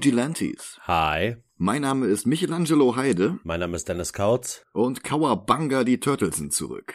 Gelantes. 0.00 0.80
Hi. 0.82 1.36
Mein 1.56 1.82
Name 1.82 2.06
ist 2.06 2.26
Michelangelo 2.26 2.96
Heide. 2.96 3.38
Mein 3.44 3.60
Name 3.60 3.76
ist 3.76 3.88
Dennis 3.88 4.12
Kautz. 4.12 4.64
Und 4.72 5.04
Kawabanga 5.04 5.84
die 5.84 6.00
Turtles 6.00 6.36
sind 6.36 6.52
zurück. 6.54 6.94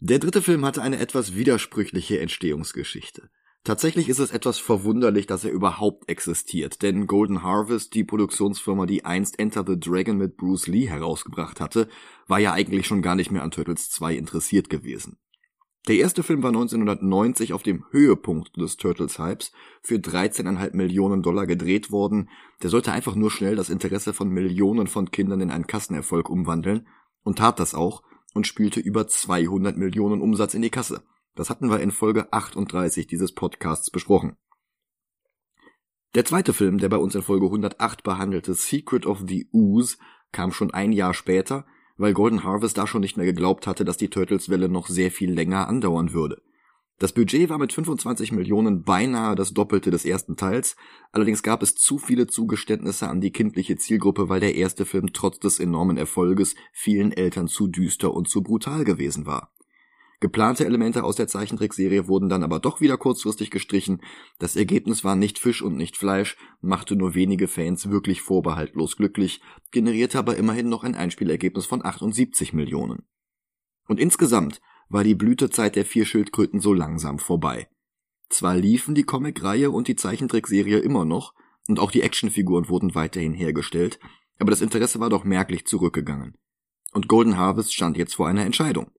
Der 0.00 0.20
dritte 0.20 0.42
Film 0.42 0.64
hatte 0.64 0.80
eine 0.80 1.00
etwas 1.00 1.34
widersprüchliche 1.34 2.20
Entstehungsgeschichte. 2.20 3.30
Tatsächlich 3.64 4.08
ist 4.08 4.20
es 4.20 4.30
etwas 4.30 4.58
verwunderlich, 4.58 5.26
dass 5.26 5.44
er 5.44 5.50
überhaupt 5.50 6.08
existiert, 6.08 6.82
denn 6.82 7.06
Golden 7.06 7.42
Harvest, 7.42 7.94
die 7.94 8.04
Produktionsfirma, 8.04 8.86
die 8.86 9.04
einst 9.04 9.38
Enter 9.38 9.64
the 9.66 9.78
Dragon 9.78 10.16
mit 10.16 10.36
Bruce 10.36 10.68
Lee 10.68 10.88
herausgebracht 10.88 11.60
hatte, 11.60 11.88
war 12.28 12.38
ja 12.38 12.52
eigentlich 12.52 12.86
schon 12.86 13.02
gar 13.02 13.16
nicht 13.16 13.30
mehr 13.32 13.42
an 13.42 13.50
Turtles 13.50 13.90
2 13.90 14.14
interessiert 14.14 14.70
gewesen. 14.70 15.18
Der 15.88 15.96
erste 15.96 16.22
Film 16.22 16.42
war 16.42 16.50
1990 16.50 17.54
auf 17.54 17.62
dem 17.62 17.86
Höhepunkt 17.90 18.58
des 18.58 18.76
Turtles-Hypes 18.76 19.52
für 19.80 19.94
13,5 19.94 20.76
Millionen 20.76 21.22
Dollar 21.22 21.46
gedreht 21.46 21.90
worden. 21.90 22.28
Der 22.62 22.68
sollte 22.68 22.92
einfach 22.92 23.14
nur 23.14 23.30
schnell 23.30 23.56
das 23.56 23.70
Interesse 23.70 24.12
von 24.12 24.28
Millionen 24.28 24.86
von 24.86 25.10
Kindern 25.10 25.40
in 25.40 25.50
einen 25.50 25.66
Kassenerfolg 25.66 26.28
umwandeln 26.28 26.86
und 27.22 27.38
tat 27.38 27.58
das 27.58 27.74
auch 27.74 28.02
und 28.34 28.46
spielte 28.46 28.80
über 28.80 29.08
200 29.08 29.78
Millionen 29.78 30.20
Umsatz 30.20 30.52
in 30.52 30.60
die 30.60 30.68
Kasse. 30.68 31.02
Das 31.34 31.48
hatten 31.48 31.70
wir 31.70 31.80
in 31.80 31.90
Folge 31.90 32.30
38 32.34 33.06
dieses 33.06 33.32
Podcasts 33.32 33.90
besprochen. 33.90 34.36
Der 36.14 36.26
zweite 36.26 36.52
Film, 36.52 36.76
der 36.76 36.90
bei 36.90 36.98
uns 36.98 37.14
in 37.14 37.22
Folge 37.22 37.46
108 37.46 38.02
behandelte, 38.02 38.52
Secret 38.52 39.06
of 39.06 39.22
the 39.26 39.48
Ooze, 39.52 39.96
kam 40.32 40.52
schon 40.52 40.70
ein 40.70 40.92
Jahr 40.92 41.14
später, 41.14 41.64
weil 41.98 42.14
Golden 42.14 42.44
Harvest 42.44 42.78
da 42.78 42.86
schon 42.86 43.02
nicht 43.02 43.16
mehr 43.16 43.26
geglaubt 43.26 43.66
hatte, 43.66 43.84
dass 43.84 43.98
die 43.98 44.08
Turtles-Welle 44.08 44.68
noch 44.68 44.86
sehr 44.86 45.10
viel 45.10 45.30
länger 45.30 45.68
andauern 45.68 46.12
würde. 46.12 46.40
Das 46.98 47.12
Budget 47.12 47.48
war 47.48 47.58
mit 47.58 47.72
25 47.72 48.32
Millionen 48.32 48.82
beinahe 48.82 49.36
das 49.36 49.52
Doppelte 49.52 49.92
des 49.92 50.04
ersten 50.04 50.36
Teils, 50.36 50.74
allerdings 51.12 51.44
gab 51.44 51.62
es 51.62 51.76
zu 51.76 51.98
viele 51.98 52.26
Zugeständnisse 52.26 53.08
an 53.08 53.20
die 53.20 53.30
kindliche 53.30 53.76
Zielgruppe, 53.76 54.28
weil 54.28 54.40
der 54.40 54.56
erste 54.56 54.84
Film 54.84 55.12
trotz 55.12 55.38
des 55.38 55.60
enormen 55.60 55.96
Erfolges 55.96 56.56
vielen 56.72 57.12
Eltern 57.12 57.46
zu 57.46 57.68
düster 57.68 58.12
und 58.12 58.28
zu 58.28 58.42
brutal 58.42 58.84
gewesen 58.84 59.26
war. 59.26 59.52
Geplante 60.20 60.64
Elemente 60.66 61.04
aus 61.04 61.14
der 61.14 61.28
Zeichentrickserie 61.28 62.08
wurden 62.08 62.28
dann 62.28 62.42
aber 62.42 62.58
doch 62.58 62.80
wieder 62.80 62.96
kurzfristig 62.96 63.52
gestrichen. 63.52 64.02
Das 64.40 64.56
Ergebnis 64.56 65.04
war 65.04 65.14
nicht 65.14 65.38
Fisch 65.38 65.62
und 65.62 65.76
nicht 65.76 65.96
Fleisch, 65.96 66.36
machte 66.60 66.96
nur 66.96 67.14
wenige 67.14 67.46
Fans 67.46 67.88
wirklich 67.88 68.20
vorbehaltlos 68.20 68.96
glücklich, 68.96 69.40
generierte 69.70 70.18
aber 70.18 70.36
immerhin 70.36 70.68
noch 70.68 70.82
ein 70.82 70.96
Einspielergebnis 70.96 71.66
von 71.66 71.84
78 71.84 72.52
Millionen. 72.52 73.06
Und 73.86 74.00
insgesamt 74.00 74.60
war 74.88 75.04
die 75.04 75.14
Blütezeit 75.14 75.76
der 75.76 75.84
vier 75.84 76.04
Schildkröten 76.04 76.58
so 76.58 76.72
langsam 76.72 77.20
vorbei. 77.20 77.68
Zwar 78.28 78.56
liefen 78.56 78.96
die 78.96 79.04
Comicreihe 79.04 79.70
und 79.70 79.86
die 79.86 79.96
Zeichentrickserie 79.96 80.78
immer 80.78 81.04
noch, 81.04 81.32
und 81.68 81.78
auch 81.78 81.92
die 81.92 82.02
Actionfiguren 82.02 82.68
wurden 82.68 82.94
weiterhin 82.94 83.34
hergestellt, 83.34 84.00
aber 84.40 84.50
das 84.50 84.62
Interesse 84.62 84.98
war 84.98 85.10
doch 85.10 85.24
merklich 85.24 85.64
zurückgegangen. 85.66 86.34
Und 86.92 87.06
Golden 87.06 87.36
Harvest 87.36 87.72
stand 87.74 87.96
jetzt 87.96 88.14
vor 88.14 88.26
einer 88.26 88.46
Entscheidung 88.46 88.90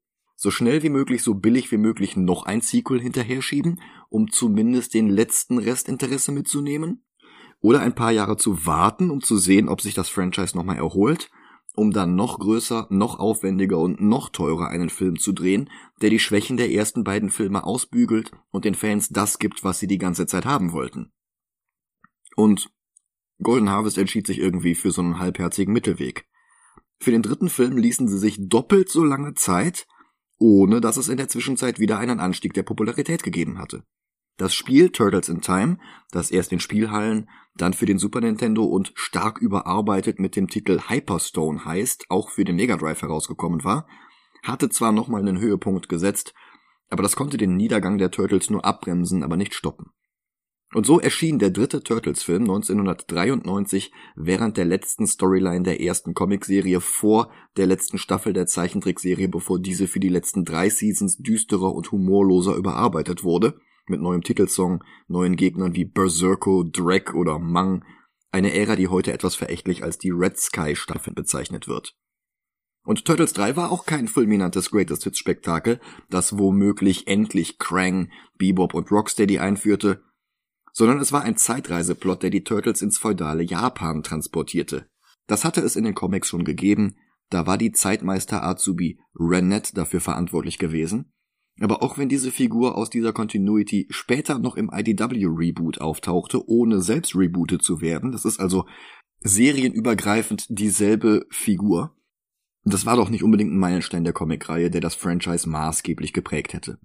so 0.41 0.51
schnell 0.51 0.83
wie 0.83 0.89
möglich, 0.89 1.21
so 1.21 1.35
billig 1.35 1.69
wie 1.69 1.77
möglich 1.77 2.15
noch 2.15 2.43
ein 2.43 2.61
Sequel 2.61 3.01
hinterher 3.01 3.41
schieben, 3.41 3.81
um 4.07 4.31
zumindest 4.31 4.93
den 4.93 5.09
letzten 5.09 5.57
Restinteresse 5.57 6.31
mitzunehmen? 6.31 7.03
Oder 7.59 7.81
ein 7.81 7.93
paar 7.93 8.13
Jahre 8.13 8.37
zu 8.37 8.65
warten, 8.65 9.11
um 9.11 9.19
zu 9.21 9.37
sehen, 9.37 9.67
ob 9.67 9.81
sich 9.81 9.95
das 9.95 10.07
Franchise 10.07 10.55
nochmal 10.55 10.77
erholt, 10.77 11.29
um 11.75 11.91
dann 11.91 12.15
noch 12.15 12.39
größer, 12.39 12.87
noch 12.89 13.19
aufwendiger 13.19 13.79
und 13.79 13.99
noch 13.99 14.29
teurer 14.29 14.69
einen 14.69 14.89
Film 14.89 15.19
zu 15.19 15.33
drehen, 15.33 15.69
der 16.01 16.09
die 16.09 16.19
Schwächen 16.19 16.55
der 16.55 16.71
ersten 16.71 17.03
beiden 17.03 17.31
Filme 17.31 17.65
ausbügelt 17.65 18.31
und 18.49 18.63
den 18.63 18.75
Fans 18.75 19.09
das 19.09 19.39
gibt, 19.39 19.65
was 19.65 19.79
sie 19.79 19.87
die 19.87 19.97
ganze 19.97 20.25
Zeit 20.25 20.45
haben 20.45 20.71
wollten. 20.71 21.11
Und 22.37 22.71
Golden 23.41 23.69
Harvest 23.69 23.97
entschied 23.97 24.25
sich 24.25 24.39
irgendwie 24.39 24.73
für 24.73 24.91
so 24.91 25.01
einen 25.01 25.19
halbherzigen 25.19 25.73
Mittelweg. 25.73 26.29
Für 26.97 27.11
den 27.11 27.23
dritten 27.23 27.49
Film 27.49 27.75
ließen 27.75 28.07
sie 28.07 28.19
sich 28.19 28.37
doppelt 28.39 28.87
so 28.87 29.03
lange 29.03 29.33
Zeit, 29.33 29.85
ohne 30.39 30.81
dass 30.81 30.97
es 30.97 31.09
in 31.09 31.17
der 31.17 31.27
Zwischenzeit 31.27 31.79
wieder 31.79 31.99
einen 31.99 32.19
Anstieg 32.19 32.53
der 32.53 32.63
Popularität 32.63 33.23
gegeben 33.23 33.59
hatte. 33.59 33.83
Das 34.37 34.53
Spiel 34.53 34.89
Turtles 34.89 35.27
in 35.27 35.41
Time, 35.41 35.77
das 36.11 36.31
erst 36.31 36.53
in 36.53 36.61
Spielhallen, 36.61 37.29
dann 37.55 37.73
für 37.73 37.85
den 37.85 37.99
Super 37.99 38.21
Nintendo 38.21 38.63
und 38.63 38.93
stark 38.95 39.39
überarbeitet 39.39 40.17
mit 40.17 40.37
dem 40.37 40.47
Titel 40.47 40.79
Hyperstone 40.87 41.65
heißt, 41.65 42.05
auch 42.07 42.29
für 42.29 42.45
den 42.45 42.55
Mega 42.55 42.77
Drive 42.77 43.01
herausgekommen 43.01 43.65
war, 43.65 43.85
hatte 44.41 44.69
zwar 44.69 44.93
nochmal 44.93 45.19
einen 45.19 45.39
Höhepunkt 45.39 45.89
gesetzt, 45.89 46.33
aber 46.89 47.03
das 47.03 47.17
konnte 47.17 47.35
den 47.35 47.57
Niedergang 47.57 47.97
der 47.97 48.11
Turtles 48.11 48.49
nur 48.49 48.63
abbremsen, 48.63 49.23
aber 49.23 49.35
nicht 49.35 49.53
stoppen. 49.53 49.91
Und 50.73 50.85
so 50.85 50.99
erschien 50.99 51.39
der 51.39 51.49
dritte 51.49 51.81
Turtles-Film 51.81 52.43
1993 52.43 53.91
während 54.15 54.55
der 54.55 54.65
letzten 54.65 55.07
Storyline 55.07 55.63
der 55.63 55.81
ersten 55.81 56.13
Comicserie 56.13 56.79
vor 56.79 57.31
der 57.57 57.65
letzten 57.65 57.97
Staffel 57.97 58.33
der 58.33 58.45
Zeichentrickserie, 58.45 59.29
bevor 59.29 59.59
diese 59.59 59.87
für 59.87 59.99
die 59.99 60.09
letzten 60.09 60.45
drei 60.45 60.69
Seasons 60.69 61.17
düsterer 61.17 61.73
und 61.73 61.91
humorloser 61.91 62.55
überarbeitet 62.55 63.23
wurde, 63.23 63.59
mit 63.87 63.99
neuem 63.99 64.21
Titelsong, 64.21 64.83
neuen 65.07 65.35
Gegnern 65.35 65.73
wie 65.73 65.85
Berserko, 65.85 66.63
Drek 66.63 67.15
oder 67.15 67.39
Mang, 67.39 67.83
eine 68.31 68.53
Ära, 68.53 68.75
die 68.75 68.89
heute 68.89 69.11
etwas 69.11 69.35
verächtlich 69.35 69.83
als 69.83 69.97
die 69.97 70.11
Red 70.11 70.37
Sky 70.37 70.75
Staffel 70.75 71.13
bezeichnet 71.13 71.67
wird. 71.67 71.95
Und 72.83 73.05
Turtles 73.05 73.33
3 73.33 73.55
war 73.55 73.71
auch 73.71 73.87
kein 73.87 74.07
fulminantes 74.07 74.69
Greatest 74.69 75.03
Hits 75.03 75.17
Spektakel, 75.17 75.79
das 76.09 76.37
womöglich 76.37 77.07
endlich 77.07 77.57
Krang, 77.57 78.11
Bebop 78.37 78.75
und 78.75 78.91
Rocksteady 78.91 79.39
einführte, 79.39 80.03
sondern 80.79 80.99
es 80.99 81.11
war 81.11 81.23
ein 81.23 81.35
Zeitreiseplot, 81.35 82.23
der 82.23 82.29
die 82.29 82.45
Turtles 82.45 82.81
ins 82.81 82.97
feudale 82.97 83.43
Japan 83.43 84.01
transportierte. 84.01 84.87
Das 85.27 85.43
hatte 85.43 85.59
es 85.59 85.75
in 85.75 85.83
den 85.83 85.93
Comics 85.93 86.29
schon 86.29 86.45
gegeben, 86.45 86.95
da 87.29 87.45
war 87.45 87.57
die 87.57 87.73
Zeitmeister 87.73 88.45
Azubi 88.45 88.97
Renette 89.13 89.75
dafür 89.75 89.99
verantwortlich 89.99 90.57
gewesen. 90.57 91.11
Aber 91.59 91.83
auch 91.83 91.97
wenn 91.97 92.07
diese 92.07 92.31
Figur 92.31 92.77
aus 92.77 92.89
dieser 92.89 93.11
Continuity 93.11 93.87
später 93.89 94.39
noch 94.39 94.55
im 94.55 94.71
IDW-Reboot 94.73 95.81
auftauchte, 95.81 96.47
ohne 96.47 96.81
selbst 96.81 97.13
rebootet 97.13 97.61
zu 97.61 97.81
werden, 97.81 98.13
das 98.13 98.23
ist 98.23 98.39
also 98.39 98.65
serienübergreifend 99.19 100.45
dieselbe 100.47 101.25
Figur, 101.29 101.93
das 102.63 102.85
war 102.85 102.95
doch 102.95 103.09
nicht 103.09 103.25
unbedingt 103.25 103.51
ein 103.51 103.59
Meilenstein 103.59 104.05
der 104.05 104.13
Comicreihe, 104.13 104.69
der 104.69 104.79
das 104.79 104.95
Franchise 104.95 105.49
maßgeblich 105.49 106.13
geprägt 106.13 106.53
hätte. 106.53 106.79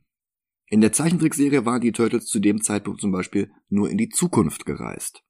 In 0.68 0.80
der 0.80 0.92
Zeichentrickserie 0.92 1.66
waren 1.66 1.80
die 1.80 1.92
Turtles 1.92 2.26
zu 2.26 2.40
dem 2.40 2.62
Zeitpunkt 2.62 3.00
zum 3.00 3.12
Beispiel 3.12 3.50
nur 3.68 3.90
in 3.90 3.98
die 3.98 4.08
Zukunft 4.08 4.66
gereist. 4.66 5.22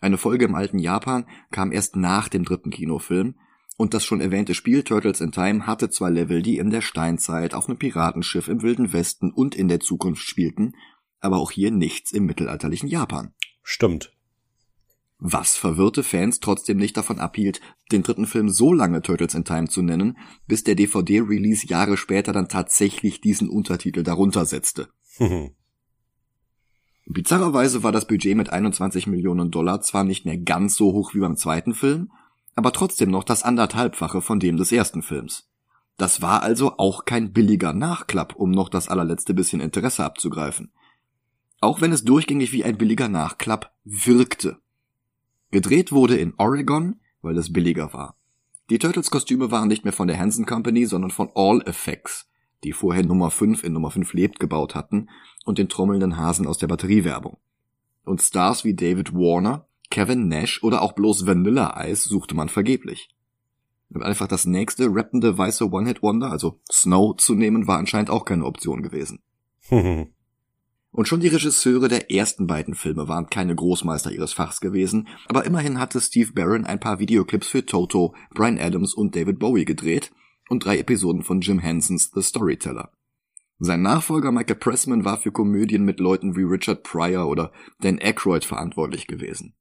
Eine 0.00 0.18
Folge 0.18 0.44
im 0.44 0.54
alten 0.54 0.78
Japan 0.78 1.26
kam 1.50 1.72
erst 1.72 1.96
nach 1.96 2.28
dem 2.28 2.44
dritten 2.44 2.70
Kinofilm, 2.70 3.36
und 3.76 3.92
das 3.92 4.04
schon 4.04 4.20
erwähnte 4.20 4.54
Spiel 4.54 4.84
Turtles 4.84 5.20
in 5.20 5.32
Time 5.32 5.66
hatte 5.66 5.90
zwar 5.90 6.10
Level, 6.10 6.42
die 6.42 6.58
in 6.58 6.70
der 6.70 6.80
Steinzeit, 6.80 7.54
auf 7.54 7.68
einem 7.68 7.78
Piratenschiff 7.78 8.46
im 8.46 8.62
Wilden 8.62 8.92
Westen 8.92 9.32
und 9.32 9.56
in 9.56 9.66
der 9.66 9.80
Zukunft 9.80 10.22
spielten, 10.22 10.74
aber 11.18 11.38
auch 11.38 11.50
hier 11.50 11.72
nichts 11.72 12.12
im 12.12 12.26
mittelalterlichen 12.26 12.88
Japan. 12.88 13.34
Stimmt 13.62 14.13
was 15.26 15.56
verwirrte 15.56 16.02
Fans 16.02 16.38
trotzdem 16.38 16.76
nicht 16.76 16.98
davon 16.98 17.18
abhielt, 17.18 17.62
den 17.90 18.02
dritten 18.02 18.26
Film 18.26 18.50
so 18.50 18.74
lange 18.74 19.00
Turtles 19.00 19.34
in 19.34 19.46
Time 19.46 19.68
zu 19.68 19.80
nennen, 19.80 20.18
bis 20.46 20.64
der 20.64 20.74
DVD-Release 20.74 21.66
Jahre 21.66 21.96
später 21.96 22.34
dann 22.34 22.50
tatsächlich 22.50 23.22
diesen 23.22 23.48
Untertitel 23.48 24.02
darunter 24.02 24.44
setzte. 24.44 24.90
Bizarrerweise 27.06 27.82
war 27.82 27.90
das 27.90 28.06
Budget 28.06 28.36
mit 28.36 28.50
21 28.50 29.06
Millionen 29.06 29.50
Dollar 29.50 29.80
zwar 29.80 30.04
nicht 30.04 30.26
mehr 30.26 30.36
ganz 30.36 30.76
so 30.76 30.92
hoch 30.92 31.14
wie 31.14 31.20
beim 31.20 31.36
zweiten 31.36 31.72
Film, 31.72 32.12
aber 32.54 32.72
trotzdem 32.72 33.10
noch 33.10 33.24
das 33.24 33.44
anderthalbfache 33.44 34.20
von 34.20 34.38
dem 34.40 34.58
des 34.58 34.72
ersten 34.72 35.00
Films. 35.00 35.48
Das 35.96 36.20
war 36.20 36.42
also 36.42 36.76
auch 36.76 37.06
kein 37.06 37.32
billiger 37.32 37.72
Nachklapp, 37.72 38.36
um 38.36 38.50
noch 38.50 38.68
das 38.68 38.88
allerletzte 38.88 39.32
bisschen 39.32 39.62
Interesse 39.62 40.04
abzugreifen. 40.04 40.70
Auch 41.62 41.80
wenn 41.80 41.92
es 41.92 42.04
durchgängig 42.04 42.52
wie 42.52 42.64
ein 42.64 42.76
billiger 42.76 43.08
Nachklapp 43.08 43.72
wirkte. 43.84 44.58
Gedreht 45.54 45.92
wurde 45.92 46.16
in 46.16 46.34
Oregon, 46.36 46.96
weil 47.22 47.38
es 47.38 47.52
billiger 47.52 47.92
war. 47.92 48.16
Die 48.70 48.80
Turtles-Kostüme 48.80 49.52
waren 49.52 49.68
nicht 49.68 49.84
mehr 49.84 49.92
von 49.92 50.08
der 50.08 50.18
Hansen 50.18 50.46
Company, 50.46 50.84
sondern 50.84 51.12
von 51.12 51.30
All 51.36 51.62
Effects, 51.64 52.28
die 52.64 52.72
vorher 52.72 53.04
Nummer 53.04 53.30
5 53.30 53.62
in 53.62 53.72
Nummer 53.72 53.92
5 53.92 54.14
lebt 54.14 54.40
gebaut 54.40 54.74
hatten 54.74 55.10
und 55.44 55.58
den 55.58 55.68
trommelnden 55.68 56.16
Hasen 56.16 56.48
aus 56.48 56.58
der 56.58 56.66
Batteriewerbung. 56.66 57.38
Und 58.04 58.20
Stars 58.20 58.64
wie 58.64 58.74
David 58.74 59.14
Warner, 59.14 59.68
Kevin 59.90 60.26
Nash 60.26 60.60
oder 60.64 60.82
auch 60.82 60.94
bloß 60.94 61.24
Vanilla 61.24 61.86
Ice 61.86 62.08
suchte 62.08 62.34
man 62.34 62.48
vergeblich. 62.48 63.10
Und 63.90 64.02
einfach 64.02 64.26
das 64.26 64.46
nächste 64.46 64.92
rappende 64.92 65.38
weiße 65.38 65.70
One-Hit-Wonder, 65.70 66.32
also 66.32 66.58
Snow, 66.68 67.16
zu 67.16 67.36
nehmen, 67.36 67.68
war 67.68 67.78
anscheinend 67.78 68.10
auch 68.10 68.24
keine 68.24 68.44
Option 68.44 68.82
gewesen. 68.82 69.22
Und 70.94 71.08
schon 71.08 71.18
die 71.18 71.28
Regisseure 71.28 71.88
der 71.88 72.12
ersten 72.12 72.46
beiden 72.46 72.76
Filme 72.76 73.08
waren 73.08 73.26
keine 73.26 73.56
Großmeister 73.56 74.12
ihres 74.12 74.32
Fachs 74.32 74.60
gewesen, 74.60 75.08
aber 75.26 75.44
immerhin 75.44 75.80
hatte 75.80 76.00
Steve 76.00 76.32
Barron 76.32 76.64
ein 76.64 76.78
paar 76.78 77.00
Videoclips 77.00 77.48
für 77.48 77.66
Toto, 77.66 78.14
Brian 78.32 78.60
Adams 78.60 78.94
und 78.94 79.16
David 79.16 79.40
Bowie 79.40 79.64
gedreht 79.64 80.12
und 80.48 80.64
drei 80.64 80.78
Episoden 80.78 81.24
von 81.24 81.40
Jim 81.40 81.58
Hensons 81.58 82.12
The 82.14 82.22
Storyteller. 82.22 82.92
Sein 83.58 83.82
Nachfolger 83.82 84.30
Michael 84.30 84.54
Pressman 84.54 85.04
war 85.04 85.18
für 85.18 85.32
Komödien 85.32 85.84
mit 85.84 85.98
Leuten 85.98 86.36
wie 86.36 86.44
Richard 86.44 86.84
Pryor 86.84 87.26
oder 87.26 87.50
Dan 87.80 87.98
Aykroyd 87.98 88.44
verantwortlich 88.44 89.08
gewesen. 89.08 89.56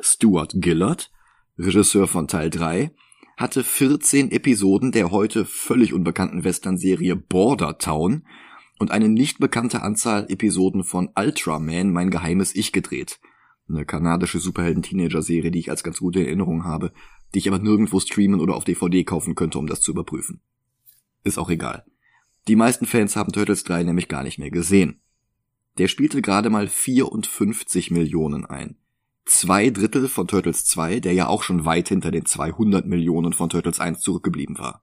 Stuart 0.00 0.54
Gillard, 0.54 1.10
Regisseur 1.58 2.06
von 2.06 2.28
Teil 2.28 2.50
3, 2.50 2.94
hatte 3.36 3.64
14 3.64 4.30
Episoden 4.30 4.92
der 4.92 5.10
heute 5.10 5.44
völlig 5.44 5.92
unbekannten 5.92 6.44
Western-Serie 6.44 7.16
Border 7.16 7.78
Town 7.78 8.22
und 8.78 8.90
eine 8.90 9.08
nicht 9.08 9.38
bekannte 9.38 9.82
Anzahl 9.82 10.26
Episoden 10.28 10.84
von 10.84 11.10
Ultraman, 11.16 11.92
mein 11.92 12.10
geheimes 12.10 12.54
Ich 12.54 12.72
gedreht. 12.72 13.18
Eine 13.68 13.84
kanadische 13.84 14.38
Superhelden-Teenager-Serie, 14.38 15.50
die 15.50 15.58
ich 15.58 15.70
als 15.70 15.82
ganz 15.82 15.98
gute 15.98 16.24
Erinnerung 16.24 16.64
habe, 16.64 16.92
die 17.34 17.38
ich 17.38 17.48
aber 17.48 17.58
nirgendwo 17.58 18.00
streamen 18.00 18.40
oder 18.40 18.54
auf 18.54 18.64
DVD 18.64 19.04
kaufen 19.04 19.34
könnte, 19.34 19.58
um 19.58 19.66
das 19.66 19.80
zu 19.80 19.90
überprüfen. 19.90 20.40
Ist 21.24 21.38
auch 21.38 21.50
egal. 21.50 21.84
Die 22.46 22.56
meisten 22.56 22.86
Fans 22.86 23.16
haben 23.16 23.32
Turtles 23.32 23.64
3 23.64 23.82
nämlich 23.82 24.08
gar 24.08 24.22
nicht 24.22 24.38
mehr 24.38 24.50
gesehen. 24.50 25.00
Der 25.76 25.88
spielte 25.88 26.22
gerade 26.22 26.48
mal 26.48 26.66
54 26.66 27.90
Millionen 27.90 28.46
ein. 28.46 28.76
Zwei 29.26 29.68
Drittel 29.68 30.08
von 30.08 30.26
Turtles 30.26 30.64
2, 30.64 31.00
der 31.00 31.12
ja 31.12 31.28
auch 31.28 31.42
schon 31.42 31.66
weit 31.66 31.88
hinter 31.88 32.10
den 32.10 32.24
200 32.24 32.86
Millionen 32.86 33.34
von 33.34 33.50
Turtles 33.50 33.78
1 33.78 34.00
zurückgeblieben 34.00 34.58
war. 34.58 34.82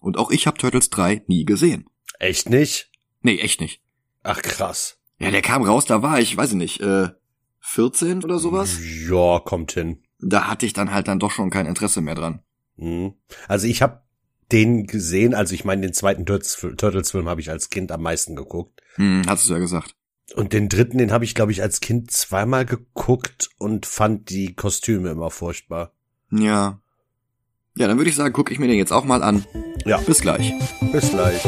Und 0.00 0.16
auch 0.16 0.30
ich 0.30 0.46
habe 0.46 0.56
Turtles 0.56 0.88
3 0.88 1.24
nie 1.26 1.44
gesehen. 1.44 1.90
Echt 2.18 2.48
nicht? 2.48 2.90
Nee, 3.24 3.38
echt 3.38 3.60
nicht. 3.60 3.80
Ach 4.22 4.40
krass. 4.42 4.98
Ja, 5.18 5.30
der 5.30 5.42
kam 5.42 5.62
raus, 5.62 5.86
da 5.86 6.02
war 6.02 6.20
ich, 6.20 6.36
weiß 6.36 6.50
ich 6.50 6.56
nicht, 6.56 6.80
äh, 6.80 7.08
14 7.60 8.22
oder 8.22 8.38
sowas? 8.38 8.78
Ja, 9.08 9.40
kommt 9.40 9.72
hin. 9.72 10.02
Da 10.20 10.46
hatte 10.46 10.66
ich 10.66 10.74
dann 10.74 10.92
halt 10.92 11.08
dann 11.08 11.18
doch 11.18 11.30
schon 11.30 11.48
kein 11.50 11.66
Interesse 11.66 12.02
mehr 12.02 12.14
dran. 12.14 12.40
Mhm. 12.76 13.14
Also 13.48 13.66
ich 13.66 13.80
habe 13.80 14.02
den 14.52 14.86
gesehen, 14.86 15.34
also 15.34 15.54
ich 15.54 15.64
meine, 15.64 15.80
den 15.80 15.94
zweiten 15.94 16.26
Turtles-Film 16.26 17.26
habe 17.26 17.40
ich 17.40 17.50
als 17.50 17.70
Kind 17.70 17.90
am 17.92 18.02
meisten 18.02 18.36
geguckt. 18.36 18.82
Hm, 18.96 19.22
hast 19.26 19.48
du 19.48 19.54
ja 19.54 19.58
gesagt. 19.58 19.96
Und 20.34 20.52
den 20.52 20.68
dritten, 20.68 20.98
den 20.98 21.10
habe 21.10 21.24
ich, 21.24 21.34
glaube 21.34 21.52
ich, 21.52 21.62
als 21.62 21.80
Kind 21.80 22.10
zweimal 22.10 22.66
geguckt 22.66 23.48
und 23.58 23.86
fand 23.86 24.28
die 24.28 24.54
Kostüme 24.54 25.10
immer 25.10 25.30
furchtbar. 25.30 25.92
Ja. 26.30 26.80
Ja, 27.76 27.88
dann 27.88 27.96
würde 27.96 28.10
ich 28.10 28.16
sagen, 28.16 28.34
gucke 28.34 28.52
ich 28.52 28.58
mir 28.58 28.68
den 28.68 28.76
jetzt 28.76 28.92
auch 28.92 29.04
mal 29.04 29.22
an. 29.22 29.46
Ja. 29.86 29.98
Bis 29.98 30.20
gleich. 30.20 30.52
Bis 30.92 31.10
gleich. 31.10 31.42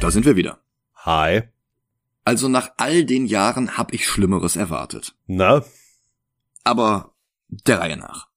Und 0.00 0.04
da 0.04 0.10
sind 0.10 0.24
wir 0.24 0.34
wieder. 0.34 0.62
Hi. 1.04 1.42
Also 2.24 2.48
nach 2.48 2.70
all 2.78 3.04
den 3.04 3.26
Jahren 3.26 3.76
hab 3.76 3.92
ich 3.92 4.08
Schlimmeres 4.08 4.56
erwartet. 4.56 5.14
Na? 5.26 5.62
Aber 6.64 7.14
der 7.50 7.80
Reihe 7.80 7.98
nach. 7.98 8.30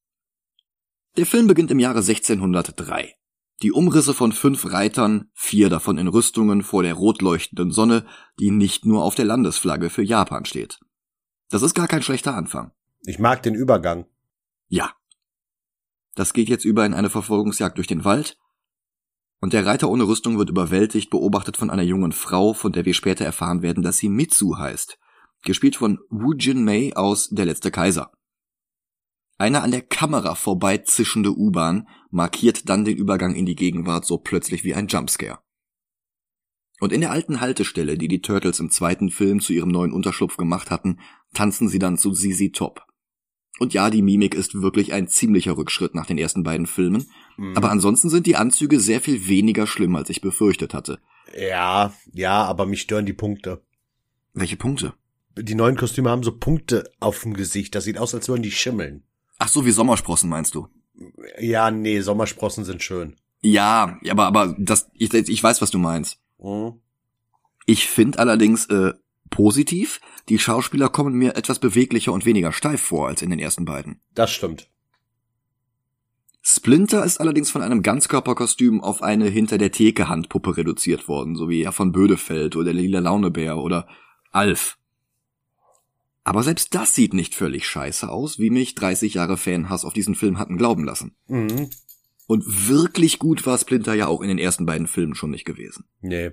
Der 1.16 1.26
Film 1.26 1.48
beginnt 1.48 1.72
im 1.72 1.80
Jahre 1.80 2.00
1603. 2.00 3.16
Die 3.62 3.72
Umrisse 3.72 4.14
von 4.14 4.34
fünf 4.34 4.74
Reitern, 4.74 5.30
vier 5.32 5.70
davon 5.70 5.98
in 5.98 6.10
Rüstungen 6.10 6.64
vor 6.64 6.84
der 6.84 6.96
rot 6.96 7.22
leuchtenden 7.22 7.72
Sonne, 7.72 8.06
die 8.42 8.52
nicht 8.52 8.86
nur 8.86 9.02
auf 9.02 9.16
der 9.16 9.24
Landesflagge 9.24 9.90
für 9.90 10.04
Japan 10.04 10.44
steht. 10.44 10.82
Das 11.50 11.62
ist 11.62 11.76
gar 11.76 11.88
kein 11.88 12.02
schlechter 12.02 12.36
Anfang. 12.36 12.74
Ich 13.06 13.20
mag 13.20 13.42
den 13.42 13.56
Übergang. 13.56 14.06
Ja. 14.68 14.92
Das 16.14 16.34
geht 16.34 16.50
jetzt 16.50 16.66
über 16.66 16.86
in 16.86 16.94
eine 16.94 17.10
Verfolgungsjagd 17.10 17.78
durch 17.78 17.88
den 17.88 18.04
Wald, 18.04 18.38
und 19.44 19.52
der 19.52 19.66
Reiter 19.66 19.90
ohne 19.90 20.08
Rüstung 20.08 20.38
wird 20.38 20.50
überwältigt, 20.50 21.10
beobachtet 21.10 21.58
von 21.58 21.70
einer 21.70 21.84
jungen 21.84 22.14
Frau, 22.14 22.54
von 22.54 22.72
der 22.72 22.86
wir 22.86 22.94
später 22.94 23.26
erfahren 23.26 23.62
werden, 23.62 23.84
dass 23.84 23.98
sie 23.98 24.08
Mitsu 24.08 24.58
heißt, 24.58 24.98
gespielt 25.42 25.76
von 25.76 26.00
Wu 26.10 26.32
Jin 26.32 26.64
Mei 26.64 26.96
aus 26.96 27.28
Der 27.28 27.44
letzte 27.44 27.70
Kaiser. 27.70 28.14
Eine 29.38 29.62
an 29.62 29.72
der 29.72 29.82
Kamera 29.82 30.36
vorbei 30.36 30.78
zischende 30.78 31.38
U-Bahn 31.38 31.90
markiert 32.10 32.70
dann 32.70 32.86
den 32.86 32.96
Übergang 32.96 33.36
in 33.36 33.46
die 33.46 33.58
Gegenwart 33.58 34.06
so 34.06 34.18
plötzlich 34.18 34.64
wie 34.64 34.76
ein 34.76 34.88
Jumpscare. 34.88 35.40
Und 36.80 36.94
in 36.94 37.02
der 37.02 37.12
alten 37.12 37.42
Haltestelle, 37.42 37.98
die 37.98 38.08
die 38.08 38.22
Turtles 38.22 38.62
im 38.62 38.70
zweiten 38.70 39.10
Film 39.10 39.42
zu 39.42 39.52
ihrem 39.52 39.72
neuen 39.72 39.92
Unterschlupf 39.92 40.38
gemacht 40.38 40.72
hatten, 40.72 41.00
tanzen 41.34 41.68
sie 41.68 41.80
dann 41.80 41.98
zu 41.98 42.14
Sisi 42.14 42.54
Top. 42.54 42.86
Und 43.60 43.74
ja, 43.74 43.90
die 43.90 44.04
Mimik 44.04 44.36
ist 44.36 44.62
wirklich 44.62 44.94
ein 44.94 45.10
ziemlicher 45.10 45.58
Rückschritt 45.58 45.96
nach 45.96 46.06
den 46.06 46.18
ersten 46.18 46.44
beiden 46.44 46.66
Filmen, 46.66 47.08
mhm. 47.38 47.56
aber 47.58 47.72
ansonsten 47.72 48.10
sind 48.10 48.26
die 48.26 48.36
Anzüge 48.36 48.80
sehr 48.80 49.02
viel 49.02 49.28
weniger 49.28 49.68
schlimm, 49.68 49.96
als 49.96 50.10
ich 50.10 50.22
befürchtet 50.22 50.74
hatte. 50.74 51.00
Ja, 51.38 51.94
ja, 52.12 52.44
aber 52.44 52.66
mich 52.66 52.82
stören 52.82 53.06
die 53.06 53.14
Punkte. 53.14 53.62
Welche 54.34 54.58
Punkte? 54.58 54.94
Die 55.36 55.56
neuen 55.56 55.78
Kostüme 55.78 56.10
haben 56.10 56.24
so 56.24 56.32
Punkte 56.32 56.92
auf 57.00 57.22
dem 57.22 57.34
Gesicht, 57.34 57.74
das 57.76 57.86
sieht 57.86 57.98
aus, 57.98 58.14
als 58.14 58.28
würden 58.28 58.44
die 58.44 58.52
schimmeln. 58.52 59.04
Ach 59.40 59.48
so, 59.48 59.66
wie 59.66 59.72
Sommersprossen 59.72 60.30
meinst 60.30 60.56
du? 60.56 60.68
Ja, 61.40 61.72
nee, 61.72 62.02
Sommersprossen 62.02 62.66
sind 62.66 62.84
schön. 62.84 63.16
Ja, 63.42 64.00
aber 64.10 64.28
aber 64.28 64.56
das 64.58 64.90
ich, 64.94 65.14
ich 65.14 65.44
weiß, 65.44 65.62
was 65.62 65.72
du 65.72 65.80
meinst. 65.80 66.20
Mhm. 66.40 66.80
Ich 67.66 67.88
finde 67.88 68.20
allerdings 68.20 68.68
äh, 68.68 68.94
positiv, 69.30 70.00
die 70.30 70.40
Schauspieler 70.40 70.90
kommen 70.90 71.16
mir 71.16 71.36
etwas 71.36 71.60
beweglicher 71.60 72.14
und 72.14 72.26
weniger 72.26 72.52
steif 72.52 72.82
vor 72.82 73.08
als 73.08 73.22
in 73.22 73.30
den 73.30 73.40
ersten 73.40 73.66
beiden. 73.66 74.00
Das 74.14 74.32
stimmt. 74.32 74.70
Splinter 76.46 77.06
ist 77.06 77.22
allerdings 77.22 77.50
von 77.50 77.62
einem 77.62 77.82
Ganzkörperkostüm 77.84 78.82
auf 78.82 79.02
eine 79.02 79.30
hinter 79.30 79.58
der 79.58 79.72
Theke 79.72 80.10
Handpuppe 80.10 80.58
reduziert 80.58 81.08
worden, 81.08 81.38
so 81.38 81.48
wie 81.48 81.62
er 81.62 81.72
von 81.72 81.94
Bödefeld 81.94 82.58
oder 82.58 82.74
Lila 82.74 83.00
Launebär 83.00 83.58
oder 83.58 83.88
Alf. 84.32 84.78
Aber 86.26 86.44
selbst 86.44 86.76
das 86.76 86.96
sieht 86.96 87.14
nicht 87.14 87.34
völlig 87.34 87.66
scheiße 87.66 88.10
aus, 88.10 88.40
wie 88.40 88.50
mich 88.50 88.76
30 88.76 89.14
Jahre 89.14 89.38
Fanhass 89.38 89.86
auf 89.86 89.94
diesen 89.94 90.16
Film 90.16 90.38
hatten 90.38 90.58
glauben 90.58 90.84
lassen. 90.84 91.16
Mhm. 91.28 91.70
Und 92.28 92.70
wirklich 92.70 93.20
gut 93.20 93.46
war 93.46 93.58
Splinter 93.58 93.94
ja 93.94 94.08
auch 94.08 94.22
in 94.22 94.28
den 94.28 94.38
ersten 94.38 94.66
beiden 94.66 94.88
Filmen 94.88 95.16
schon 95.16 95.32
nicht 95.32 95.46
gewesen. 95.46 95.86
Nee. 96.02 96.32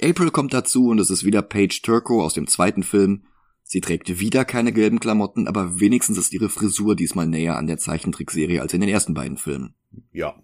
April 0.00 0.30
kommt 0.30 0.54
dazu 0.54 0.88
und 0.88 1.00
es 1.00 1.10
ist 1.10 1.24
wieder 1.24 1.42
Paige 1.42 1.80
Turco 1.82 2.22
aus 2.22 2.34
dem 2.34 2.46
zweiten 2.46 2.84
Film. 2.84 3.24
Sie 3.64 3.80
trägt 3.80 4.20
wieder 4.20 4.44
keine 4.44 4.72
gelben 4.72 5.00
Klamotten, 5.00 5.48
aber 5.48 5.80
wenigstens 5.80 6.18
ist 6.18 6.32
ihre 6.32 6.50
Frisur 6.50 6.94
diesmal 6.94 7.26
näher 7.26 7.56
an 7.56 7.66
der 7.66 7.78
Zeichentrickserie 7.78 8.60
als 8.60 8.74
in 8.74 8.80
den 8.80 8.90
ersten 8.90 9.14
beiden 9.14 9.38
Filmen. 9.38 9.74
Ja. 10.12 10.34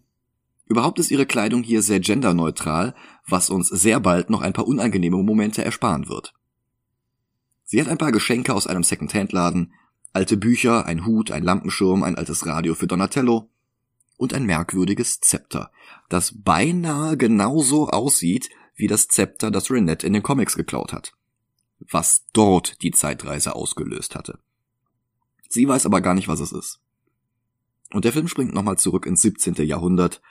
Überhaupt 0.65 0.99
ist 0.99 1.11
ihre 1.11 1.27
Kleidung 1.27 1.62
hier 1.62 1.83
sehr 1.83 2.00
genderneutral, 2.00 2.95
was 3.27 3.50
uns 3.50 3.69
sehr 3.69 4.00
bald 4.00 4.31
noch 4.31 4.41
ein 4.41 4.55
paar 4.55 4.67
unangenehme 4.67 5.23
Momente 5.23 5.65
ersparen 5.65 6.09
wird. 6.09 6.33
Sie 7.65 7.81
hat 7.81 7.89
ein 7.89 7.99
paar 7.99 8.12
Geschenke 8.12 8.55
aus 8.55 8.67
einem 8.67 8.83
Second-Hand-Laden, 8.83 9.73
alte 10.12 10.37
Bücher, 10.37 10.87
ein 10.87 11.05
Hut, 11.07 11.31
ein 11.31 11.43
Lampenschirm, 11.43 12.03
ein 12.03 12.17
altes 12.17 12.47
Radio 12.47 12.75
für 12.75 12.87
Donatello 12.87 13.50
und 14.17 14.35
ein 14.35 14.45
merkwürdiges 14.45 15.21
Zepter, 15.21 15.71
das 16.09 16.35
beinahe 16.43 17.17
genauso 17.17 17.89
aussieht 17.89 18.50
wie 18.75 18.87
das 18.87 19.09
Zepter, 19.09 19.50
das 19.50 19.71
Renette 19.71 20.07
in 20.07 20.15
den 20.15 20.23
Comics 20.23 20.57
geklaut 20.57 20.93
hat. 20.93 21.12
Was 21.89 22.27
dort 22.33 22.83
die 22.83 22.91
Zeitreise 22.91 23.55
ausgelöst 23.55 24.15
hatte. 24.15 24.39
Sie 25.49 25.67
weiß 25.67 25.87
aber 25.87 26.01
gar 26.01 26.15
nicht, 26.15 26.29
was 26.29 26.41
es 26.41 26.53
ist. 26.53 26.81
Und 27.93 28.05
der 28.05 28.13
Film 28.13 28.29
springt 28.29 28.55
nochmal 28.55 28.79
zurück 28.79 29.07
ins 29.07 29.23
17. 29.23 29.55
Jahrhundert. 29.67 30.23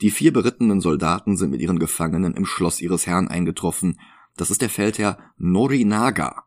Die 0.00 0.10
vier 0.10 0.32
berittenen 0.32 0.80
Soldaten 0.80 1.36
sind 1.36 1.50
mit 1.50 1.60
ihren 1.60 1.78
Gefangenen 1.78 2.34
im 2.34 2.44
Schloss 2.44 2.80
ihres 2.80 3.06
Herrn 3.06 3.28
eingetroffen. 3.28 4.00
Das 4.36 4.50
ist 4.50 4.62
der 4.62 4.70
Feldherr 4.70 5.18
Norinaga. 5.36 6.44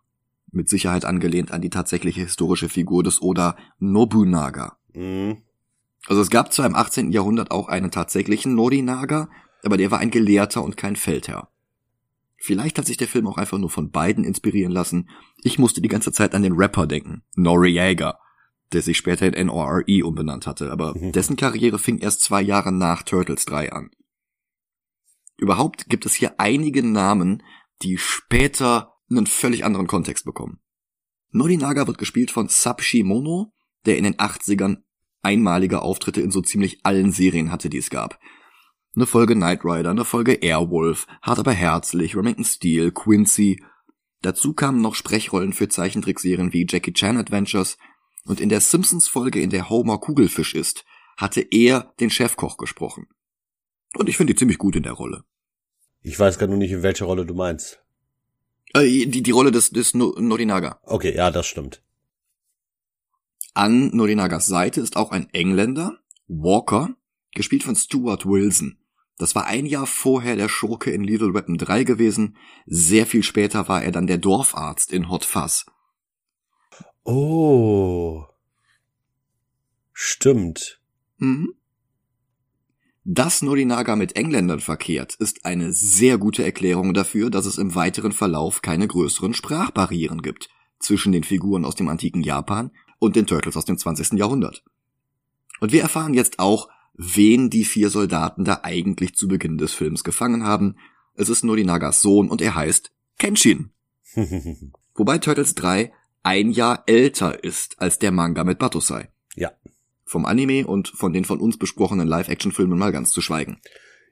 Mit 0.51 0.67
Sicherheit 0.69 1.05
angelehnt 1.05 1.51
an 1.51 1.61
die 1.61 1.69
tatsächliche 1.69 2.21
historische 2.21 2.67
Figur 2.67 3.03
des 3.03 3.21
Oda 3.21 3.55
Nobunaga. 3.79 4.77
Mhm. 4.93 5.43
Also 6.07 6.21
es 6.21 6.29
gab 6.29 6.53
zwar 6.53 6.65
im 6.65 6.75
18. 6.75 7.11
Jahrhundert 7.11 7.51
auch 7.51 7.67
einen 7.67 7.91
tatsächlichen 7.91 8.55
Norinaga, 8.55 9.29
aber 9.63 9.77
der 9.77 9.91
war 9.91 9.99
ein 9.99 10.11
Gelehrter 10.11 10.63
und 10.63 10.77
kein 10.77 10.95
Feldherr. 10.95 11.49
Vielleicht 12.39 12.77
hat 12.77 12.85
sich 12.85 12.97
der 12.97 13.07
Film 13.07 13.27
auch 13.27 13.37
einfach 13.37 13.57
nur 13.57 13.69
von 13.69 13.89
beiden 13.89 14.23
inspirieren 14.23 14.71
lassen. 14.71 15.09
Ich 15.41 15.57
musste 15.57 15.81
die 15.81 15.89
ganze 15.89 16.11
Zeit 16.11 16.35
an 16.35 16.43
den 16.43 16.53
Rapper 16.53 16.85
denken, 16.85 17.23
Noriega, 17.35 18.19
der 18.73 18.81
sich 18.81 18.97
später 18.97 19.35
in 19.35 19.47
NORE 19.47 19.83
umbenannt 20.03 20.45
hatte, 20.45 20.71
aber 20.71 20.95
mhm. 20.95 21.11
dessen 21.11 21.35
Karriere 21.35 21.79
fing 21.79 21.97
erst 21.97 22.21
zwei 22.21 22.41
Jahre 22.41 22.71
nach 22.71 23.03
Turtles 23.03 23.45
3 23.45 23.71
an. 23.71 23.89
Überhaupt 25.37 25.89
gibt 25.89 26.05
es 26.05 26.13
hier 26.13 26.39
einige 26.39 26.83
Namen, 26.83 27.43
die 27.81 27.97
später 27.97 28.93
einen 29.09 29.27
völlig 29.27 29.65
anderen 29.65 29.87
Kontext 29.87 30.25
bekommen. 30.25 30.59
Norinaga 31.31 31.87
wird 31.87 31.97
gespielt 31.97 32.31
von 32.31 32.49
Sabshi 32.49 33.03
Mono, 33.03 33.53
der 33.85 33.97
in 33.97 34.03
den 34.03 34.15
80ern 34.15 34.77
einmalige 35.21 35.81
Auftritte 35.81 36.21
in 36.21 36.31
so 36.31 36.41
ziemlich 36.41 36.85
allen 36.85 37.11
Serien 37.11 37.51
hatte, 37.51 37.69
die 37.69 37.77
es 37.77 37.89
gab 37.89 38.19
eine 38.97 39.05
Folge 39.05 39.35
Knight 39.35 39.63
Rider, 39.63 39.91
eine 39.91 40.05
Folge 40.05 40.33
Airwolf, 40.33 41.05
Hart 41.21 41.37
aber 41.37 41.53
herzlich, 41.53 42.15
Remington 42.15 42.43
Steel, 42.43 42.91
Quincy. 42.91 43.63
Dazu 44.23 44.53
kamen 44.53 44.81
noch 44.81 44.95
Sprechrollen 44.95 45.53
für 45.53 45.69
Zeichentrickserien 45.69 46.51
wie 46.51 46.65
Jackie 46.67 46.93
Chan 46.93 47.17
Adventures 47.17 47.77
und 48.25 48.41
in 48.41 48.49
der 48.49 48.59
Simpsons 48.59 49.07
Folge, 49.07 49.39
in 49.39 49.51
der 49.51 49.69
Homer 49.69 49.99
Kugelfisch 49.99 50.55
ist, 50.55 50.83
hatte 51.15 51.41
er 51.41 51.93
den 51.99 52.09
Chefkoch 52.09 52.57
gesprochen. 52.57 53.07
Und 53.95 54.09
ich 54.09 54.17
finde 54.17 54.33
die 54.33 54.39
ziemlich 54.39 54.57
gut 54.57 54.75
in 54.75 54.83
der 54.83 54.93
Rolle. 54.93 55.23
Ich 56.01 56.19
weiß 56.19 56.39
gar 56.39 56.47
nur 56.47 56.57
nicht, 56.57 56.71
in 56.71 56.81
welcher 56.81 57.05
Rolle 57.05 57.25
du 57.25 57.35
meinst. 57.35 57.79
Äh, 58.73 59.05
die, 59.05 59.21
die 59.21 59.31
Rolle 59.31 59.51
des, 59.51 59.69
des 59.69 59.93
no 59.93 60.15
Norinaga. 60.17 60.79
Okay, 60.81 61.15
ja, 61.15 61.29
das 61.29 61.45
stimmt. 61.45 61.83
An 63.53 63.95
Norinagas 63.95 64.47
Seite 64.47 64.81
ist 64.81 64.97
auch 64.97 65.11
ein 65.11 65.29
Engländer, 65.33 65.99
Walker, 66.27 66.95
gespielt 67.31 67.63
von 67.63 67.75
Stuart 67.75 68.25
Wilson. 68.25 68.77
Das 69.17 69.33
war 69.35 69.45
ein 69.45 69.65
Jahr 69.65 69.87
vorher 69.87 70.35
der 70.35 70.49
Schurke 70.49 70.91
in 70.91 71.03
Lethal 71.03 71.33
Weapon 71.33 71.57
3 71.57 71.83
gewesen. 71.83 72.37
Sehr 72.65 73.05
viel 73.05 73.23
später 73.23 73.67
war 73.67 73.83
er 73.83 73.91
dann 73.91 74.07
der 74.07 74.19
Dorfarzt 74.19 74.93
in 74.93 75.09
Hot 75.09 75.25
Fuzz. 75.25 75.65
Oh. 77.03 78.25
Stimmt. 79.91 80.79
Mhm. 81.17 81.53
Dass 83.09 83.41
Norinaga 83.41 83.95
mit 83.95 84.17
Engländern 84.17 84.59
verkehrt, 84.59 85.15
ist 85.15 85.45
eine 85.45 85.71
sehr 85.71 86.17
gute 86.17 86.43
Erklärung 86.43 86.93
dafür, 86.93 87.29
dass 87.29 87.45
es 87.45 87.57
im 87.57 87.73
weiteren 87.73 88.11
Verlauf 88.11 88.61
keine 88.61 88.85
größeren 88.85 89.33
Sprachbarrieren 89.33 90.21
gibt 90.21 90.49
zwischen 90.79 91.13
den 91.13 91.23
Figuren 91.23 91.65
aus 91.65 91.75
dem 91.75 91.87
antiken 91.87 92.21
Japan 92.21 92.71
und 92.99 93.15
den 93.15 93.25
Turtles 93.25 93.55
aus 93.55 93.65
dem 93.65 93.77
20. 93.77 94.19
Jahrhundert. 94.19 94.63
Und 95.61 95.71
wir 95.71 95.81
erfahren 95.81 96.13
jetzt 96.13 96.39
auch, 96.39 96.67
wen 96.97 97.49
die 97.49 97.63
vier 97.63 97.89
Soldaten 97.89 98.43
da 98.43 98.61
eigentlich 98.63 99.15
zu 99.15 99.27
Beginn 99.27 99.57
des 99.57 99.71
Films 99.71 100.03
gefangen 100.03 100.43
haben. 100.43 100.75
Es 101.15 101.29
ist 101.29 101.43
Norinagas 101.43 102.01
Sohn 102.01 102.29
und 102.29 102.41
er 102.41 102.55
heißt 102.55 102.91
Kenshin. 103.17 103.69
Wobei 104.95 105.19
Turtles 105.19 105.55
3 105.55 105.93
ein 106.23 106.51
Jahr 106.51 106.83
älter 106.87 107.43
ist 107.43 107.79
als 107.79 107.99
der 107.99 108.11
Manga 108.11 108.43
mit 108.43 108.59
Batosai. 108.59 109.09
Ja. 109.35 109.51
Vom 110.03 110.25
Anime 110.25 110.65
und 110.65 110.87
von 110.89 111.13
den 111.13 111.23
von 111.23 111.39
uns 111.39 111.57
besprochenen 111.57 112.07
Live-Action-Filmen 112.07 112.77
mal 112.77 112.91
ganz 112.91 113.11
zu 113.11 113.21
schweigen. 113.21 113.61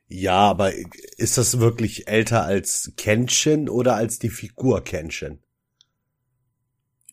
Ja, 0.08 0.38
aber 0.38 0.74
ist 1.18 1.38
das 1.38 1.60
wirklich 1.60 2.08
älter 2.08 2.44
als 2.44 2.94
Kenshin 2.96 3.70
oder 3.70 3.96
als 3.96 4.20
die 4.20 4.30
Figur 4.30 4.82
Kenshin? 4.84 5.40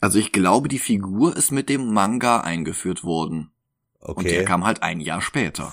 Also 0.00 0.18
ich 0.18 0.32
glaube, 0.32 0.68
die 0.68 0.80
Figur 0.80 1.36
ist 1.36 1.52
mit 1.52 1.68
dem 1.68 1.92
Manga 1.92 2.40
eingeführt 2.40 3.04
worden. 3.04 3.51
Okay. 4.04 4.18
Und 4.18 4.24
der 4.30 4.44
kam 4.44 4.64
halt 4.64 4.82
ein 4.82 5.00
Jahr 5.00 5.22
später. 5.22 5.72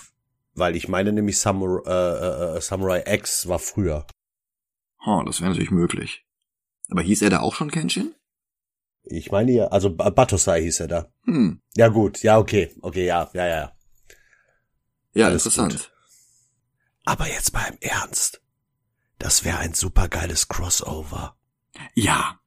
Weil 0.53 0.75
ich 0.75 0.87
meine 0.87 1.11
nämlich 1.11 1.39
Samur 1.39 1.85
äh, 1.87 2.57
äh, 2.57 2.61
Samurai 2.61 3.03
X 3.05 3.47
war 3.47 3.59
früher. 3.59 4.05
Ha, 5.05 5.23
das 5.25 5.41
wäre 5.41 5.49
natürlich 5.51 5.71
möglich. 5.71 6.25
Aber 6.89 7.01
hieß 7.01 7.21
er 7.23 7.29
da 7.29 7.39
auch 7.39 7.55
schon 7.55 7.71
Kenshin? 7.71 8.13
Ich 9.03 9.31
meine 9.31 9.51
ja, 9.51 9.67
also 9.67 9.89
Batosai 9.95 10.61
hieß 10.61 10.81
er 10.81 10.87
da. 10.87 11.11
Hm. 11.25 11.61
Ja 11.75 11.87
gut, 11.87 12.21
ja 12.21 12.37
okay, 12.37 12.71
okay, 12.81 13.05
ja, 13.05 13.29
ja, 13.33 13.47
ja. 13.47 13.71
Ja, 15.13 15.25
Alles 15.27 15.45
interessant. 15.45 15.73
gut. 15.73 15.93
Aber 17.05 17.27
jetzt 17.27 17.53
mal 17.53 17.65
im 17.71 17.77
Ernst. 17.81 18.41
Das 19.17 19.43
wäre 19.43 19.57
ein 19.57 19.73
supergeiles 19.73 20.47
Crossover. 20.47 21.35
Ja. 21.95 22.39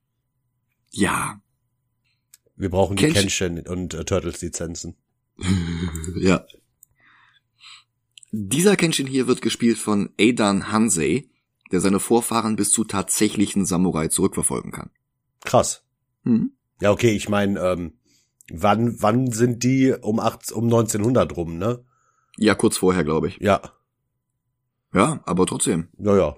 Ja. 0.91 1.41
Wir 2.55 2.71
brauchen 2.71 2.97
die 2.97 3.05
Kenshin- 3.07 3.23
Kenshin 3.59 3.67
und 3.67 3.95
äh, 3.95 4.05
Turtles 4.05 4.41
Lizenzen. 4.43 4.97
ja. 6.17 6.45
Dieser 8.31 8.77
Kenshin 8.77 9.07
hier 9.07 9.27
wird 9.27 9.43
gespielt 9.43 9.79
von 9.79 10.11
Aidan 10.19 10.73
Hansei, 10.73 11.29
der 11.71 11.81
seine 11.81 12.01
Vorfahren 12.01 12.57
bis 12.57 12.71
zu 12.71 12.85
tatsächlichen 12.85 13.67
Samurai 13.67 14.09
zurückverfolgen 14.09 14.73
kann. 14.73 14.91
Krass. 15.45 15.85
Hm? 16.25 16.53
Ja, 16.81 16.91
okay, 16.91 17.13
ich 17.13 17.29
meine, 17.29 17.61
ähm, 17.61 17.93
wann 18.51 19.01
wann 19.01 19.31
sind 19.33 19.63
die 19.63 19.93
um 20.01 20.21
acht, 20.21 20.51
um 20.53 20.65
1900 20.65 21.37
rum, 21.37 21.59
ne? 21.59 21.85
Ja, 22.39 22.55
kurz 22.55 22.79
vorher, 22.79 23.05
glaube 23.05 23.29
ich. 23.29 23.39
Ja, 23.39 23.61
Ja, 24.95 25.21
aber 25.25 25.47
trotzdem. 25.47 25.89
ja, 25.99 26.17
ja. 26.17 26.37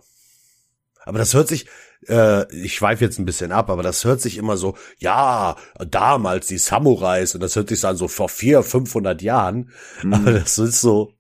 Aber 1.04 1.18
das 1.18 1.34
hört 1.34 1.48
sich, 1.48 1.66
äh, 2.08 2.52
ich 2.54 2.74
schweife 2.74 3.04
jetzt 3.04 3.18
ein 3.18 3.24
bisschen 3.24 3.52
ab, 3.52 3.70
aber 3.70 3.82
das 3.82 4.04
hört 4.04 4.20
sich 4.20 4.36
immer 4.36 4.56
so, 4.56 4.76
ja, 4.98 5.56
damals 5.78 6.46
die 6.46 6.58
Samurais 6.58 7.34
und 7.34 7.40
das 7.40 7.56
hört 7.56 7.68
sich 7.68 7.80
so 7.80 7.88
an 7.88 7.96
so 7.96 8.08
vor 8.08 8.28
vier, 8.28 8.62
500 8.62 9.22
Jahren, 9.22 9.70
Hm. 10.00 10.14
aber 10.14 10.32
das 10.32 10.58
ist 10.58 10.80
so 10.80 11.12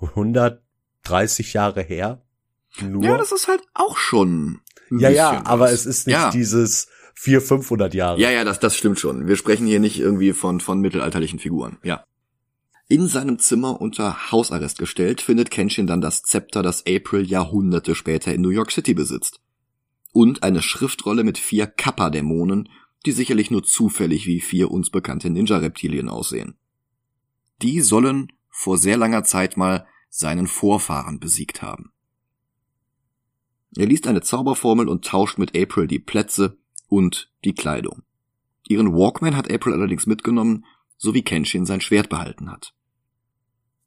130 0.00 1.52
Jahre 1.52 1.82
her. 1.82 2.22
Nur. 2.80 3.04
Ja, 3.04 3.18
das 3.18 3.32
ist 3.32 3.48
halt 3.48 3.62
auch 3.74 3.96
schon. 3.96 4.60
ein 4.90 4.98
ja, 4.98 5.10
ja, 5.10 5.42
aber 5.44 5.66
was. 5.66 5.72
es 5.72 5.86
ist 5.86 6.06
nicht 6.06 6.16
ja. 6.16 6.30
dieses 6.30 6.88
vier, 7.14 7.40
500 7.40 7.94
Jahre. 7.94 8.20
Ja, 8.20 8.30
ja, 8.30 8.44
das, 8.44 8.60
das 8.60 8.76
stimmt 8.76 8.98
schon. 8.98 9.26
Wir 9.26 9.36
sprechen 9.36 9.66
hier 9.66 9.80
nicht 9.80 9.98
irgendwie 9.98 10.32
von, 10.32 10.60
von 10.60 10.80
mittelalterlichen 10.80 11.38
Figuren. 11.38 11.78
Ja. 11.82 12.04
In 12.88 13.06
seinem 13.06 13.38
Zimmer 13.38 13.80
unter 13.80 14.30
Hausarrest 14.30 14.78
gestellt, 14.78 15.20
findet 15.20 15.50
Kenshin 15.50 15.86
dann 15.86 16.00
das 16.00 16.22
Zepter, 16.22 16.62
das 16.62 16.84
April 16.86 17.24
Jahrhunderte 17.24 17.94
später 17.94 18.34
in 18.34 18.42
New 18.42 18.50
York 18.50 18.70
City 18.70 18.92
besitzt. 18.92 19.40
Und 20.12 20.42
eine 20.42 20.60
Schriftrolle 20.60 21.24
mit 21.24 21.38
vier 21.38 21.66
Kappa-Dämonen, 21.66 22.68
die 23.06 23.12
sicherlich 23.12 23.50
nur 23.50 23.62
zufällig 23.62 24.26
wie 24.26 24.40
vier 24.40 24.70
uns 24.70 24.90
bekannte 24.90 25.30
Ninja-Reptilien 25.30 26.08
aussehen. 26.08 26.54
Die 27.62 27.80
sollen 27.80 28.32
vor 28.50 28.76
sehr 28.76 28.96
langer 28.96 29.24
Zeit 29.24 29.56
mal 29.56 29.86
seinen 30.10 30.46
Vorfahren 30.46 31.18
besiegt 31.18 31.62
haben. 31.62 31.92
Er 33.74 33.86
liest 33.86 34.06
eine 34.06 34.20
Zauberformel 34.20 34.88
und 34.88 35.04
tauscht 35.04 35.38
mit 35.38 35.56
April 35.56 35.86
die 35.86 35.98
Plätze 35.98 36.58
und 36.88 37.32
die 37.44 37.54
Kleidung. 37.54 38.02
Ihren 38.68 38.92
Walkman 38.92 39.36
hat 39.36 39.50
April 39.50 39.72
allerdings 39.72 40.06
mitgenommen, 40.06 40.66
so 41.02 41.14
wie 41.14 41.22
Kenshin 41.22 41.66
sein 41.66 41.80
Schwert 41.80 42.08
behalten 42.08 42.48
hat. 42.48 42.74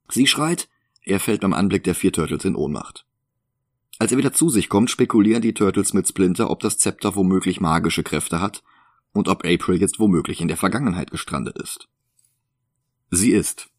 Sie 0.10 0.28
schreit, 0.28 0.68
er 1.02 1.22
fällt 1.22 1.42
beim 1.42 1.54
Anblick 1.54 1.86
der 1.86 1.96
vier 1.96 2.12
Turtles 2.12 2.44
in 2.44 2.58
Ohnmacht. 2.58 3.06
Als 4.00 4.12
er 4.12 4.18
wieder 4.18 4.34
zu 4.34 4.50
sich 4.50 4.68
kommt, 4.68 4.92
spekulieren 4.92 5.42
die 5.42 5.54
Turtles 5.54 5.94
mit 5.94 6.10
Splinter, 6.10 6.50
ob 6.50 6.60
das 6.60 6.78
Zepter 6.78 7.16
womöglich 7.16 7.62
magische 7.62 8.04
Kräfte 8.04 8.42
hat 8.42 8.64
und 9.14 9.30
ob 9.30 9.46
April 9.46 9.80
jetzt 9.80 9.98
womöglich 9.98 10.42
in 10.42 10.50
der 10.50 10.58
Vergangenheit 10.58 11.10
gestrandet 11.10 11.58
ist. 11.58 11.88
Sie 13.12 13.32
ist. 13.32 13.70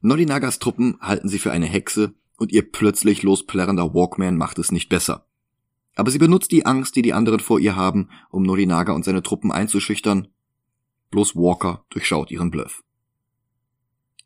Nolinagas 0.00 0.58
Truppen 0.58 0.98
halten 1.00 1.28
sie 1.28 1.38
für 1.38 1.52
eine 1.52 1.66
Hexe 1.66 2.14
und 2.36 2.50
ihr 2.50 2.68
plötzlich 2.68 3.22
losplärrender 3.22 3.94
Walkman 3.94 4.36
macht 4.36 4.58
es 4.58 4.72
nicht 4.72 4.88
besser. 4.88 5.24
Aber 5.94 6.10
sie 6.10 6.18
benutzt 6.18 6.50
die 6.50 6.66
Angst, 6.66 6.96
die 6.96 7.02
die 7.02 7.12
anderen 7.12 7.38
vor 7.38 7.60
ihr 7.60 7.76
haben, 7.76 8.08
um 8.28 8.42
Norinaga 8.42 8.92
und 8.92 9.04
seine 9.04 9.22
Truppen 9.22 9.52
einzuschüchtern. 9.52 10.26
Bloß 11.10 11.36
Walker 11.36 11.84
durchschaut 11.90 12.30
ihren 12.30 12.50
Bluff. 12.50 12.82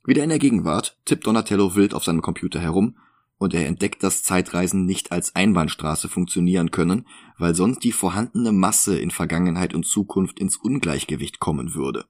Wieder 0.04 0.22
in 0.22 0.28
der 0.28 0.38
Gegenwart 0.38 0.98
tippt 1.04 1.26
Donatello 1.26 1.74
wild 1.74 1.94
auf 1.94 2.04
seinem 2.04 2.20
Computer 2.20 2.60
herum 2.60 2.96
und 3.38 3.54
er 3.54 3.66
entdeckt, 3.66 4.02
dass 4.02 4.22
Zeitreisen 4.22 4.84
nicht 4.84 5.12
als 5.12 5.34
Einbahnstraße 5.34 6.08
funktionieren 6.08 6.70
können, 6.70 7.06
weil 7.38 7.54
sonst 7.54 7.84
die 7.84 7.92
vorhandene 7.92 8.52
Masse 8.52 8.98
in 8.98 9.10
Vergangenheit 9.10 9.74
und 9.74 9.86
Zukunft 9.86 10.38
ins 10.38 10.56
Ungleichgewicht 10.56 11.40
kommen 11.40 11.74
würde. 11.74 12.04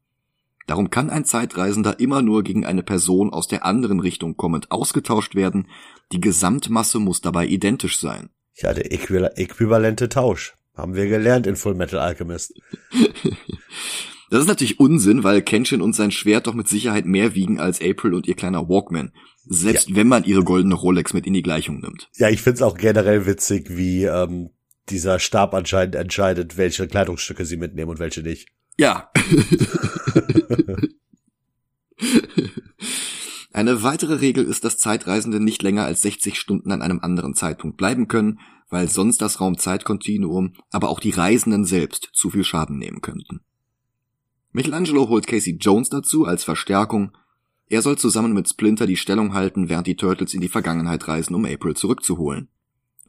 Darum 0.66 0.90
kann 0.90 1.10
ein 1.10 1.24
Zeitreisender 1.24 2.00
immer 2.00 2.22
nur 2.22 2.42
gegen 2.42 2.64
eine 2.64 2.82
Person 2.82 3.30
aus 3.30 3.48
der 3.48 3.64
anderen 3.64 4.00
Richtung 4.00 4.36
kommend 4.36 4.70
ausgetauscht 4.70 5.34
werden, 5.34 5.68
die 6.12 6.20
Gesamtmasse 6.20 6.98
muss 6.98 7.20
dabei 7.20 7.46
identisch 7.46 7.98
sein. 7.98 8.30
Ja, 8.54 8.72
der 8.72 8.92
äquival 8.92 9.32
äquivalente 9.36 10.08
Tausch. 10.08 10.54
Haben 10.74 10.94
wir 10.94 11.06
gelernt 11.06 11.46
in 11.46 11.56
Full 11.56 11.74
Metal 11.74 12.00
Alchemist. 12.00 12.54
Das 14.34 14.42
ist 14.42 14.48
natürlich 14.48 14.80
Unsinn, 14.80 15.22
weil 15.22 15.42
Kenshin 15.42 15.80
und 15.80 15.94
sein 15.94 16.10
Schwert 16.10 16.48
doch 16.48 16.54
mit 16.54 16.66
Sicherheit 16.66 17.06
mehr 17.06 17.36
wiegen 17.36 17.60
als 17.60 17.80
April 17.80 18.14
und 18.14 18.26
ihr 18.26 18.34
kleiner 18.34 18.68
Walkman. 18.68 19.12
Selbst 19.44 19.94
wenn 19.94 20.08
man 20.08 20.24
ihre 20.24 20.42
goldene 20.42 20.74
Rolex 20.74 21.14
mit 21.14 21.24
in 21.24 21.34
die 21.34 21.42
Gleichung 21.42 21.78
nimmt. 21.78 22.10
Ja, 22.16 22.28
ich 22.30 22.42
find's 22.42 22.60
auch 22.60 22.76
generell 22.76 23.26
witzig, 23.26 23.68
wie 23.68 24.02
ähm, 24.02 24.50
dieser 24.88 25.20
Stab 25.20 25.54
anscheinend 25.54 25.94
entscheidet, 25.94 26.56
welche 26.56 26.88
Kleidungsstücke 26.88 27.44
sie 27.44 27.56
mitnehmen 27.56 27.92
und 27.92 28.00
welche 28.00 28.22
nicht. 28.22 28.48
Ja. 28.76 29.12
Eine 33.52 33.84
weitere 33.84 34.14
Regel 34.14 34.44
ist, 34.44 34.64
dass 34.64 34.78
Zeitreisende 34.78 35.38
nicht 35.38 35.62
länger 35.62 35.84
als 35.84 36.02
60 36.02 36.40
Stunden 36.40 36.72
an 36.72 36.82
einem 36.82 36.98
anderen 36.98 37.34
Zeitpunkt 37.34 37.76
bleiben 37.76 38.08
können, 38.08 38.40
weil 38.68 38.88
sonst 38.88 39.22
das 39.22 39.40
Raumzeitkontinuum, 39.40 40.54
aber 40.72 40.88
auch 40.88 40.98
die 40.98 41.10
Reisenden 41.10 41.64
selbst 41.64 42.08
zu 42.12 42.30
viel 42.30 42.42
Schaden 42.42 42.78
nehmen 42.78 43.00
könnten. 43.00 43.44
Michelangelo 44.54 45.08
holt 45.08 45.26
Casey 45.26 45.56
Jones 45.60 45.90
dazu 45.90 46.26
als 46.26 46.44
Verstärkung. 46.44 47.10
Er 47.68 47.82
soll 47.82 47.98
zusammen 47.98 48.32
mit 48.32 48.48
Splinter 48.48 48.86
die 48.86 48.96
Stellung 48.96 49.34
halten, 49.34 49.68
während 49.68 49.88
die 49.88 49.96
Turtles 49.96 50.32
in 50.32 50.40
die 50.40 50.48
Vergangenheit 50.48 51.08
reisen, 51.08 51.34
um 51.34 51.44
April 51.44 51.74
zurückzuholen. 51.74 52.48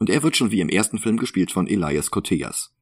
Und 0.00 0.10
er 0.10 0.24
wird 0.24 0.36
schon 0.36 0.50
wie 0.50 0.60
im 0.60 0.68
ersten 0.68 0.98
Film 0.98 1.18
gespielt 1.18 1.52
von 1.52 1.68
Elias 1.68 2.10
Koteas. 2.10 2.74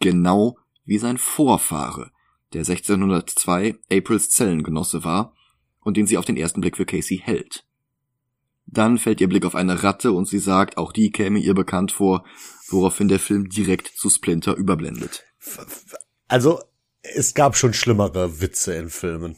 Genau 0.00 0.58
wie 0.84 0.98
sein 0.98 1.16
Vorfahre, 1.16 2.10
der 2.54 2.62
1602 2.62 3.78
Aprils 3.88 4.30
Zellengenosse 4.30 5.04
war 5.04 5.32
und 5.78 5.96
den 5.96 6.08
sie 6.08 6.18
auf 6.18 6.24
den 6.24 6.36
ersten 6.36 6.60
Blick 6.60 6.76
für 6.76 6.86
Casey 6.86 7.18
hält. 7.18 7.64
Dann 8.66 8.98
fällt 8.98 9.20
ihr 9.20 9.28
Blick 9.28 9.46
auf 9.46 9.54
eine 9.54 9.84
Ratte 9.84 10.10
und 10.10 10.26
sie 10.26 10.40
sagt, 10.40 10.76
auch 10.76 10.90
die 10.90 11.12
käme 11.12 11.38
ihr 11.38 11.54
bekannt 11.54 11.92
vor, 11.92 12.24
woraufhin 12.68 13.06
der 13.06 13.20
Film 13.20 13.48
direkt 13.48 13.86
zu 13.86 14.10
Splinter 14.10 14.56
überblendet. 14.56 15.24
Also, 16.26 16.60
es 17.02 17.34
gab 17.34 17.56
schon 17.56 17.74
schlimmere 17.74 18.40
Witze 18.40 18.74
in 18.74 18.90
Filmen. 18.90 19.36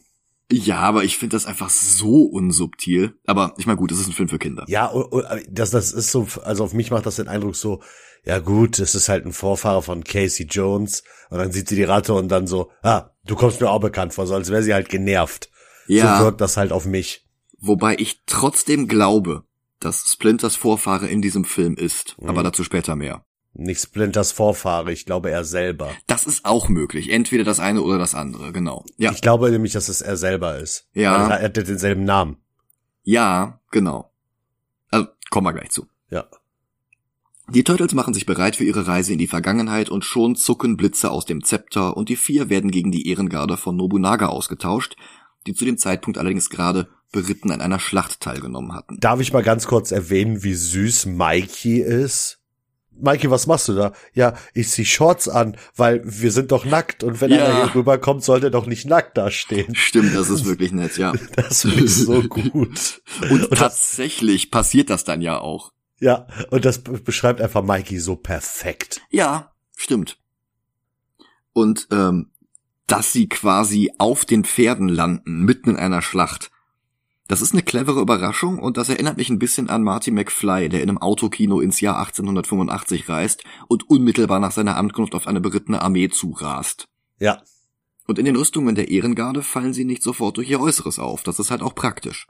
Ja, 0.51 0.81
aber 0.81 1.05
ich 1.05 1.17
finde 1.17 1.37
das 1.37 1.47
einfach 1.47 1.71
so 1.71 2.25
unsubtil. 2.25 3.15
Aber 3.27 3.55
ich 3.57 3.67
meine, 3.67 3.79
gut, 3.79 3.91
das 3.91 4.01
ist 4.01 4.09
ein 4.09 4.13
Film 4.13 4.29
für 4.29 4.39
Kinder. 4.39 4.65
Ja, 4.69 4.87
und, 4.87 5.25
das, 5.49 5.71
das 5.71 5.93
ist 5.93 6.11
so, 6.11 6.29
also 6.45 6.65
auf 6.65 6.75
mich 6.75 6.91
macht 6.91 7.07
das 7.07 7.17
den 7.17 7.29
Eindruck 7.29 7.57
so, 7.57 7.83
ja 8.25 8.39
gut, 8.39 8.79
das 8.79 8.95
ist 8.95 9.09
halt 9.09 9.25
ein 9.25 9.33
Vorfahrer 9.33 9.83
von 9.83 10.05
Casey 10.05 10.47
Jones. 10.47 11.05
Und 11.31 11.39
dann 11.39 11.53
sieht 11.53 11.69
sie 11.69 11.77
die 11.77 11.85
Ratte 11.85 12.13
und 12.13 12.29
dann 12.29 12.47
so, 12.47 12.71
ah, 12.83 13.11
du 13.25 13.35
kommst 13.35 13.61
mir 13.61 13.71
auch 13.71 13.81
bekannt 13.81 14.13
vor, 14.13 14.27
so 14.27 14.35
als 14.35 14.51
wäre 14.51 14.63
sie 14.63 14.75
halt 14.75 14.89
genervt. 14.89 15.51
Ja. 15.87 16.19
So 16.19 16.25
wirkt 16.25 16.41
das 16.41 16.57
halt 16.57 16.71
auf 16.71 16.85
mich. 16.85 17.27
Wobei 17.59 17.97
ich 17.99 18.23
trotzdem 18.27 18.89
glaube, 18.89 19.45
dass 19.81 20.13
Splinters 20.13 20.57
Vorfahre 20.57 21.09
in 21.09 21.23
diesem 21.23 21.45
Film 21.45 21.77
ist. 21.77 22.17
Mhm. 22.21 22.29
Aber 22.29 22.43
dazu 22.43 22.63
später 22.63 22.95
mehr. 22.95 23.25
Nicht 23.55 23.83
Splinters 23.83 24.33
Vorfahre, 24.33 24.93
ich 24.93 25.05
glaube 25.05 25.31
er 25.31 25.45
selber. 25.45 25.91
Das 26.07 26.27
ist 26.27 26.45
auch 26.45 26.69
möglich. 26.69 27.11
Entweder 27.11 27.45
das 27.45 27.61
eine 27.61 27.83
oder 27.83 27.99
das 27.99 28.15
andere, 28.15 28.53
genau. 28.53 28.85
Ja. 28.97 29.13
Ich 29.13 29.21
glaube 29.21 29.51
nämlich, 29.51 29.73
dass 29.73 29.89
es 29.89 30.01
er 30.01 30.17
selber 30.17 30.59
ist. 30.59 30.89
Ja. 30.95 31.29
er 31.29 31.45
hat 31.45 31.57
denselben 31.57 32.05
Namen. 32.05 32.39
Ja, 33.03 33.61
genau. 33.71 34.11
Also, 34.91 35.09
kommen 35.31 35.47
wir 35.47 35.53
gleich 35.53 35.71
zu. 35.71 35.87
Ja. 36.11 36.27
Die 37.49 37.65
Turtles 37.65 37.93
machen 37.93 38.15
sich 38.15 38.25
bereit 38.25 38.57
für 38.57 38.65
ihre 38.65 38.87
Reise 38.87 39.13
in 39.13 39.19
die 39.19 39.27
Vergangenheit 39.27 39.91
und 39.91 40.05
schon 40.05 40.37
zucken 40.37 40.79
Blitze 40.79 41.11
aus 41.11 41.27
dem 41.27 41.45
Zepter 41.45 41.97
und 41.97 42.09
die 42.09 42.17
vier 42.17 42.49
werden 42.49 42.71
gegen 42.71 42.93
die 42.93 43.09
Ehrengarde 43.09 43.59
von 43.59 43.77
Nobunaga 43.77 44.29
ausgetauscht, 44.29 44.97
die 45.47 45.53
zu 45.53 45.65
dem 45.67 45.77
Zeitpunkt 45.77 46.19
allerdings 46.19 46.49
gerade 46.49 46.89
beritten 47.11 47.51
an 47.51 47.61
einer 47.61 47.81
Schlacht 47.81 48.21
teilgenommen 48.21 48.73
hatten. 48.73 48.99
Darf 49.01 49.21
ich 49.21 49.33
mal 49.33 49.43
ganz 49.43 49.67
kurz 49.67 49.91
erwähnen, 49.91 50.43
wie 50.43 50.55
süß 50.55 51.07
Mikey 51.07 51.81
ist? 51.81 52.39
Mikey, 53.01 53.31
was 53.31 53.47
machst 53.47 53.69
du 53.69 53.75
da? 53.75 53.93
Ja, 54.15 54.35
ich 54.55 54.69
zieh 54.69 54.85
Shorts 54.85 55.29
an, 55.29 55.57
weil 55.75 56.03
wir 56.05 56.31
sind 56.31 56.53
doch 56.53 56.65
nackt 56.65 57.03
und 57.03 57.21
wenn 57.21 57.31
ja. 57.31 57.39
er 57.39 57.55
hier 57.55 57.75
rüberkommt, 57.75 58.23
sollte 58.23 58.47
er 58.47 58.51
doch 58.51 58.67
nicht 58.67 58.87
nackt 58.87 59.19
da 59.19 59.31
stehen. 59.31 59.75
Stimmt, 59.75 60.15
das 60.15 60.31
ist 60.31 60.45
wirklich 60.45 60.73
nett, 60.73 60.99
ja. 60.99 61.13
Das 61.37 61.65
ist 61.65 62.05
so 62.05 62.23
gut. 62.29 62.55
und, 62.55 63.31
und 63.31 63.51
tatsächlich 63.51 64.51
das, 64.51 64.51
passiert 64.51 64.91
das 64.91 65.05
dann 65.05 65.21
ja 65.21 65.41
auch. 65.41 65.73
Ja, 65.99 66.27
und 66.51 66.65
das 66.65 66.79
beschreibt 66.81 67.41
einfach 67.41 67.63
Mikey 67.63 67.99
so 67.99 68.17
perfekt. 68.17 69.01
Ja, 69.11 69.53
stimmt. 69.77 70.19
Und 71.53 71.89
ähm, 71.91 72.31
dass 72.87 73.13
sie 73.13 73.29
quasi 73.29 73.91
auf 73.99 74.25
den 74.25 74.45
Pferden 74.45 74.89
landen, 74.89 75.45
mitten 75.45 75.71
in 75.71 75.77
einer 75.77 76.03
Schlacht. 76.03 76.52
Das 77.29 77.41
ist 77.41 77.53
eine 77.53 77.63
clevere 77.63 78.01
Überraschung 78.01 78.59
und 78.59 78.77
das 78.77 78.89
erinnert 78.89 79.17
mich 79.17 79.31
ein 79.31 79.39
bisschen 79.39 79.71
an 79.71 79.83
Marty 79.83 80.11
McFly, 80.11 80.69
der 80.69 80.83
in 80.83 80.89
einem 80.89 80.99
Autokino 80.99 81.61
ins 81.61 81.81
Jahr 81.81 81.99
1885 81.99 83.09
reist 83.09 83.45
und 83.69 83.89
unmittelbar 83.89 84.41
nach 84.41 84.53
seiner 84.53 84.77
Ankunft 84.77 85.15
auf 85.15 85.27
eine 85.27 85.41
berittene 85.41 85.81
Armee 85.81 86.09
zurast. 86.09 86.89
Ja. 87.19 87.43
Und 88.07 88.19
in 88.19 88.25
den 88.25 88.37
Rüstungen 88.37 88.75
der 88.75 88.91
Ehrengarde 88.91 89.43
fallen 89.43 89.73
sie 89.73 89.85
nicht 89.85 90.03
sofort 90.03 90.37
durch 90.37 90.51
ihr 90.51 90.61
Äußeres 90.61 90.99
auf. 90.99 91.23
Das 91.23 91.39
ist 91.39 91.51
halt 91.51 91.63
auch 91.63 91.75
praktisch. 91.75 92.27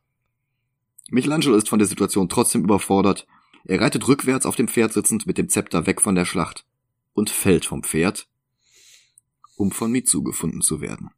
Michelangelo 1.11 1.57
ist 1.57 1.69
von 1.69 1.79
der 1.79 1.89
Situation 1.89 2.29
trotzdem 2.29 2.63
überfordert. 2.63 3.27
Er 3.65 3.81
reitet 3.81 4.07
rückwärts 4.07 4.47
auf 4.47 4.57
dem 4.57 4.69
Pferd 4.69 4.93
sitzend 4.93 5.27
mit 5.27 5.39
dem 5.39 5.49
Zepter 5.49 5.87
weg 5.87 6.01
von 6.01 6.15
der 6.15 6.25
Schlacht 6.25 6.67
und 7.15 7.31
fällt 7.31 7.65
vom 7.65 7.83
Pferd, 7.83 8.29
um 9.57 9.71
von 9.73 9.91
Mitsu 9.91 10.23
gefunden 10.23 10.61
zu 10.61 10.81
werden. 10.81 11.11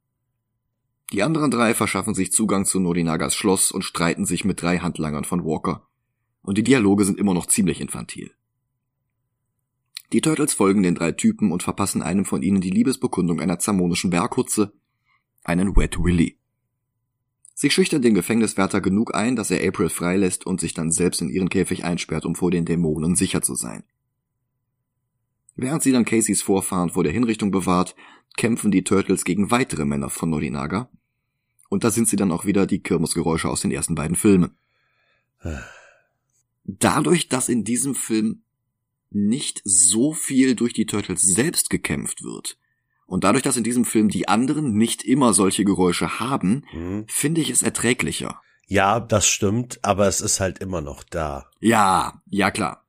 Die 1.13 1.23
anderen 1.23 1.51
drei 1.51 1.75
verschaffen 1.75 2.15
sich 2.15 2.33
Zugang 2.33 2.65
zu 2.65 2.81
Norinagas 2.81 3.35
Schloss 3.35 3.71
und 3.71 3.83
streiten 3.83 4.27
sich 4.27 4.45
mit 4.45 4.63
drei 4.63 4.79
Handlangern 4.79 5.25
von 5.25 5.45
Walker. 5.45 5.87
Und 6.43 6.59
die 6.59 6.65
Dialoge 6.65 7.05
sind 7.05 7.19
immer 7.19 7.35
noch 7.35 7.47
ziemlich 7.47 7.81
infantil. 7.81 8.33
Die 10.13 10.21
Turtles 10.21 10.55
folgen 10.55 10.83
den 10.83 10.95
drei 10.95 11.13
Typen 11.13 11.51
und 11.51 11.63
verpassen 11.63 12.03
einem 12.03 12.25
von 12.25 12.43
ihnen 12.43 12.61
die 12.61 12.71
Liebesbekundung 12.71 13.41
einer 13.41 13.59
zamonischen 13.59 14.11
Berghutze, 14.11 14.73
einen 15.43 15.77
Wet 15.77 15.99
Willy. 15.99 16.39
Sie 17.55 17.71
schüchtern 17.71 18.03
den 18.03 18.15
Gefängniswärter 18.15 18.81
genug 18.81 19.15
ein, 19.15 19.37
dass 19.37 19.51
er 19.51 19.67
April 19.67 19.89
freilässt 19.89 20.45
und 20.45 20.61
sich 20.61 20.75
dann 20.75 20.91
selbst 20.91 21.23
in 21.23 21.31
ihren 21.31 21.49
Käfig 21.49 21.85
einsperrt, 21.85 22.27
um 22.27 22.35
vor 22.35 22.51
den 22.51 22.65
Dämonen 22.65 23.15
sicher 23.15 23.43
zu 23.43 23.55
sein. 23.55 23.85
Während 25.57 25.83
sie 25.83 25.93
dann 25.93 26.05
Caseys 26.05 26.43
Vorfahren 26.43 26.91
vor 26.91 27.05
der 27.05 27.13
Hinrichtung 27.13 27.51
bewahrt, 27.51 27.95
kämpfen 28.37 28.71
die 28.71 28.85
Turtles 28.85 29.25
gegen 29.25 29.51
weitere 29.51 29.85
Männer 29.85 30.11
von 30.11 30.31
Norinaga. 30.31 30.89
Und 31.69 31.85
da 31.85 31.91
sind 31.91 32.09
sie 32.09 32.17
dann 32.17 32.33
auch 32.33 32.45
wieder 32.45 32.67
die 32.67 32.81
Kirmesgeräusche 32.81 33.49
aus 33.49 33.61
den 33.61 33.71
ersten 33.71 33.95
beiden 33.95 34.17
Filmen. 34.17 34.57
Dadurch, 36.65 37.29
dass 37.29 37.49
in 37.49 37.65
diesem 37.65 37.95
Film 37.95 38.43
nicht 39.11 39.61
so 39.65 40.13
viel 40.13 40.57
durch 40.57 40.73
die 40.73 40.87
Turtles 40.87 41.23
selbst 41.23 41.71
gekämpft 41.71 42.25
wird, 42.25 42.59
und 43.07 43.25
dadurch, 43.25 43.43
dass 43.43 43.57
in 43.57 43.65
diesem 43.65 43.85
Film 43.85 44.09
die 44.09 44.29
anderen 44.29 44.77
nicht 44.77 45.03
immer 45.03 45.35
solche 45.35 45.65
Geräusche 45.65 46.21
haben, 46.21 46.65
mhm. 46.73 47.05
finde 47.07 47.41
ich 47.41 47.51
es 47.51 47.63
erträglicher. 47.63 48.41
Ja, 48.67 48.99
das 48.99 49.29
stimmt, 49.29 49.79
aber 49.83 50.09
es 50.09 50.21
ist 50.21 50.41
halt 50.41 50.59
immer 50.59 50.81
noch 50.81 51.03
da. 51.03 51.51
Ja, 51.61 52.23
ja 52.31 52.51
klar. 52.51 52.84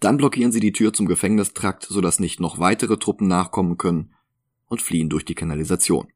Dann 0.00 0.16
blockieren 0.16 0.50
sie 0.50 0.60
die 0.60 0.72
Tür 0.72 0.92
zum 0.92 1.06
Gefängnistrakt, 1.06 1.84
sodass 1.84 2.20
nicht 2.20 2.40
noch 2.40 2.58
weitere 2.58 2.96
Truppen 2.96 3.28
nachkommen 3.28 3.76
können 3.76 4.14
und 4.66 4.80
fliehen 4.80 5.10
durch 5.10 5.26
die 5.26 5.34
Kanalisation. 5.34 6.08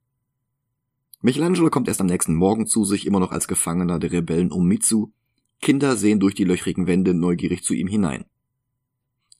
Michelangelo 1.20 1.70
kommt 1.70 1.88
erst 1.88 2.00
am 2.00 2.06
nächsten 2.06 2.34
Morgen 2.34 2.66
zu 2.66 2.84
sich, 2.84 3.06
immer 3.06 3.20
noch 3.20 3.30
als 3.30 3.46
Gefangener 3.46 3.98
der 3.98 4.12
Rebellen 4.12 4.50
um 4.50 4.66
Mitsu. 4.66 5.12
Kinder 5.60 5.96
sehen 5.96 6.20
durch 6.20 6.34
die 6.34 6.44
löchrigen 6.44 6.86
Wände 6.86 7.14
neugierig 7.14 7.62
zu 7.62 7.74
ihm 7.74 7.86
hinein. 7.86 8.24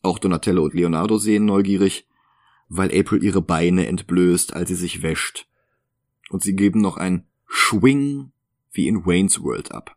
Auch 0.03 0.19
Donatello 0.19 0.65
und 0.65 0.75
Leonardo 0.75 1.17
sehen 1.19 1.47
neugierig, 1.47 2.07
weil 2.69 2.89
April 2.99 3.23
ihre 3.23 3.43
Beine 3.43 3.87
entblößt, 3.87 4.55
als 4.55 4.69
sie 4.69 4.75
sich 4.75 5.03
wäscht. 5.03 5.49
Und 6.29 6.43
sie 6.43 6.55
geben 6.55 6.81
noch 6.81 6.97
ein 6.97 7.27
Schwing 7.47 8.33
wie 8.73 8.89
in 8.89 9.07
Wayne's 9.07 9.43
World 9.43 9.73
ab. 9.73 9.97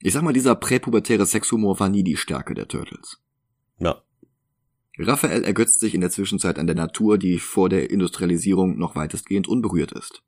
Ich 0.00 0.12
sag 0.12 0.22
mal, 0.22 0.32
dieser 0.32 0.54
präpubertäre 0.54 1.26
Sexhumor 1.26 1.80
war 1.80 1.88
nie 1.88 2.04
die 2.04 2.16
Stärke 2.16 2.54
der 2.54 2.68
Turtles. 2.68 3.20
Raphael 4.98 5.44
ergötzt 5.44 5.80
sich 5.80 5.94
in 5.94 6.00
der 6.00 6.10
Zwischenzeit 6.10 6.58
an 6.58 6.66
der 6.66 6.76
Natur, 6.76 7.18
die 7.18 7.38
vor 7.38 7.68
der 7.68 7.90
Industrialisierung 7.90 8.78
noch 8.78 8.96
weitestgehend 8.96 9.46
unberührt 9.46 9.92
ist. 9.92 10.22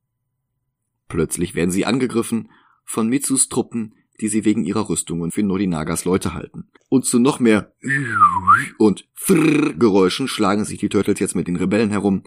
Plötzlich 1.09 1.55
werden 1.55 1.71
sie 1.71 1.87
angegriffen 1.87 2.51
von 2.85 3.09
Mitsus 3.09 3.49
Truppen, 3.49 3.95
die 4.21 4.29
sie 4.29 4.45
wegen 4.45 4.65
ihrer 4.65 4.89
Rüstungen 4.89 5.31
für 5.31 5.43
Norinagas 5.43 6.05
Leute 6.05 6.35
halten. 6.35 6.69
Und 6.89 7.07
zu 7.07 7.19
noch 7.19 7.41
mehr 7.41 7.73
und 8.79 9.07
Geräuschen 9.27 10.29
schlagen 10.29 10.65
sich 10.65 10.79
die 10.79 10.89
Turtles 10.89 11.21
jetzt 11.21 11.37
mit 11.37 11.49
den 11.49 11.57
Rebellen 11.57 11.91
herum, 11.91 12.25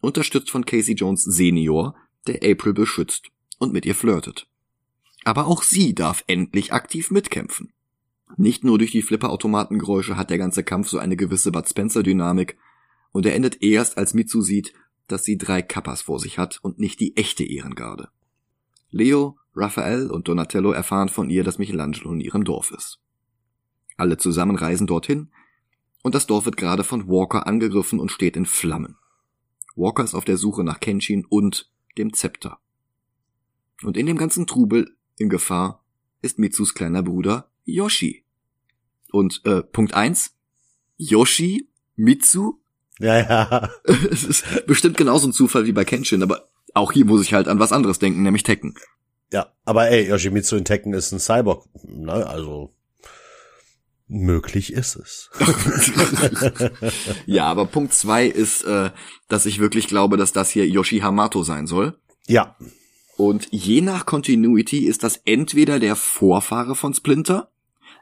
unterstützt 0.00 0.50
von 0.50 0.64
Casey 0.64 0.94
Jones 0.94 1.24
Senior, 1.24 1.94
der 2.26 2.36
April 2.36 2.72
beschützt 2.72 3.28
und 3.58 3.72
mit 3.72 3.86
ihr 3.86 3.94
flirtet. 3.94 4.46
Aber 5.24 5.46
auch 5.46 5.62
sie 5.62 5.94
darf 5.94 6.24
endlich 6.26 6.72
aktiv 6.72 7.10
mitkämpfen. 7.10 7.72
Nicht 8.36 8.64
nur 8.64 8.78
durch 8.78 8.92
die 8.92 9.02
Flipperautomatengeräusche 9.02 10.16
hat 10.16 10.30
der 10.30 10.38
ganze 10.38 10.64
Kampf 10.64 10.88
so 10.88 10.98
eine 10.98 11.16
gewisse 11.16 11.52
Bud 11.52 11.68
Spencer 11.68 12.02
Dynamik 12.02 12.56
und 13.12 13.26
er 13.26 13.34
endet 13.34 13.62
erst 13.62 13.98
als 13.98 14.14
Mitsu 14.14 14.40
sieht, 14.42 14.72
dass 15.08 15.24
sie 15.24 15.36
drei 15.36 15.62
Kappas 15.62 16.02
vor 16.02 16.20
sich 16.20 16.38
hat 16.38 16.60
und 16.62 16.78
nicht 16.78 17.00
die 17.00 17.16
echte 17.16 17.44
Ehrengarde. 17.44 18.08
Leo, 18.90 19.38
Raphael 19.54 20.10
und 20.10 20.28
Donatello 20.28 20.72
erfahren 20.72 21.08
von 21.08 21.30
ihr, 21.30 21.44
dass 21.44 21.58
Michelangelo 21.58 22.12
in 22.12 22.20
ihrem 22.20 22.44
Dorf 22.44 22.70
ist. 22.70 23.00
Alle 23.96 24.16
zusammen 24.16 24.56
reisen 24.56 24.86
dorthin 24.86 25.30
und 26.02 26.14
das 26.14 26.26
Dorf 26.26 26.44
wird 26.44 26.56
gerade 26.56 26.84
von 26.84 27.08
Walker 27.08 27.46
angegriffen 27.46 27.98
und 27.98 28.10
steht 28.10 28.36
in 28.36 28.46
Flammen. 28.46 28.96
Walker 29.76 30.04
ist 30.04 30.14
auf 30.14 30.24
der 30.24 30.36
Suche 30.36 30.64
nach 30.64 30.80
Kenshin 30.80 31.24
und 31.24 31.70
dem 31.98 32.12
Zepter. 32.12 32.58
Und 33.82 33.96
in 33.96 34.06
dem 34.06 34.16
ganzen 34.16 34.46
Trubel 34.46 34.96
in 35.16 35.28
Gefahr 35.28 35.84
ist 36.22 36.38
Mitsus 36.38 36.74
kleiner 36.74 37.02
Bruder 37.02 37.49
Yoshi. 37.72 38.24
Und 39.10 39.42
äh, 39.44 39.62
Punkt 39.62 39.94
eins: 39.94 40.36
Yoshi, 40.96 41.68
Mitsu. 41.96 42.54
Ja, 42.98 43.18
ja. 43.18 43.70
es 44.10 44.24
ist 44.24 44.66
bestimmt 44.66 44.96
genauso 44.96 45.28
ein 45.28 45.32
Zufall 45.32 45.66
wie 45.66 45.72
bei 45.72 45.84
Kenshin, 45.84 46.22
aber 46.22 46.50
auch 46.74 46.92
hier 46.92 47.04
muss 47.04 47.22
ich 47.22 47.34
halt 47.34 47.48
an 47.48 47.58
was 47.58 47.72
anderes 47.72 47.98
denken, 47.98 48.22
nämlich 48.22 48.42
Tekken. 48.42 48.74
Ja, 49.32 49.52
aber 49.64 49.88
ey, 49.88 50.08
Yoshimitsu 50.08 50.56
in 50.56 50.64
Tekken 50.64 50.92
ist 50.92 51.12
ein 51.12 51.20
Cyborg, 51.20 51.66
ne? 51.84 52.26
Also 52.26 52.74
möglich 54.08 54.72
ist 54.72 54.96
es. 54.96 55.30
ja, 57.26 57.46
aber 57.46 57.66
Punkt 57.66 57.94
zwei 57.94 58.26
ist, 58.26 58.64
äh, 58.64 58.90
dass 59.28 59.46
ich 59.46 59.60
wirklich 59.60 59.86
glaube, 59.86 60.16
dass 60.16 60.32
das 60.32 60.50
hier 60.50 60.66
Yoshi 60.66 60.98
Hamato 60.98 61.44
sein 61.44 61.68
soll. 61.68 61.96
Ja. 62.26 62.56
Und 63.16 63.48
je 63.52 63.82
nach 63.82 64.04
Continuity 64.04 64.86
ist 64.86 65.04
das 65.04 65.20
entweder 65.24 65.78
der 65.78 65.94
Vorfahre 65.94 66.74
von 66.74 66.92
Splinter. 66.92 67.49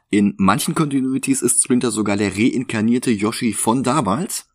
In 0.09 0.33
manchen 0.37 0.75
Continuities 0.75 1.41
ist 1.41 1.63
Splinter 1.63 1.91
sogar 1.91 2.17
der 2.17 2.35
reinkarnierte 2.35 3.11
Yoshi 3.11 3.53
von 3.53 3.83
damals. 3.83 4.47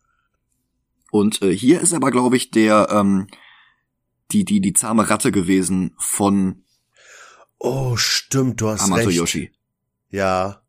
Und 1.11 1.41
äh, 1.41 1.55
hier 1.55 1.79
ist 1.79 1.93
aber, 1.93 2.11
glaube 2.11 2.35
ich, 2.35 2.51
der 2.51 2.89
ähm, 2.91 3.27
die 4.31 4.43
die 4.43 4.59
die 4.59 4.73
zahme 4.73 5.09
Ratte 5.09 5.31
gewesen 5.31 5.93
von 5.97 6.63
Oh, 7.57 7.95
stimmt, 7.95 8.59
du 8.59 8.67
hast 8.69 8.81
Amato 8.81 9.07
recht. 9.07 9.17
Yoshi. 9.17 9.51
Ja. 10.09 10.61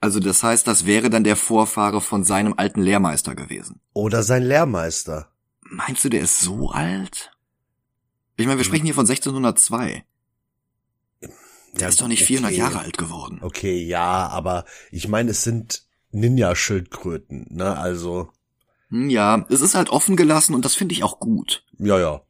Also 0.00 0.20
das 0.20 0.42
heißt, 0.42 0.66
das 0.66 0.86
wäre 0.86 1.10
dann 1.10 1.24
der 1.24 1.36
Vorfahre 1.36 2.00
von 2.00 2.22
seinem 2.22 2.54
alten 2.56 2.80
Lehrmeister 2.80 3.34
gewesen. 3.34 3.80
Oder 3.92 4.22
sein 4.22 4.44
Lehrmeister. 4.44 5.32
Meinst 5.62 6.04
du, 6.04 6.08
der 6.08 6.20
ist 6.20 6.40
so 6.40 6.70
alt? 6.70 7.32
Ich 8.36 8.46
meine, 8.46 8.58
wir 8.58 8.64
sprechen 8.64 8.84
hier 8.84 8.94
von 8.94 9.06
1602. 9.06 10.04
Der 11.76 11.82
Ja, 11.82 11.88
ist 11.88 12.00
doch 12.00 12.08
nicht 12.08 12.24
400 12.24 12.50
okay. 12.52 12.58
Jahre 12.60 12.78
alt 12.80 12.98
geworden. 12.98 13.38
Okay, 13.42 13.84
ja, 13.84 14.28
aber 14.28 14.64
ich 14.90 15.08
meine, 15.08 15.30
es 15.30 15.44
sind 15.44 15.84
Ninja-Schildkröten, 16.12 17.46
ne? 17.50 17.76
Also, 17.76 18.30
Hm, 18.90 19.10
Ja, 19.10 19.44
es 19.48 19.60
ist 19.60 19.74
halt 19.74 19.90
offen 19.90 20.16
gelassen 20.16 20.54
und 20.54 20.64
das 20.64 20.74
finde 20.74 20.94
ich 20.94 21.02
auch 21.04 21.18
gut. 21.20 21.64
ja, 21.78 21.98
ja. 21.98 22.22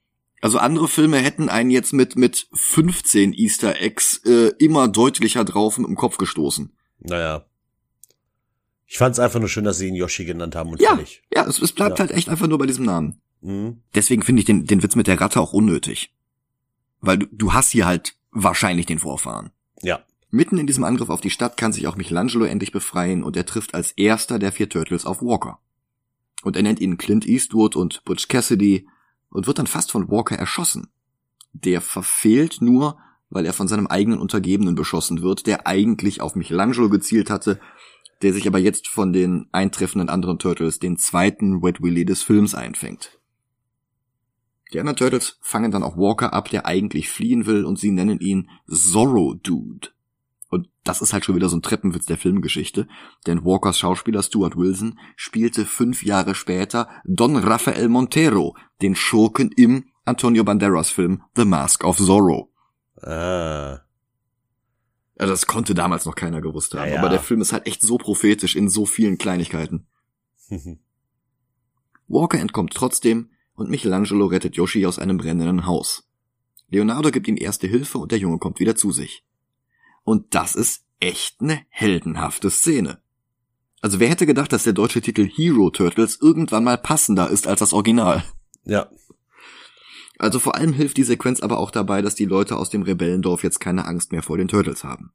Also 0.43 0.59
andere 0.59 0.87
Filme 0.87 1.17
hätten 1.19 1.49
einen 1.49 1.71
jetzt 1.71 1.93
mit, 1.95 2.15
mit 2.15 2.47
15 2.53 3.33
Easter 3.33 3.81
Eggs 3.81 4.19
äh, 4.27 4.53
immer 4.59 4.87
deutlicher 4.87 5.45
drauf 5.45 5.77
dem 5.77 5.97
Kopf 5.97 6.19
gestoßen. 6.19 6.73
Naja. 7.01 7.47
Ich 8.87 8.99
fand's 8.99 9.19
einfach 9.19 9.41
nur 9.41 9.49
schön, 9.49 9.65
dass 9.65 9.79
sie 9.79 9.89
ihn 9.89 9.95
Yoshi 9.95 10.25
genannt 10.25 10.55
haben 10.55 10.71
und 10.71 10.81
Ja, 10.81 10.91
fertig. 10.91 11.23
ja, 11.35 11.47
es, 11.47 11.59
es 11.61 11.73
bleibt 11.73 11.99
Ja. 11.99 12.05
halt 12.05 12.11
echt 12.13 12.29
einfach 12.29 12.47
nur 12.47 12.59
bei 12.59 12.67
diesem 12.67 12.85
Namen. 12.85 13.21
Mhm. 13.41 13.83
Deswegen 13.95 14.23
finde 14.23 14.41
ich 14.41 14.47
den, 14.47 14.67
den 14.67 14.83
Witz 14.83 14.95
mit 14.95 15.07
der 15.07 15.21
Ratte 15.21 15.41
auch 15.41 15.53
unnötig. 15.55 16.15
Weil 17.01 17.19
du, 17.19 17.27
du 17.33 17.53
hast 17.55 17.71
hier 17.71 17.87
halt 17.87 18.16
wahrscheinlich 18.37 18.87
den 18.87 18.99
Vorfahren. 18.99 19.51
Ja. 19.83 20.01
Mitten 20.31 20.59
in 20.59 20.67
diesem 20.67 20.85
Angriff 20.85 21.09
auf 21.09 21.21
die 21.21 21.31
Stadt 21.31 21.57
kann 21.57 21.73
sich 21.73 21.87
auch 21.87 21.97
Michelangelo 21.97 22.45
endlich 22.45 22.73
befreien 22.73 23.23
und 23.23 23.37
er 23.37 23.47
trifft 23.47 23.75
als 23.75 23.93
erster 23.93 24.39
der 24.39 24.53
vier 24.53 24.69
Turtles 24.69 25.07
auf 25.07 25.23
Walker. 25.23 25.59
Und 26.43 26.57
er 26.57 26.63
nennt 26.63 26.81
ihn 26.81 26.99
Clint 26.99 27.27
Eastwood 27.27 27.77
und 27.77 28.05
Butch 28.05 28.29
Cassidy 28.29 28.89
und 29.31 29.47
wird 29.47 29.59
dann 29.59 29.67
fast 29.67 29.91
von 29.91 30.11
Walker 30.11 30.37
erschossen. 30.37 30.89
Der 31.53 31.81
verfehlt 31.81 32.59
nur, 32.61 32.99
weil 33.31 33.47
er 33.47 33.53
von 33.53 33.69
seinem 33.69 33.87
eigenen 33.87 34.21
Untergebenen 34.21 34.75
beschossen 34.75 35.23
wird, 35.23 35.47
der 35.47 35.67
eigentlich 35.67 36.21
auf 36.21 36.37
Michelangelo 36.37 36.91
gezielt 36.91 37.31
hatte, 37.31 37.59
der 38.23 38.33
sich 38.33 38.47
aber 38.47 38.59
jetzt 38.59 38.89
von 38.89 39.13
den 39.13 39.47
eintreffenden 39.53 40.09
anderen 40.09 40.39
Turtles 40.39 40.79
den 40.79 40.97
zweiten 40.99 41.63
Wet 41.63 41.83
Willy 41.83 42.05
des 42.05 42.23
Films 42.23 42.55
einfängt. 42.55 43.19
Die 44.73 44.81
anderen 44.81 44.97
Turtles 44.97 45.39
fangen 45.41 45.71
dann 45.71 45.83
auch 45.83 45.97
Walker 45.97 46.33
ab, 46.33 46.51
der 46.51 46.67
eigentlich 46.67 47.09
fliehen 47.09 47.47
will, 47.47 47.65
und 47.65 47.79
sie 47.79 47.91
nennen 47.93 48.19
ihn 48.19 48.51
Zorro 48.69 49.35
Dude. 49.35 49.89
Und 50.49 50.69
das 50.85 51.03
ist 51.03 51.13
halt 51.13 51.25
schon 51.25 51.35
wieder 51.37 51.49
so 51.49 51.57
ein 51.57 51.63
Treppenwitz 51.63 52.07
der 52.07 52.19
Filmgeschichte, 52.19 52.89
denn 53.27 53.45
Walkers 53.45 53.79
Schauspieler 53.79 54.23
Stuart 54.23 54.57
Wilson 54.57 54.99
spielte 55.17 55.65
fünf 55.65 56.05
Jahre 56.05 56.35
später 56.35 56.89
Don 57.05 57.37
Rafael 57.37 57.89
Montero, 57.89 58.57
den 58.83 58.95
Schurken 58.97 59.51
im 59.57 59.87
Antonio 60.05 60.45
Banderas 60.45 60.91
Film 60.91 61.23
The 61.35 61.45
Mask 61.45 61.85
of 61.85 61.99
Zorro. 61.99 62.53
Ah. 63.03 63.81
Ja, 65.19 65.27
das 65.27 65.47
konnte 65.47 65.75
damals 65.75 66.05
noch 66.07 66.15
keiner 66.15 66.41
gewusst 66.41 66.75
haben, 66.75 66.89
Ja, 66.89 66.95
ja. 66.95 67.01
aber 67.01 67.09
der 67.09 67.21
Film 67.21 67.41
ist 67.41 67.53
halt 67.53 67.67
echt 67.67 67.83
so 67.83 67.99
prophetisch 67.99 68.55
in 68.55 68.69
so 68.69 68.87
vielen 68.87 69.19
Kleinigkeiten. 69.19 69.87
Walker 72.09 72.39
entkommt 72.39 72.73
trotzdem 72.75 73.31
und 73.57 73.71
Michelangelo 73.71 74.27
rettet 74.27 74.57
Yoshi 74.57 74.87
aus 74.87 74.99
einem 74.99 75.17
brennenden 75.17 75.67
Haus. 75.67 76.09
Leonardo 76.69 77.11
gibt 77.11 77.29
ihm 77.29 77.37
erste 77.37 77.67
Hilfe 77.67 77.99
und 77.99 78.13
der 78.13 78.19
Junge 78.19 78.39
kommt 78.39 78.61
wieder 78.61 78.77
zu 78.77 78.93
sich. 78.93 79.25
Und 80.05 80.35
das 80.35 80.55
ist 80.55 80.85
echt 81.01 81.41
eine 81.41 81.61
heldenhafte 81.69 82.51
Szene. 82.51 83.01
Also 83.81 84.01
wer 84.01 84.09
hätte 84.09 84.27
gedacht, 84.27 84.53
dass 84.53 84.65
der 84.65 84.73
deutsche 84.73 85.01
Titel 85.01 85.29
Hero 85.29 85.71
Turtles 85.71 86.19
irgendwann 86.21 86.65
mal 86.65 86.79
passender 86.79 87.31
ist 87.31 87.47
als 87.47 87.61
das 87.61 87.73
Original? 87.73 88.25
ja. 88.65 88.89
Also 90.19 90.39
vor 90.39 90.55
allem 90.55 90.73
hilft 90.73 90.97
die 90.97 91.05
Sequenz 91.05 91.41
aber 91.41 91.59
auch 91.59 91.71
dabei, 91.71 92.01
dass 92.01 92.15
die 92.15 92.25
Leute 92.25 92.57
aus 92.57 92.71
dem 92.71 92.83
Rebellendorf 92.83 93.43
jetzt 93.43 93.61
keine 93.61 93.87
Angst 93.87 94.13
mehr 94.13 94.23
vor 94.23 94.39
den 94.39 94.49
Turtles 94.49 94.83
haben. 94.83 95.13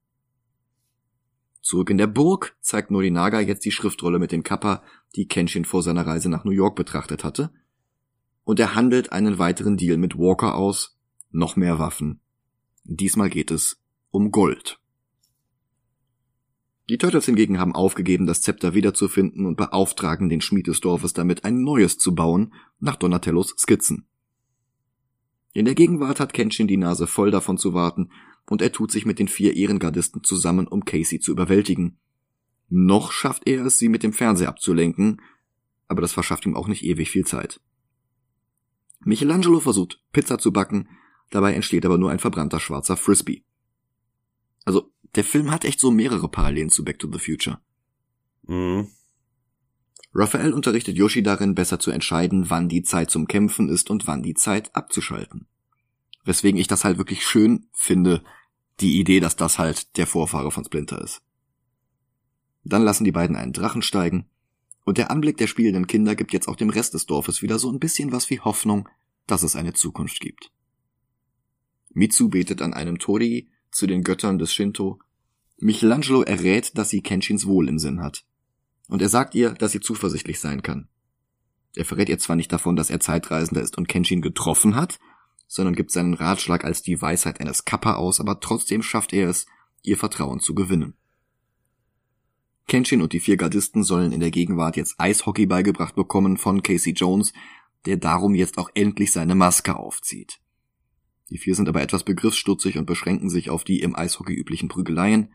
Zurück 1.61 1.89
in 1.89 1.97
der 1.97 2.07
Burg 2.07 2.55
zeigt 2.61 2.91
Norinaga 2.91 3.39
jetzt 3.39 3.65
die 3.65 3.71
Schriftrolle 3.71 4.19
mit 4.19 4.31
dem 4.31 4.43
Kappa, 4.43 4.83
die 5.15 5.27
Kenshin 5.27 5.65
vor 5.65 5.83
seiner 5.83 6.05
Reise 6.05 6.29
nach 6.29 6.43
New 6.43 6.51
York 6.51 6.75
betrachtet 6.75 7.23
hatte. 7.23 7.51
Und 8.43 8.59
er 8.59 8.75
handelt 8.75 9.11
einen 9.11 9.37
weiteren 9.37 9.77
Deal 9.77 9.97
mit 9.97 10.17
Walker 10.17 10.55
aus. 10.55 10.97
Noch 11.31 11.55
mehr 11.55 11.79
Waffen. 11.79 12.19
Diesmal 12.83 13.29
geht 13.29 13.51
es 13.51 13.81
um 14.09 14.31
Gold. 14.31 14.79
Die 16.89 16.97
Turtles 16.97 17.25
hingegen 17.25 17.57
haben 17.57 17.73
aufgegeben, 17.73 18.27
das 18.27 18.41
Zepter 18.41 18.73
wiederzufinden 18.73 19.45
und 19.45 19.55
beauftragen 19.55 20.27
den 20.27 20.41
Schmied 20.41 20.67
des 20.67 20.81
Dorfes 20.81 21.13
damit, 21.13 21.45
ein 21.45 21.61
neues 21.61 21.97
zu 21.97 22.13
bauen, 22.13 22.53
nach 22.79 22.97
Donatellos 22.97 23.55
Skizzen. 23.57 24.07
In 25.53 25.65
der 25.65 25.75
Gegenwart 25.75 26.19
hat 26.19 26.33
Kenshin 26.33 26.67
die 26.67 26.77
Nase 26.77 27.07
voll 27.07 27.31
davon 27.31 27.57
zu 27.57 27.73
warten 27.73 28.09
und 28.49 28.61
er 28.61 28.71
tut 28.71 28.91
sich 28.91 29.05
mit 29.05 29.19
den 29.19 29.29
vier 29.29 29.55
Ehrengardisten 29.55 30.23
zusammen, 30.23 30.67
um 30.67 30.83
Casey 30.83 31.19
zu 31.19 31.31
überwältigen. 31.31 31.97
Noch 32.67 33.11
schafft 33.11 33.47
er 33.47 33.65
es, 33.65 33.77
sie 33.77 33.87
mit 33.87 34.03
dem 34.03 34.13
Fernseher 34.13 34.49
abzulenken, 34.49 35.21
aber 35.87 36.01
das 36.01 36.13
verschafft 36.13 36.45
ihm 36.45 36.55
auch 36.55 36.67
nicht 36.67 36.83
ewig 36.83 37.09
viel 37.09 37.25
Zeit. 37.25 37.61
Michelangelo 39.03 39.59
versucht, 39.59 40.01
Pizza 40.11 40.37
zu 40.37 40.51
backen, 40.51 40.87
dabei 41.29 41.53
entsteht 41.53 41.85
aber 41.85 41.97
nur 41.97 42.11
ein 42.11 42.19
verbrannter 42.19 42.59
schwarzer 42.59 42.97
Frisbee. 42.97 43.43
Also, 44.65 44.91
der 45.15 45.23
Film 45.23 45.51
hat 45.51 45.65
echt 45.65 45.79
so 45.79 45.91
mehrere 45.91 46.29
Parallelen 46.29 46.69
zu 46.69 46.83
Back 46.83 46.99
to 46.99 47.09
the 47.11 47.19
Future. 47.19 47.59
Mhm. 48.43 48.89
Raphael 50.13 50.53
unterrichtet 50.53 50.97
Yoshi 50.97 51.23
darin, 51.23 51.55
besser 51.55 51.79
zu 51.79 51.91
entscheiden, 51.91 52.49
wann 52.49 52.69
die 52.69 52.83
Zeit 52.83 53.09
zum 53.09 53.27
Kämpfen 53.27 53.69
ist 53.69 53.89
und 53.89 54.07
wann 54.07 54.23
die 54.23 54.33
Zeit 54.33 54.75
abzuschalten. 54.75 55.47
Weswegen 56.25 56.59
ich 56.59 56.67
das 56.67 56.83
halt 56.83 56.97
wirklich 56.97 57.25
schön 57.25 57.67
finde, 57.71 58.23
die 58.81 58.99
Idee, 58.99 59.19
dass 59.19 59.35
das 59.35 59.57
halt 59.57 59.97
der 59.97 60.07
Vorfahre 60.07 60.51
von 60.51 60.65
Splinter 60.65 61.01
ist. 61.01 61.21
Dann 62.63 62.83
lassen 62.83 63.05
die 63.05 63.11
beiden 63.11 63.35
einen 63.35 63.53
Drachen 63.53 63.81
steigen, 63.81 64.29
und 64.83 64.97
der 64.97 65.11
Anblick 65.11 65.37
der 65.37 65.47
spielenden 65.47 65.87
Kinder 65.87 66.15
gibt 66.15 66.33
jetzt 66.33 66.47
auch 66.47 66.55
dem 66.55 66.69
Rest 66.69 66.93
des 66.93 67.05
Dorfes 67.05 67.41
wieder 67.41 67.59
so 67.59 67.71
ein 67.71 67.79
bisschen 67.79 68.11
was 68.11 68.29
wie 68.29 68.39
Hoffnung, 68.39 68.89
dass 69.27 69.43
es 69.43 69.55
eine 69.55 69.73
Zukunft 69.73 70.19
gibt. 70.19 70.51
Mitsu 71.93 72.29
betet 72.29 72.61
an 72.61 72.73
einem 72.73 72.99
Tori 72.99 73.49
zu 73.71 73.87
den 73.87 74.03
Göttern 74.03 74.37
des 74.37 74.53
Shinto. 74.53 74.99
Michelangelo 75.57 76.23
errät, 76.23 76.77
dass 76.77 76.89
sie 76.89 77.01
Kenshins 77.01 77.45
Wohl 77.45 77.69
im 77.69 77.79
Sinn 77.79 78.01
hat 78.01 78.25
und 78.91 79.01
er 79.01 79.09
sagt 79.09 79.35
ihr, 79.35 79.51
dass 79.51 79.71
sie 79.71 79.79
zuversichtlich 79.79 80.41
sein 80.41 80.63
kann. 80.63 80.89
Er 81.75 81.85
verrät 81.85 82.09
ihr 82.09 82.19
zwar 82.19 82.35
nicht 82.35 82.51
davon, 82.51 82.75
dass 82.75 82.89
er 82.89 82.99
Zeitreisender 82.99 83.61
ist 83.61 83.77
und 83.77 83.87
Kenshin 83.87 84.21
getroffen 84.21 84.75
hat, 84.75 84.99
sondern 85.47 85.75
gibt 85.75 85.91
seinen 85.91 86.13
Ratschlag 86.13 86.65
als 86.65 86.81
die 86.81 87.01
Weisheit 87.01 87.39
eines 87.39 87.63
Kappa 87.63 87.95
aus, 87.95 88.19
aber 88.19 88.41
trotzdem 88.41 88.81
schafft 88.83 89.13
er 89.13 89.29
es, 89.29 89.45
ihr 89.81 89.97
Vertrauen 89.97 90.41
zu 90.41 90.53
gewinnen. 90.53 90.95
Kenshin 92.67 93.01
und 93.01 93.13
die 93.13 93.19
vier 93.19 93.37
Gardisten 93.37 93.83
sollen 93.83 94.11
in 94.11 94.19
der 94.19 94.31
Gegenwart 94.31 94.77
jetzt 94.77 94.95
Eishockey 94.97 95.45
beigebracht 95.45 95.95
bekommen 95.95 96.37
von 96.37 96.63
Casey 96.63 96.93
Jones, 96.93 97.33
der 97.85 97.97
darum 97.97 98.35
jetzt 98.35 98.57
auch 98.57 98.69
endlich 98.73 99.11
seine 99.11 99.35
Maske 99.35 99.75
aufzieht. 99.75 100.39
Die 101.29 101.37
vier 101.37 101.55
sind 101.55 101.69
aber 101.69 101.81
etwas 101.81 102.03
begriffsstutzig 102.03 102.77
und 102.77 102.85
beschränken 102.85 103.29
sich 103.29 103.49
auf 103.49 103.63
die 103.63 103.81
im 103.81 103.95
Eishockey 103.95 104.33
üblichen 104.33 104.69
Prügeleien, 104.69 105.33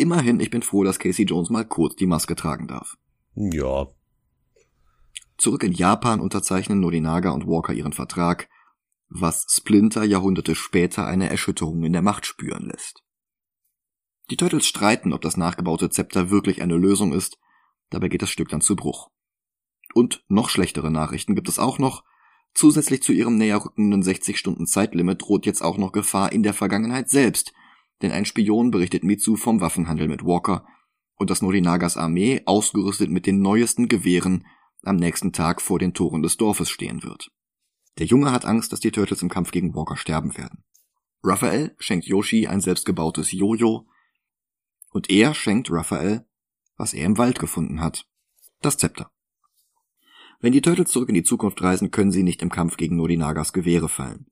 Immerhin, 0.00 0.40
ich 0.40 0.48
bin 0.48 0.62
froh, 0.62 0.82
dass 0.82 0.98
Casey 0.98 1.26
Jones 1.26 1.50
mal 1.50 1.66
kurz 1.66 1.94
die 1.94 2.06
Maske 2.06 2.34
tragen 2.34 2.66
darf. 2.66 2.96
Ja. 3.34 3.86
Zurück 5.36 5.62
in 5.62 5.72
Japan 5.72 6.20
unterzeichnen 6.20 6.80
Norinaga 6.80 7.28
und 7.32 7.46
Walker 7.46 7.74
ihren 7.74 7.92
Vertrag, 7.92 8.48
was 9.10 9.44
Splinter 9.50 10.02
Jahrhunderte 10.02 10.54
später 10.54 11.06
eine 11.06 11.28
Erschütterung 11.28 11.84
in 11.84 11.92
der 11.92 12.00
Macht 12.00 12.24
spüren 12.24 12.70
lässt. 12.70 13.02
Die 14.30 14.36
Turtles 14.36 14.66
streiten, 14.66 15.12
ob 15.12 15.22
das 15.22 15.36
nachgebaute 15.36 15.90
Zepter 15.90 16.30
wirklich 16.30 16.62
eine 16.62 16.76
Lösung 16.76 17.12
ist, 17.12 17.38
dabei 17.90 18.08
geht 18.08 18.22
das 18.22 18.30
Stück 18.30 18.48
dann 18.48 18.60
zu 18.60 18.76
Bruch. 18.76 19.10
Und 19.92 20.24
noch 20.28 20.48
schlechtere 20.48 20.90
Nachrichten 20.90 21.34
gibt 21.34 21.48
es 21.48 21.58
auch 21.58 21.80
noch. 21.80 22.04
Zusätzlich 22.54 23.02
zu 23.02 23.12
ihrem 23.12 23.36
näher 23.36 23.64
rückenden 23.64 24.02
60 24.02 24.38
Stunden 24.38 24.66
Zeitlimit 24.66 25.22
droht 25.22 25.46
jetzt 25.46 25.62
auch 25.62 25.78
noch 25.78 25.90
Gefahr 25.90 26.32
in 26.32 26.44
der 26.44 26.54
Vergangenheit 26.54 27.08
selbst, 27.08 27.52
denn 28.02 28.12
ein 28.12 28.24
Spion 28.24 28.70
berichtet 28.70 29.02
Mitsu 29.02 29.36
vom 29.36 29.60
Waffenhandel 29.60 30.06
mit 30.06 30.24
Walker 30.24 30.64
und 31.16 31.28
dass 31.30 31.42
Norinagas 31.42 31.96
Armee, 31.96 32.42
ausgerüstet 32.46 33.10
mit 33.10 33.26
den 33.26 33.40
neuesten 33.40 33.88
Gewehren, 33.88 34.46
am 34.84 34.96
nächsten 34.96 35.32
Tag 35.32 35.60
vor 35.60 35.78
den 35.78 35.92
Toren 35.92 36.22
des 36.22 36.36
Dorfes 36.36 36.70
stehen 36.70 37.02
wird. 37.02 37.30
Der 37.98 38.06
Junge 38.06 38.32
hat 38.32 38.46
Angst, 38.46 38.72
dass 38.72 38.80
die 38.80 38.92
Turtles 38.92 39.22
im 39.22 39.28
Kampf 39.28 39.50
gegen 39.50 39.74
Walker 39.74 39.96
sterben 39.96 40.36
werden. 40.38 40.64
Raphael 41.22 41.74
schenkt 41.78 42.06
Yoshi 42.06 42.46
ein 42.46 42.60
selbstgebautes 42.60 43.32
Jojo 43.32 43.89
und 44.90 45.10
er 45.10 45.34
schenkt 45.34 45.70
Raphael, 45.70 46.26
was 46.76 46.94
er 46.94 47.06
im 47.06 47.18
Wald 47.18 47.38
gefunden 47.38 47.80
hat, 47.80 48.06
das 48.60 48.76
Zepter. 48.76 49.10
Wenn 50.40 50.52
die 50.52 50.62
Turtles 50.62 50.90
zurück 50.90 51.08
in 51.08 51.14
die 51.14 51.22
Zukunft 51.22 51.62
reisen, 51.62 51.90
können 51.90 52.12
sie 52.12 52.22
nicht 52.22 52.42
im 52.42 52.50
Kampf 52.50 52.76
gegen 52.76 52.96
Norinagas 52.96 53.52
Gewehre 53.52 53.88
fallen. 53.88 54.26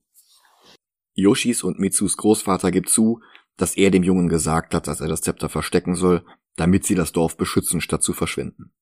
Yoshis 1.13 1.63
und 1.63 1.79
Mitsus 1.79 2.17
Großvater 2.17 2.71
gibt 2.71 2.89
zu, 2.89 3.21
dass 3.57 3.75
er 3.75 3.91
dem 3.91 4.03
Jungen 4.03 4.29
gesagt 4.29 4.73
hat, 4.73 4.87
dass 4.87 5.01
er 5.01 5.07
das 5.07 5.21
Zepter 5.21 5.49
verstecken 5.49 5.95
soll, 5.95 6.25
damit 6.55 6.85
sie 6.85 6.95
das 6.95 7.11
Dorf 7.11 7.37
beschützen, 7.37 7.81
statt 7.81 8.03
zu 8.03 8.13
verschwinden. 8.13 8.73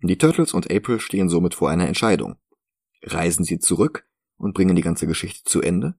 Die 0.00 0.18
Turtles 0.18 0.52
und 0.52 0.70
April 0.70 1.00
stehen 1.00 1.28
somit 1.28 1.54
vor 1.54 1.70
einer 1.70 1.88
Entscheidung. 1.88 2.36
Reisen 3.02 3.44
sie 3.44 3.58
zurück 3.58 4.06
und 4.36 4.54
bringen 4.54 4.76
die 4.76 4.82
ganze 4.82 5.06
Geschichte 5.06 5.42
zu 5.44 5.60
Ende? 5.60 5.98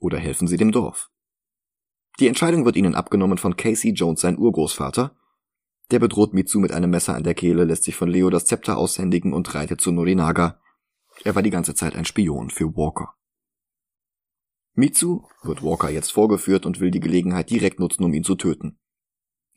Oder 0.00 0.18
helfen 0.18 0.46
sie 0.46 0.56
dem 0.56 0.72
Dorf? 0.72 1.10
Die 2.20 2.26
Entscheidung 2.26 2.64
wird 2.64 2.76
ihnen 2.76 2.94
abgenommen 2.94 3.38
von 3.38 3.56
Casey 3.56 3.92
Jones, 3.92 4.20
sein 4.20 4.38
Urgroßvater. 4.38 5.16
Der 5.90 5.98
bedroht 6.00 6.34
Mitsu 6.34 6.58
mit 6.58 6.72
einem 6.72 6.90
Messer 6.90 7.14
an 7.14 7.22
der 7.22 7.34
Kehle, 7.34 7.64
lässt 7.64 7.84
sich 7.84 7.94
von 7.94 8.08
Leo 8.08 8.28
das 8.28 8.44
Zepter 8.44 8.76
aushändigen 8.76 9.32
und 9.32 9.54
reitet 9.54 9.80
zu 9.80 9.92
Norinaga. 9.92 10.60
Er 11.24 11.34
war 11.34 11.42
die 11.42 11.50
ganze 11.50 11.74
Zeit 11.74 11.94
ein 11.94 12.04
Spion 12.04 12.50
für 12.50 12.76
Walker. 12.76 13.14
Mitsu 14.74 15.22
wird 15.42 15.62
Walker 15.62 15.90
jetzt 15.90 16.12
vorgeführt 16.12 16.66
und 16.66 16.80
will 16.80 16.90
die 16.90 17.00
Gelegenheit 17.00 17.50
direkt 17.50 17.80
nutzen, 17.80 18.04
um 18.04 18.12
ihn 18.12 18.24
zu 18.24 18.34
töten. 18.34 18.78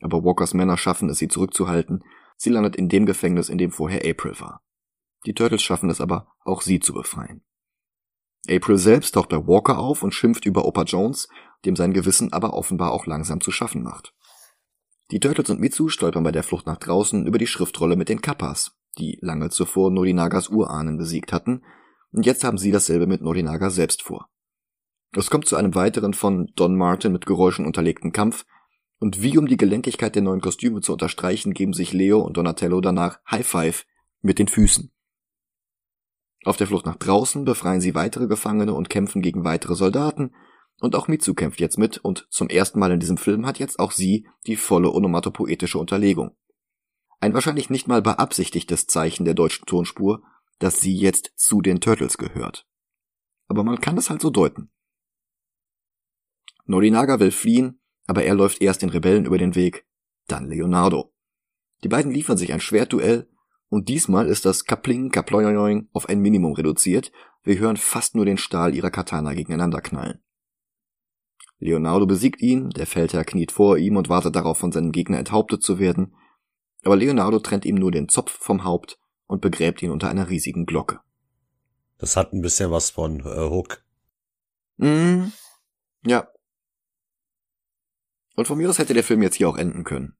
Aber 0.00 0.24
Walkers 0.24 0.54
Männer 0.54 0.76
schaffen 0.76 1.08
es, 1.10 1.18
sie 1.18 1.28
zurückzuhalten. 1.28 2.02
Sie 2.36 2.50
landet 2.50 2.76
in 2.76 2.88
dem 2.88 3.06
Gefängnis, 3.06 3.48
in 3.48 3.58
dem 3.58 3.70
vorher 3.70 4.08
April 4.08 4.38
war. 4.40 4.64
Die 5.26 5.34
Turtles 5.34 5.62
schaffen 5.62 5.90
es 5.90 6.00
aber, 6.00 6.32
auch 6.40 6.62
sie 6.62 6.80
zu 6.80 6.92
befreien. 6.92 7.44
April 8.48 8.76
selbst 8.76 9.12
taucht 9.12 9.28
bei 9.28 9.46
Walker 9.46 9.78
auf 9.78 10.02
und 10.02 10.14
schimpft 10.14 10.46
über 10.46 10.64
Opa 10.64 10.82
Jones, 10.82 11.28
dem 11.64 11.76
sein 11.76 11.92
Gewissen 11.92 12.32
aber 12.32 12.54
offenbar 12.54 12.92
auch 12.92 13.06
langsam 13.06 13.40
zu 13.40 13.50
schaffen 13.52 13.82
macht. 13.82 14.14
Die 15.10 15.20
Turtles 15.20 15.50
und 15.50 15.60
Mitsu 15.60 15.88
stolpern 15.88 16.24
bei 16.24 16.32
der 16.32 16.42
Flucht 16.42 16.66
nach 16.66 16.78
draußen 16.78 17.26
über 17.26 17.38
die 17.38 17.46
Schriftrolle 17.46 17.96
mit 17.96 18.08
den 18.08 18.20
Kappas, 18.20 18.76
die 18.98 19.18
lange 19.20 19.50
zuvor 19.50 19.90
Norinagas 19.90 20.48
Urahnen 20.48 20.98
besiegt 20.98 21.32
hatten, 21.32 21.62
und 22.12 22.26
jetzt 22.26 22.44
haben 22.44 22.58
sie 22.58 22.72
dasselbe 22.72 23.06
mit 23.06 23.22
Norinaga 23.22 23.70
selbst 23.70 24.02
vor. 24.02 24.28
Es 25.14 25.30
kommt 25.30 25.46
zu 25.46 25.56
einem 25.56 25.74
weiteren 25.74 26.14
von 26.14 26.50
Don 26.56 26.76
Martin 26.76 27.12
mit 27.12 27.26
Geräuschen 27.26 27.66
unterlegten 27.66 28.12
Kampf, 28.12 28.46
und 28.98 29.20
wie 29.20 29.36
um 29.36 29.46
die 29.46 29.56
Gelenkigkeit 29.56 30.14
der 30.14 30.22
neuen 30.22 30.40
Kostüme 30.40 30.80
zu 30.80 30.92
unterstreichen, 30.92 31.54
geben 31.54 31.72
sich 31.72 31.92
Leo 31.92 32.20
und 32.20 32.36
Donatello 32.36 32.80
danach 32.80 33.18
High 33.28 33.46
Five 33.46 33.84
mit 34.20 34.38
den 34.38 34.46
Füßen. 34.46 34.91
Auf 36.44 36.56
der 36.56 36.66
Flucht 36.66 36.86
nach 36.86 36.96
draußen 36.96 37.44
befreien 37.44 37.80
sie 37.80 37.94
weitere 37.94 38.26
Gefangene 38.26 38.74
und 38.74 38.90
kämpfen 38.90 39.22
gegen 39.22 39.44
weitere 39.44 39.74
Soldaten, 39.74 40.34
und 40.80 40.96
auch 40.96 41.06
Mitsu 41.06 41.34
kämpft 41.34 41.60
jetzt 41.60 41.78
mit, 41.78 41.98
und 41.98 42.26
zum 42.30 42.48
ersten 42.48 42.80
Mal 42.80 42.90
in 42.90 42.98
diesem 42.98 43.16
Film 43.16 43.46
hat 43.46 43.60
jetzt 43.60 43.78
auch 43.78 43.92
sie 43.92 44.26
die 44.46 44.56
volle 44.56 44.90
onomatopoetische 44.90 45.78
Unterlegung. 45.78 46.36
Ein 47.20 47.34
wahrscheinlich 47.34 47.70
nicht 47.70 47.86
mal 47.86 48.02
beabsichtigtes 48.02 48.88
Zeichen 48.88 49.24
der 49.24 49.34
deutschen 49.34 49.66
Tonspur, 49.66 50.24
dass 50.58 50.80
sie 50.80 50.96
jetzt 50.96 51.32
zu 51.36 51.60
den 51.60 51.80
Turtles 51.80 52.18
gehört. 52.18 52.66
Aber 53.46 53.62
man 53.62 53.80
kann 53.80 53.96
es 53.96 54.10
halt 54.10 54.20
so 54.20 54.30
deuten. 54.30 54.72
Norinaga 56.64 57.20
will 57.20 57.30
fliehen, 57.30 57.80
aber 58.06 58.24
er 58.24 58.34
läuft 58.34 58.60
erst 58.60 58.82
den 58.82 58.88
Rebellen 58.88 59.24
über 59.24 59.38
den 59.38 59.54
Weg, 59.54 59.86
dann 60.26 60.48
Leonardo. 60.48 61.14
Die 61.84 61.88
beiden 61.88 62.12
liefern 62.12 62.36
sich 62.36 62.52
ein 62.52 62.60
Schwertduell 62.60 63.28
und 63.72 63.88
diesmal 63.88 64.26
ist 64.26 64.44
das 64.44 64.66
Kapling 64.66 65.10
Kaployoing 65.10 65.88
auf 65.94 66.06
ein 66.06 66.20
Minimum 66.20 66.52
reduziert. 66.52 67.10
Wir 67.42 67.58
hören 67.58 67.78
fast 67.78 68.14
nur 68.14 68.26
den 68.26 68.36
Stahl 68.36 68.74
ihrer 68.74 68.90
Katana 68.90 69.32
gegeneinander 69.32 69.80
knallen. 69.80 70.22
Leonardo 71.58 72.04
besiegt 72.04 72.42
ihn, 72.42 72.68
der 72.68 72.86
Feldherr 72.86 73.24
kniet 73.24 73.50
vor 73.50 73.78
ihm 73.78 73.96
und 73.96 74.10
wartet 74.10 74.36
darauf, 74.36 74.58
von 74.58 74.72
seinem 74.72 74.92
Gegner 74.92 75.18
enthauptet 75.18 75.62
zu 75.62 75.78
werden. 75.78 76.14
Aber 76.84 76.96
Leonardo 76.96 77.38
trennt 77.38 77.64
ihm 77.64 77.76
nur 77.76 77.90
den 77.90 78.10
Zopf 78.10 78.32
vom 78.32 78.64
Haupt 78.64 78.98
und 79.26 79.40
begräbt 79.40 79.82
ihn 79.82 79.90
unter 79.90 80.10
einer 80.10 80.28
riesigen 80.28 80.66
Glocke. 80.66 81.00
Das 81.96 82.14
hat 82.14 82.34
ein 82.34 82.42
bisschen 82.42 82.70
was 82.70 82.90
von 82.90 83.20
äh, 83.20 83.48
Hook. 83.48 83.82
Mm, 84.76 85.28
ja, 86.04 86.28
und 88.34 88.46
von 88.46 88.58
mir 88.58 88.68
aus 88.68 88.78
hätte 88.78 88.94
der 88.94 89.04
Film 89.04 89.22
jetzt 89.22 89.36
hier 89.36 89.48
auch 89.48 89.56
enden 89.56 89.84
können. 89.84 90.16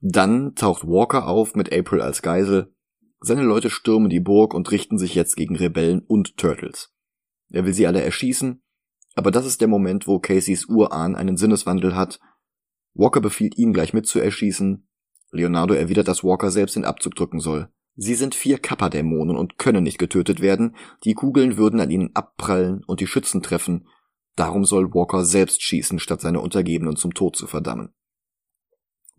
Dann 0.00 0.54
taucht 0.54 0.86
Walker 0.86 1.26
auf 1.26 1.54
mit 1.54 1.72
April 1.72 2.00
als 2.00 2.22
Geisel. 2.22 2.74
Seine 3.20 3.42
Leute 3.42 3.68
stürmen 3.68 4.08
die 4.08 4.20
Burg 4.20 4.54
und 4.54 4.70
richten 4.70 4.98
sich 4.98 5.14
jetzt 5.14 5.36
gegen 5.36 5.56
Rebellen 5.56 6.00
und 6.00 6.36
Turtles. 6.36 6.94
Er 7.50 7.66
will 7.66 7.74
sie 7.74 7.86
alle 7.86 8.02
erschießen, 8.02 8.62
aber 9.14 9.30
das 9.30 9.44
ist 9.44 9.60
der 9.60 9.68
Moment, 9.68 10.06
wo 10.06 10.18
Caseys 10.18 10.66
Urahn 10.66 11.16
einen 11.16 11.36
Sinneswandel 11.36 11.94
hat. 11.94 12.20
Walker 12.94 13.20
befiehlt 13.20 13.58
ihn 13.58 13.72
gleich 13.72 13.92
mit 13.92 14.06
zu 14.06 14.20
erschießen. 14.20 14.88
Leonardo 15.32 15.74
erwidert, 15.74 16.08
dass 16.08 16.24
Walker 16.24 16.50
selbst 16.50 16.76
den 16.76 16.84
Abzug 16.84 17.14
drücken 17.14 17.40
soll. 17.40 17.68
Sie 17.96 18.14
sind 18.14 18.34
vier 18.34 18.58
Kappa-Dämonen 18.58 19.36
und 19.36 19.58
können 19.58 19.84
nicht 19.84 19.98
getötet 19.98 20.40
werden. 20.40 20.76
Die 21.04 21.14
Kugeln 21.14 21.56
würden 21.56 21.80
an 21.80 21.90
ihnen 21.90 22.14
abprallen 22.14 22.82
und 22.86 23.00
die 23.00 23.06
Schützen 23.06 23.42
treffen, 23.42 23.86
Darum 24.40 24.64
soll 24.64 24.94
Walker 24.94 25.24
selbst 25.24 25.62
schießen, 25.62 25.98
statt 25.98 26.22
seine 26.22 26.40
Untergebenen 26.40 26.96
zum 26.96 27.12
Tod 27.12 27.36
zu 27.36 27.46
verdammen. 27.46 27.92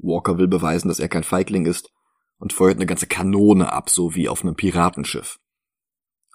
Walker 0.02 0.38
will 0.38 0.48
beweisen, 0.48 0.88
dass 0.88 1.00
er 1.00 1.10
kein 1.10 1.24
Feigling 1.24 1.66
ist 1.66 1.92
und 2.38 2.54
feuert 2.54 2.78
eine 2.78 2.86
ganze 2.86 3.08
Kanone 3.08 3.72
ab, 3.72 3.90
so 3.90 4.16
wie 4.16 4.28
auf 4.28 4.44
einem 4.44 4.56
Piratenschiff. 4.56 5.40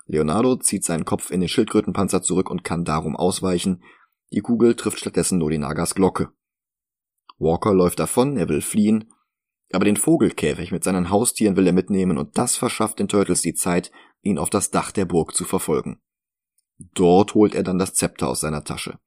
Leonardo 0.06 0.56
zieht 0.56 0.84
seinen 0.84 1.04
Kopf 1.04 1.30
in 1.30 1.40
den 1.40 1.48
Schildkrötenpanzer 1.48 2.22
zurück 2.22 2.48
und 2.48 2.62
kann 2.62 2.84
darum 2.84 3.16
ausweichen. 3.16 3.82
Die 4.32 4.40
Kugel 4.40 4.76
trifft 4.76 5.00
stattdessen 5.00 5.38
Norinagas 5.38 5.94
Glocke. 5.94 6.30
Walker 7.38 7.74
läuft 7.74 7.98
davon, 7.98 8.36
er 8.36 8.48
will 8.48 8.62
fliehen, 8.62 9.12
aber 9.72 9.84
den 9.84 9.96
Vogelkäfig 9.96 10.70
mit 10.70 10.84
seinen 10.84 11.10
Haustieren 11.10 11.56
will 11.56 11.66
er 11.66 11.72
mitnehmen 11.72 12.18
und 12.18 12.38
das 12.38 12.56
verschafft 12.56 13.00
den 13.00 13.08
Turtles 13.08 13.42
die 13.42 13.54
Zeit, 13.54 13.90
ihn 14.22 14.38
auf 14.38 14.48
das 14.48 14.70
Dach 14.70 14.92
der 14.92 15.04
Burg 15.04 15.34
zu 15.34 15.44
verfolgen. 15.44 16.00
Dort 16.78 17.34
holt 17.34 17.54
er 17.54 17.62
dann 17.62 17.78
das 17.78 17.94
Zepter 17.94 18.28
aus 18.28 18.40
seiner 18.40 18.64
Tasche. 18.64 18.98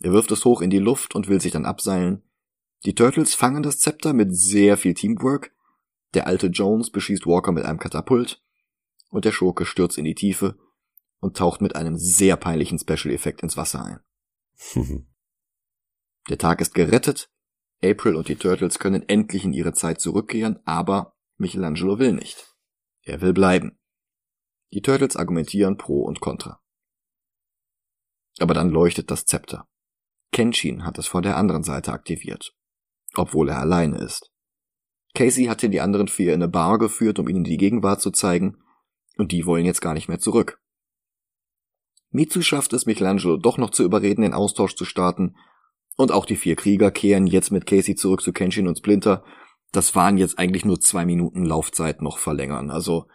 Er 0.00 0.12
wirft 0.12 0.30
es 0.32 0.44
hoch 0.44 0.62
in 0.62 0.70
die 0.70 0.78
Luft 0.78 1.14
und 1.14 1.28
will 1.28 1.40
sich 1.40 1.52
dann 1.52 1.66
abseilen. 1.66 2.22
Die 2.86 2.94
Turtles 2.94 3.34
fangen 3.34 3.62
das 3.62 3.78
Zepter 3.78 4.12
mit 4.14 4.34
sehr 4.34 4.76
viel 4.76 4.94
Teamwork. 4.94 5.54
Der 6.14 6.26
alte 6.26 6.46
Jones 6.46 6.90
beschießt 6.90 7.26
Walker 7.26 7.52
mit 7.52 7.64
einem 7.64 7.78
Katapult 7.78 8.42
und 9.10 9.24
der 9.24 9.32
Schurke 9.32 9.66
stürzt 9.66 9.98
in 9.98 10.04
die 10.04 10.14
Tiefe 10.14 10.58
und 11.20 11.36
taucht 11.36 11.60
mit 11.60 11.76
einem 11.76 11.98
sehr 11.98 12.36
peinlichen 12.36 12.78
Special-Effekt 12.78 13.42
ins 13.42 13.56
Wasser 13.56 13.84
ein. 13.84 14.00
der 16.28 16.38
Tag 16.38 16.60
ist 16.60 16.74
gerettet. 16.74 17.30
April 17.82 18.16
und 18.16 18.28
die 18.28 18.36
Turtles 18.36 18.78
können 18.78 19.08
endlich 19.08 19.44
in 19.44 19.52
ihre 19.52 19.72
Zeit 19.72 20.00
zurückkehren, 20.00 20.58
aber 20.64 21.16
Michelangelo 21.36 21.98
will 21.98 22.12
nicht. 22.12 22.54
Er 23.02 23.20
will 23.20 23.32
bleiben. 23.32 23.78
Die 24.72 24.82
Turtles 24.82 25.16
argumentieren 25.16 25.76
pro 25.76 26.02
und 26.02 26.20
contra. 26.20 26.62
Aber 28.38 28.54
dann 28.54 28.70
leuchtet 28.70 29.10
das 29.10 29.24
Zepter. 29.26 29.68
Kenshin 30.32 30.84
hat 30.84 30.98
es 30.98 31.06
von 31.06 31.22
der 31.22 31.36
anderen 31.36 31.64
Seite 31.64 31.92
aktiviert. 31.92 32.54
Obwohl 33.14 33.48
er 33.48 33.58
alleine 33.58 33.98
ist. 33.98 34.30
Casey 35.14 35.46
hatte 35.46 35.68
die 35.68 35.80
anderen 35.80 36.08
vier 36.08 36.34
in 36.34 36.42
eine 36.42 36.48
Bar 36.48 36.78
geführt, 36.78 37.18
um 37.18 37.28
ihnen 37.28 37.44
die 37.44 37.56
Gegenwart 37.56 38.00
zu 38.00 38.10
zeigen, 38.10 38.58
und 39.16 39.32
die 39.32 39.44
wollen 39.44 39.66
jetzt 39.66 39.80
gar 39.80 39.94
nicht 39.94 40.08
mehr 40.08 40.20
zurück. 40.20 40.60
Mitsu 42.10 42.42
schafft 42.42 42.72
es 42.72 42.86
Michelangelo 42.86 43.36
doch 43.36 43.58
noch 43.58 43.70
zu 43.70 43.84
überreden, 43.84 44.22
den 44.22 44.34
Austausch 44.34 44.74
zu 44.74 44.84
starten, 44.84 45.36
und 45.96 46.12
auch 46.12 46.24
die 46.24 46.36
vier 46.36 46.56
Krieger 46.56 46.90
kehren 46.90 47.26
jetzt 47.26 47.50
mit 47.50 47.66
Casey 47.66 47.94
zurück 47.94 48.22
zu 48.22 48.32
Kenshin 48.32 48.68
und 48.68 48.78
Splinter. 48.78 49.24
Das 49.72 49.94
waren 49.94 50.16
jetzt 50.16 50.38
eigentlich 50.38 50.64
nur 50.64 50.80
zwei 50.80 51.04
Minuten 51.04 51.44
Laufzeit 51.44 52.00
noch 52.02 52.18
verlängern, 52.18 52.70
also 52.70 53.06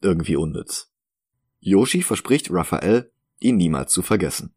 irgendwie 0.00 0.36
unnütz. 0.36 0.92
Yoshi 1.58 2.02
verspricht 2.02 2.50
Raphael, 2.50 3.12
ihn 3.38 3.56
niemals 3.56 3.92
zu 3.92 4.02
vergessen. 4.02 4.54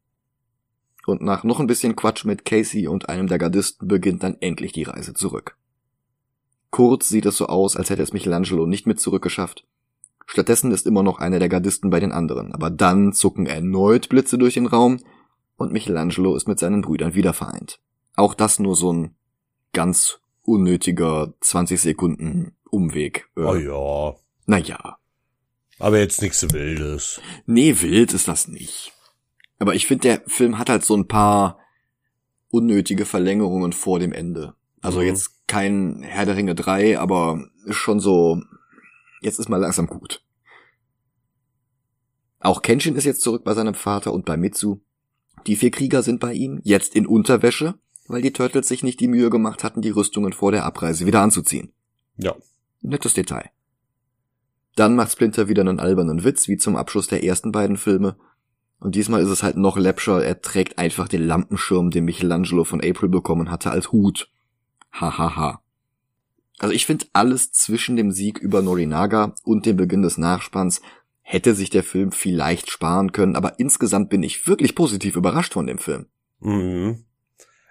Und 1.05 1.21
nach 1.21 1.43
noch 1.43 1.59
ein 1.59 1.67
bisschen 1.67 1.95
Quatsch 1.95 2.25
mit 2.25 2.45
Casey 2.45 2.87
und 2.87 3.09
einem 3.09 3.27
der 3.27 3.37
Gardisten 3.37 3.87
beginnt 3.87 4.23
dann 4.23 4.37
endlich 4.39 4.71
die 4.71 4.83
Reise 4.83 5.13
zurück. 5.13 5.57
Kurz 6.69 7.09
sieht 7.09 7.25
es 7.25 7.37
so 7.37 7.47
aus, 7.47 7.75
als 7.75 7.89
hätte 7.89 8.01
es 8.01 8.13
Michelangelo 8.13 8.65
nicht 8.65 8.87
mit 8.87 8.99
zurückgeschafft. 8.99 9.65
Stattdessen 10.25 10.71
ist 10.71 10.87
immer 10.87 11.03
noch 11.03 11.19
einer 11.19 11.39
der 11.39 11.49
Gardisten 11.49 11.89
bei 11.89 11.99
den 11.99 12.11
anderen, 12.11 12.53
aber 12.53 12.69
dann 12.69 13.13
zucken 13.13 13.45
erneut 13.45 14.09
Blitze 14.09 14.37
durch 14.37 14.55
den 14.55 14.65
Raum 14.65 14.99
und 15.57 15.71
Michelangelo 15.71 16.35
ist 16.35 16.47
mit 16.47 16.59
seinen 16.59 16.81
Brüdern 16.81 17.13
wieder 17.13 17.33
vereint. 17.33 17.79
Auch 18.15 18.33
das 18.33 18.59
nur 18.59 18.75
so 18.75 18.91
ein 18.91 19.15
ganz 19.73 20.19
unnötiger 20.43 21.33
20 21.41 21.81
Sekunden 21.81 22.55
Umweg. 22.69 23.29
Oh 23.35 23.55
ja. 23.55 24.15
Naja. 24.45 24.97
Aber 25.79 25.99
jetzt 25.99 26.21
nichts 26.21 26.53
Wildes. 26.53 27.21
Nee, 27.45 27.81
wild 27.81 28.13
ist 28.13 28.27
das 28.27 28.47
nicht. 28.47 28.92
Aber 29.59 29.75
ich 29.75 29.87
finde, 29.87 30.01
der 30.01 30.21
Film 30.27 30.57
hat 30.57 30.69
halt 30.69 30.83
so 30.83 30.95
ein 30.95 31.07
paar 31.07 31.59
unnötige 32.49 33.05
Verlängerungen 33.05 33.73
vor 33.73 33.99
dem 33.99 34.13
Ende. 34.13 34.55
Also 34.81 34.99
mhm. 34.99 35.07
jetzt 35.07 35.47
kein 35.47 36.03
Herr 36.03 36.25
der 36.25 36.35
Ringe 36.35 36.55
3, 36.55 36.99
aber 36.99 37.47
schon 37.69 37.99
so, 37.99 38.41
jetzt 39.21 39.39
ist 39.39 39.49
mal 39.49 39.57
langsam 39.57 39.87
gut. 39.87 40.23
Auch 42.39 42.61
Kenshin 42.61 42.95
ist 42.95 43.05
jetzt 43.05 43.21
zurück 43.21 43.43
bei 43.45 43.53
seinem 43.53 43.73
Vater 43.73 44.13
und 44.13 44.25
bei 44.25 44.35
Mitsu. 44.35 44.81
Die 45.47 45.55
vier 45.55 45.71
Krieger 45.71 46.03
sind 46.03 46.19
bei 46.19 46.33
ihm, 46.33 46.59
jetzt 46.63 46.95
in 46.95 47.07
Unterwäsche, 47.07 47.75
weil 48.07 48.21
die 48.21 48.33
Turtles 48.33 48.67
sich 48.67 48.83
nicht 48.83 48.99
die 48.99 49.07
Mühe 49.07 49.29
gemacht 49.29 49.63
hatten, 49.63 49.81
die 49.81 49.89
Rüstungen 49.89 50.33
vor 50.33 50.51
der 50.51 50.65
Abreise 50.65 51.05
wieder 51.05 51.21
anzuziehen. 51.21 51.71
Ja. 52.17 52.35
Nettes 52.81 53.13
Detail. 53.13 53.49
Dann 54.75 54.95
macht 54.95 55.11
Splinter 55.11 55.47
wieder 55.47 55.61
einen 55.61 55.79
albernen 55.79 56.23
Witz, 56.23 56.47
wie 56.47 56.57
zum 56.57 56.75
Abschluss 56.75 57.07
der 57.07 57.23
ersten 57.23 57.51
beiden 57.51 57.77
Filme, 57.77 58.17
und 58.83 58.95
diesmal 58.95 59.21
ist 59.21 59.29
es 59.29 59.43
halt 59.43 59.55
noch 59.55 59.77
läppscher, 59.77 60.21
er 60.21 60.41
trägt 60.41 60.77
einfach 60.77 61.07
den 61.07 61.25
Lampenschirm, 61.25 61.89
den 61.89 62.03
Michelangelo 62.03 62.65
von 62.65 62.81
April 62.83 63.07
bekommen 63.07 63.49
hatte, 63.49 63.71
als 63.71 63.93
Hut. 63.93 64.29
Hahaha. 64.91 65.17
Ha, 65.17 65.35
ha. 65.37 65.61
Also 66.59 66.75
ich 66.75 66.85
finde 66.85 67.05
alles 67.13 67.53
zwischen 67.53 67.95
dem 67.95 68.11
Sieg 68.11 68.39
über 68.39 68.61
Norinaga 68.61 69.35
und 69.45 69.65
dem 69.65 69.77
Beginn 69.77 70.01
des 70.01 70.17
Nachspanns 70.17 70.81
hätte 71.21 71.55
sich 71.55 71.69
der 71.69 71.83
Film 71.83 72.11
vielleicht 72.11 72.69
sparen 72.69 73.13
können, 73.13 73.37
aber 73.37 73.57
insgesamt 73.57 74.09
bin 74.09 74.21
ich 74.21 74.47
wirklich 74.47 74.75
positiv 74.75 75.15
überrascht 75.15 75.53
von 75.53 75.65
dem 75.65 75.77
Film. 75.77 76.07
Mhm. 76.41 77.05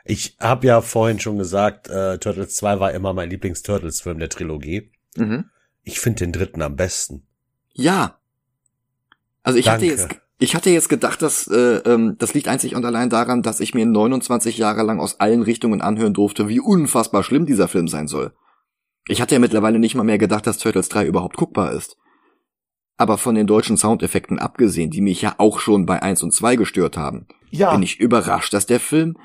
Ich 0.06 0.38
habe 0.40 0.66
ja 0.66 0.80
vorhin 0.80 1.20
schon 1.20 1.36
gesagt, 1.36 1.88
äh, 1.88 2.16
Turtles 2.16 2.54
2 2.54 2.80
war 2.80 2.92
immer 2.92 3.12
mein 3.12 3.28
Lieblings-Turtles-Film 3.28 4.18
der 4.18 4.30
Trilogie. 4.30 4.90
Mhm. 5.16 5.44
Ich 5.82 6.00
finde 6.00 6.20
den 6.24 6.32
dritten 6.32 6.62
am 6.62 6.74
besten. 6.74 7.26
Ja. 7.74 8.18
Also 9.42 9.58
ich 9.58 9.66
Danke. 9.66 9.90
hatte 9.90 9.92
jetzt 9.92 10.21
Ich 10.42 10.56
hatte 10.56 10.70
jetzt 10.70 10.88
gedacht, 10.88 11.22
dass 11.22 11.46
äh, 11.46 11.76
ähm, 11.86 12.16
das 12.18 12.34
liegt 12.34 12.48
einzig 12.48 12.74
und 12.74 12.84
allein 12.84 13.08
daran, 13.10 13.42
dass 13.42 13.60
ich 13.60 13.74
mir 13.74 13.86
29 13.86 14.58
Jahre 14.58 14.82
lang 14.82 14.98
aus 14.98 15.20
allen 15.20 15.42
Richtungen 15.42 15.80
anhören 15.80 16.14
durfte, 16.14 16.48
wie 16.48 16.58
unfassbar 16.58 17.22
schlimm 17.22 17.46
dieser 17.46 17.68
Film 17.68 17.86
sein 17.86 18.08
soll. 18.08 18.34
Ich 19.06 19.20
hatte 19.22 19.36
ja 19.36 19.38
mittlerweile 19.38 19.78
nicht 19.78 19.94
mal 19.94 20.02
mehr 20.02 20.18
gedacht, 20.18 20.44
dass 20.48 20.58
Turtles 20.58 20.88
3 20.88 21.06
überhaupt 21.06 21.36
guckbar 21.36 21.70
ist. 21.70 21.96
Aber 22.96 23.18
von 23.18 23.36
den 23.36 23.46
deutschen 23.46 23.76
Soundeffekten 23.76 24.40
abgesehen, 24.40 24.90
die 24.90 25.00
mich 25.00 25.22
ja 25.22 25.36
auch 25.38 25.60
schon 25.60 25.86
bei 25.86 26.02
1 26.02 26.24
und 26.24 26.32
2 26.34 26.56
gestört 26.56 26.96
haben, 26.96 27.28
Ja. 27.50 27.70
bin 27.72 27.84
ich 27.84 28.00
überrascht, 28.00 28.52
dass 28.52 28.66
der 28.66 28.80
Film 28.80 29.16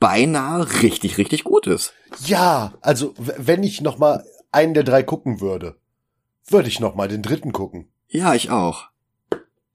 beinahe 0.00 0.80
richtig, 0.80 1.18
richtig 1.18 1.44
gut 1.44 1.66
ist. 1.66 1.92
Ja, 2.24 2.72
also 2.80 3.12
wenn 3.18 3.62
ich 3.62 3.82
noch 3.82 3.98
mal 3.98 4.24
einen 4.52 4.72
der 4.72 4.84
drei 4.84 5.02
gucken 5.02 5.42
würde, 5.42 5.76
würde 6.48 6.68
ich 6.68 6.80
noch 6.80 6.94
mal 6.94 7.08
den 7.08 7.20
dritten 7.20 7.52
gucken. 7.52 7.92
Ja, 8.08 8.34
ich 8.34 8.48
auch. 8.48 8.88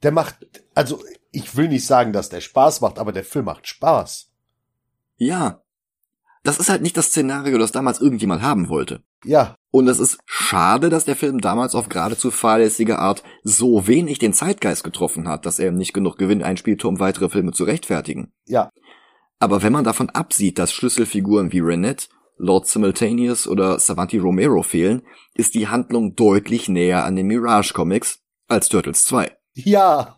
Der 0.04 0.12
macht, 0.12 0.36
also 0.74 1.04
ich 1.32 1.56
will 1.56 1.68
nicht 1.68 1.86
sagen, 1.86 2.14
dass 2.14 2.30
der 2.30 2.42
Spaß 2.42 2.82
macht, 2.82 3.00
aber 3.00 3.12
der 3.12 3.24
Film 3.24 3.46
macht 3.46 3.68
Spaß. 3.68 4.32
Ja. 5.18 5.62
Das 6.44 6.58
ist 6.58 6.70
halt 6.70 6.82
nicht 6.82 6.98
das 6.98 7.08
Szenario, 7.08 7.60
das 7.60 7.72
damals 7.72 8.02
irgendjemand 8.02 8.42
haben 8.42 8.68
wollte. 8.68 9.04
Ja, 9.24 9.56
Und 9.70 9.88
es 9.88 10.00
ist 10.00 10.18
schade, 10.26 10.90
dass 10.90 11.06
der 11.06 11.16
Film 11.16 11.40
damals 11.40 11.76
auf 11.76 11.88
geradezu 11.88 12.32
fahrlässige 12.32 12.98
Art 12.98 13.22
so 13.44 13.86
wenig 13.86 14.18
den 14.18 14.34
Zeitgeist 14.34 14.84
getroffen 14.84 15.28
hat, 15.28 15.46
dass 15.46 15.60
er 15.60 15.72
nicht 15.72 15.94
genug 15.94 16.18
Gewinn 16.18 16.42
einspielte, 16.42 16.88
um 16.88 17.00
weitere 17.00 17.30
Filme 17.30 17.52
zu 17.52 17.64
rechtfertigen. 17.64 18.34
ja, 18.48 18.72
Aber 19.38 19.62
wenn 19.62 19.72
man 19.72 19.84
davon 19.84 20.10
absieht, 20.10 20.58
dass 20.58 20.74
Schlüsselfiguren 20.74 21.52
wie 21.52 21.60
Renette, 21.60 22.08
Lord 22.38 22.66
Simultaneous 22.68 23.48
oder 23.48 23.78
Savanti 23.78 24.18
Romero 24.18 24.64
fehlen, 24.64 25.04
ist 25.36 25.54
die 25.54 25.68
Handlung 25.68 26.16
deutlich 26.16 26.68
näher 26.68 27.06
an 27.06 27.16
den 27.16 27.28
Mirage 27.28 27.74
Comics 27.74 28.22
als 28.48 28.70
Turtles 28.70 29.04
2. 29.04 29.38
ja, 29.54 30.18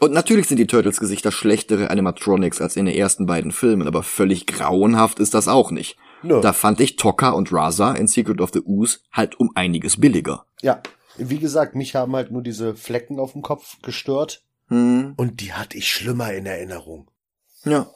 Und 0.00 0.12
natürlich 0.12 0.46
sind 0.48 0.58
die 0.58 0.66
Turtles-Gesichter 0.66 1.32
schlechtere 1.32 1.90
Animatronics 1.90 2.60
als 2.60 2.76
in 2.76 2.86
den 2.86 2.94
ersten 2.94 3.26
beiden 3.26 3.52
Filmen, 3.52 3.86
aber 3.88 4.02
völlig 4.02 4.46
grauenhaft 4.46 5.18
ist 5.18 5.34
das 5.34 5.48
auch 5.48 5.70
nicht. 5.70 5.96
nö. 6.22 6.40
Da 6.40 6.52
fand 6.52 6.80
ich 6.80 6.96
Tokka 6.96 7.30
und 7.30 7.52
Raza 7.52 7.92
in 7.92 8.06
Secret 8.06 8.40
of 8.40 8.50
the 8.52 8.60
Ooze 8.64 8.98
halt 9.12 9.38
um 9.40 9.50
einiges 9.54 9.98
billiger. 10.00 10.44
Ja, 10.62 10.82
wie 11.16 11.38
gesagt, 11.38 11.74
mich 11.74 11.94
haben 11.94 12.14
halt 12.14 12.30
nur 12.30 12.42
diese 12.42 12.74
Flecken 12.76 13.18
auf 13.18 13.32
dem 13.32 13.42
Kopf 13.42 13.80
gestört 13.82 14.42
Hm, 14.68 15.14
und 15.16 15.40
die 15.40 15.52
hatte 15.52 15.78
ich 15.78 15.88
schlimmer 15.90 16.32
in 16.34 16.44
Erinnerung. 16.46 17.10
ja. 17.64 17.86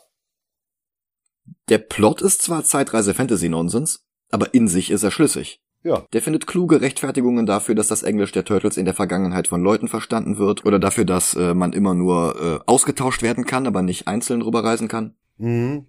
Der 1.69 1.79
Plot 1.79 2.21
ist 2.23 2.43
zwar 2.43 2.65
Zeitreise-Fantasy-Nonsens, 2.65 4.05
aber 4.31 4.55
in 4.55 4.69
sich 4.69 4.91
ist 4.91 5.03
er 5.03 5.11
schlüssig. 5.11 5.61
Ja, 5.83 6.05
Der 6.13 6.21
findet 6.21 6.47
kluge 6.47 6.81
Rechtfertigungen 6.83 7.47
dafür, 7.47 7.75
dass 7.75 7.89
das 7.89 8.03
Englisch 8.03 8.33
der 8.33 8.45
Turtles 8.45 8.77
in 8.77 8.85
der 8.85 8.95
Vergangenheit 8.95 9.49
von 9.49 9.63
Leuten 9.63 9.89
verstanden 9.89 10.37
wird 10.37 10.67
oder 10.67 10.79
dafür, 10.79 11.07
dass 11.07 11.35
äh, 11.35 11.55
man 11.55 11.73
immer 11.73 11.95
nur 11.95 12.37
äh, 12.41 12.59
ausgetauscht 12.67 13.23
werden 13.23 13.47
kann, 13.47 13.67
aber 13.67 13.81
nicht 13.83 14.07
einzeln 14.07 14.43
rüberreisen 14.43 14.89
kann. 14.89 15.15
mhm. 15.39 15.87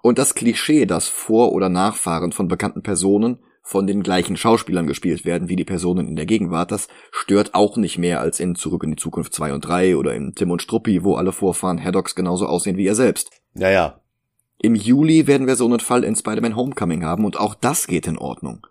Und 0.00 0.18
das 0.18 0.36
Klischee, 0.36 0.86
dass 0.86 1.08
Vor- 1.08 1.52
oder 1.52 1.68
Nachfahren 1.68 2.30
von 2.30 2.46
bekannten 2.46 2.84
Personen 2.84 3.40
von 3.62 3.86
den 3.86 4.02
gleichen 4.04 4.36
Schauspielern 4.36 4.86
gespielt 4.86 5.24
werden 5.24 5.48
wie 5.48 5.56
die 5.56 5.64
Personen 5.64 6.06
in 6.06 6.16
der 6.16 6.24
Gegenwart, 6.24 6.70
das 6.70 6.88
stört 7.10 7.54
auch 7.54 7.76
nicht 7.76 7.98
mehr 7.98 8.20
als 8.20 8.38
in 8.40 8.54
Zurück 8.54 8.84
in 8.84 8.92
die 8.92 8.96
Zukunft 8.96 9.34
2 9.34 9.52
und 9.52 9.60
3 9.62 9.96
oder 9.96 10.14
in 10.14 10.34
Tim 10.34 10.52
und 10.52 10.62
Struppi, 10.62 11.02
wo 11.02 11.16
alle 11.16 11.32
Vorfahren 11.32 11.82
Haddocks 11.82 12.14
genauso 12.14 12.46
aussehen 12.46 12.76
wie 12.76 12.86
er 12.86 12.94
selbst. 12.94 13.30
ja, 13.54 13.70
ja. 13.70 14.00
Im 14.60 14.74
Juli 14.74 15.26
werden 15.26 15.46
wir 15.46 15.54
so 15.54 15.66
einen 15.66 15.78
Fall 15.78 16.02
in 16.02 16.16
Spider-Man 16.16 16.56
Homecoming 16.56 17.04
haben 17.04 17.24
und 17.24 17.38
auch 17.38 17.54
das 17.54 17.86
geht 17.86 18.08
in 18.08 18.18
Ordnung. 18.18 18.66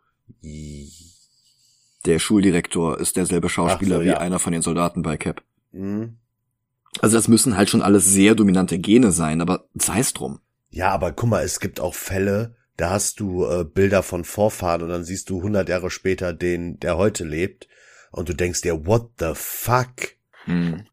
Der 2.05 2.19
Schuldirektor 2.19 2.99
ist 2.99 3.17
derselbe 3.17 3.49
Schauspieler 3.49 3.97
so, 3.97 4.03
wie 4.03 4.07
ja. 4.07 4.17
einer 4.17 4.39
von 4.39 4.53
den 4.53 4.61
Soldaten 4.61 5.01
bei 5.01 5.17
Cap. 5.17 5.43
Mhm. 5.71 6.17
Also 7.01 7.17
das 7.17 7.27
müssen 7.27 7.57
halt 7.57 7.69
schon 7.69 7.81
alles 7.81 8.05
sehr 8.05 8.33
dominante 8.33 8.79
Gene 8.79 9.11
sein, 9.11 9.41
aber 9.41 9.67
sei 9.73 9.99
es 9.99 10.13
drum. 10.13 10.39
Ja, 10.69 10.91
aber 10.91 11.11
guck 11.11 11.29
mal, 11.29 11.43
es 11.43 11.59
gibt 11.59 11.79
auch 11.79 11.93
Fälle, 11.93 12.55
da 12.75 12.91
hast 12.91 13.19
du 13.19 13.45
äh, 13.45 13.63
Bilder 13.63 14.03
von 14.03 14.23
Vorfahren 14.23 14.83
und 14.83 14.89
dann 14.89 15.03
siehst 15.03 15.29
du 15.29 15.37
100 15.37 15.67
Jahre 15.69 15.89
später 15.89 16.33
den, 16.33 16.79
der 16.79 16.97
heute 16.97 17.23
lebt 17.23 17.67
und 18.11 18.29
du 18.29 18.33
denkst 18.33 18.61
dir, 18.61 18.85
what 18.85 19.09
the 19.19 19.31
fuck? 19.33 20.15
Hm. 20.45 20.85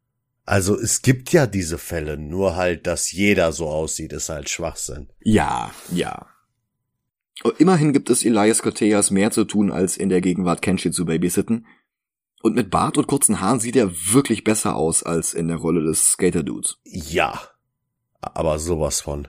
Also 0.46 0.78
es 0.78 1.00
gibt 1.00 1.32
ja 1.32 1.46
diese 1.46 1.78
Fälle, 1.78 2.18
nur 2.18 2.56
halt, 2.56 2.86
dass 2.86 3.12
jeder 3.12 3.52
so 3.52 3.68
aussieht, 3.68 4.12
ist 4.12 4.28
halt 4.28 4.50
Schwachsinn. 4.50 5.08
Ja, 5.20 5.72
ja. 5.90 6.26
Immerhin 7.58 7.92
gibt 7.92 8.10
es 8.10 8.24
Elias 8.24 8.62
Koteas 8.62 9.10
mehr 9.10 9.30
zu 9.30 9.44
tun, 9.44 9.70
als 9.70 9.96
in 9.96 10.08
der 10.08 10.20
Gegenwart 10.20 10.62
Kenshi 10.62 10.90
zu 10.90 11.04
babysitten. 11.04 11.66
Und 12.42 12.54
mit 12.54 12.70
Bart 12.70 12.98
und 12.98 13.06
kurzen 13.06 13.40
Haaren 13.40 13.60
sieht 13.60 13.76
er 13.76 13.90
wirklich 14.12 14.44
besser 14.44 14.76
aus 14.76 15.02
als 15.02 15.34
in 15.34 15.48
der 15.48 15.56
Rolle 15.56 15.82
des 15.82 16.12
Skater-Dudes. 16.12 16.78
Ja, 16.84 17.40
aber 18.20 18.58
sowas 18.58 19.00
von. 19.00 19.28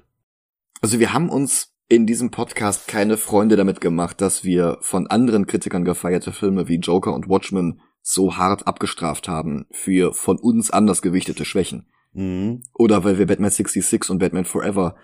Also 0.82 1.00
wir 1.00 1.14
haben 1.14 1.30
uns 1.30 1.74
in 1.88 2.06
diesem 2.06 2.32
Podcast 2.32 2.88
keine 2.88 3.18
Freunde 3.18 3.56
damit 3.56 3.80
gemacht, 3.80 4.20
dass 4.22 4.44
wir 4.44 4.78
von 4.82 5.08
anderen 5.08 5.48
Kritikern 5.48 5.86
gefeierte 5.86 6.32
Filme 6.32 6.68
wie 6.68 6.80
Joker 6.80 7.14
und 7.14 7.30
Watchmen 7.30 7.82
so 8.02 8.38
hart 8.38 8.68
abgestraft 8.68 9.28
haben 9.28 9.66
für 9.72 10.14
von 10.14 10.38
uns 10.38 10.72
anders 10.72 11.02
gewichtete 11.02 11.46
Schwächen. 11.46 11.88
Mhm. 12.14 12.64
Oder 12.74 13.04
weil 13.04 13.18
wir 13.18 13.28
Batman 13.28 13.52
66 13.52 14.10
und 14.10 14.20
Batman 14.20 14.46
Forever 14.46 14.96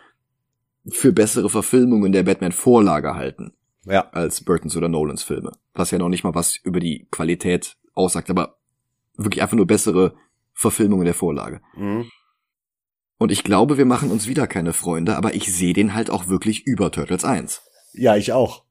für 0.90 1.14
bessere 1.14 1.50
Verfilmungen 1.50 2.12
der 2.12 2.24
Batman-Vorlage 2.24 3.16
halten 3.16 3.54
Ja, 3.86 4.10
als 4.12 4.44
Burtons 4.44 4.76
oder 4.76 4.90
Nolans 4.90 5.24
Filme. 5.24 5.52
Was 5.74 5.92
ja 5.92 6.00
noch 6.00 6.10
nicht 6.10 6.24
mal 6.24 6.36
was 6.36 6.58
über 6.58 6.80
die 6.80 7.08
Qualität 7.12 7.78
aussagt, 7.94 8.30
aber 8.30 8.58
wirklich 9.16 9.42
einfach 9.42 9.58
nur 9.58 9.68
bessere 9.68 10.16
Verfilmungen 10.54 11.06
der 11.06 11.14
Vorlage. 11.14 11.62
mhm. 11.76 12.10
Und 13.18 13.32
ich 13.32 13.44
glaube, 13.44 13.78
wir 13.78 13.86
machen 13.86 14.10
uns 14.10 14.28
wieder 14.28 14.48
keine 14.48 14.74
Freunde, 14.74 15.16
aber 15.16 15.36
ich 15.36 15.54
sehe 15.54 15.74
den 15.74 15.94
halt 15.94 16.10
auch 16.10 16.28
wirklich 16.28 16.66
über 16.66 16.92
Turtles 16.92 17.24
1. 17.24 17.62
ja, 17.94 18.16
ich 18.16 18.34
auch. 18.34 18.66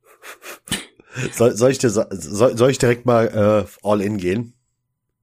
soll, 1.32 1.54
soll 1.56 1.70
ich 1.70 1.78
dir, 1.78 1.90
soll, 1.90 2.56
soll 2.56 2.70
ich 2.70 2.78
direkt 2.78 3.06
mal 3.06 3.28
äh, 3.28 3.86
all 3.86 4.00
in 4.00 4.16
gehen? 4.16 4.54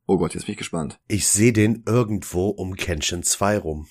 Oh 0.05 0.17
Gott, 0.17 0.33
jetzt 0.33 0.45
bin 0.45 0.53
ich 0.53 0.57
gespannt. 0.57 1.01
Ich 1.09 1.27
sehe 1.27 1.51
den 1.51 1.83
irgendwo 1.85 2.47
um 2.47 2.77
Kenshin 2.77 3.21
2 3.21 3.57
rum. 3.57 3.87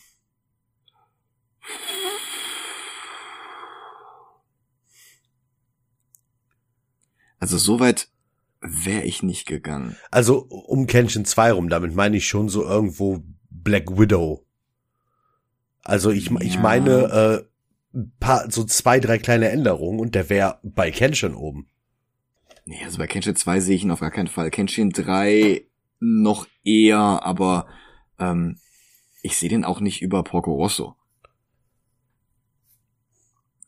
Also 7.47 7.59
soweit 7.59 8.09
wäre 8.61 9.05
ich 9.05 9.23
nicht 9.23 9.47
gegangen. 9.47 9.97
Also 10.11 10.39
um 10.49 10.89
Kenshin 10.89 11.25
2 11.25 11.53
rum, 11.53 11.69
damit 11.69 11.95
meine 11.95 12.17
ich 12.17 12.27
schon 12.27 12.49
so 12.49 12.65
irgendwo 12.65 13.23
Black 13.51 13.97
Widow. 13.97 14.45
Also 15.85 16.11
ich, 16.11 16.29
ich 16.41 16.55
Ja. 16.55 16.61
meine 16.61 17.47
äh, 17.95 18.01
paar, 18.19 18.51
so 18.51 18.65
zwei, 18.65 18.99
drei 18.99 19.19
kleine 19.19 19.49
Änderungen 19.51 20.01
und 20.01 20.17
der 20.17 20.29
wäre 20.29 20.59
bei 20.65 20.91
Kenshin 20.91 21.37
oben. 21.37 21.69
Nee, 22.65 22.83
also 22.85 22.99
bei 22.99 23.07
Kenshin 23.07 23.37
2 23.37 23.61
sehe 23.61 23.77
ich 23.77 23.85
ihn 23.85 23.93
auf 23.93 24.01
gar 24.01 24.11
keinen 24.11 24.27
Fall. 24.27 24.51
Kenshin 24.51 24.91
3 24.91 25.69
noch 26.01 26.49
eher, 26.65 26.99
aber 26.99 27.69
ähm, 28.19 28.59
ich 29.23 29.37
sehe 29.37 29.51
den 29.51 29.65
auch 29.65 29.79
nicht 29.79 30.03
über 30.03 30.25
Porco 30.25 30.53
Rosso. 30.53 30.97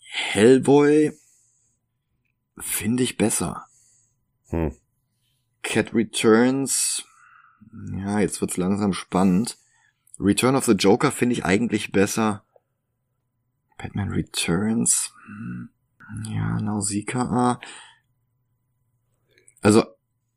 Hellboy 0.01 1.13
finde 2.59 3.05
ich 3.05 3.17
besser. 3.17 3.68
Hm. 4.49 4.73
Cat 5.63 5.95
Returns, 5.95 7.05
ja, 7.93 8.21
jetzt 8.21 8.41
wird's 8.41 8.57
langsam 8.57 8.93
spannend. 8.93 9.59
Return 10.19 10.57
of 10.57 10.65
the 10.65 10.73
Joker 10.73 11.13
finde 11.13 11.35
ich 11.35 11.45
eigentlich 11.45 11.93
besser. 11.93 12.45
Batman 13.77 14.11
Returns, 14.11 15.13
hm, 15.27 15.69
ja, 16.31 16.61
Nausicaa. 16.61 17.61
Also, 19.61 19.85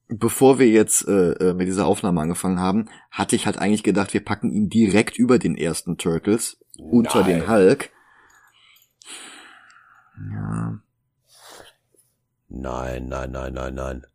bevor 0.08 0.60
wir 0.60 0.70
jetzt 0.70 1.08
äh, 1.08 1.32
äh, 1.34 1.54
mit 1.54 1.68
dieser 1.68 1.86
Aufnahme 1.86 2.22
angefangen 2.22 2.60
haben, 2.60 2.90
hatte 3.10 3.36
ich 3.36 3.46
halt 3.46 3.58
eigentlich 3.58 3.84
gedacht, 3.84 4.14
wir 4.14 4.24
packen 4.24 4.52
ihn 4.52 4.70
direkt 4.70 5.18
über 5.18 5.40
den 5.40 5.56
ersten 5.56 5.98
Turtles, 5.98 6.60
unter 6.78 7.22
Nein. 7.22 7.40
den 7.40 7.48
Hulk. 7.48 7.90
Ja, 10.32 10.80
Nein, 12.54 13.08
nein, 13.08 13.32
nein, 13.32 13.54
nein, 13.54 13.74
nein. 13.76 14.06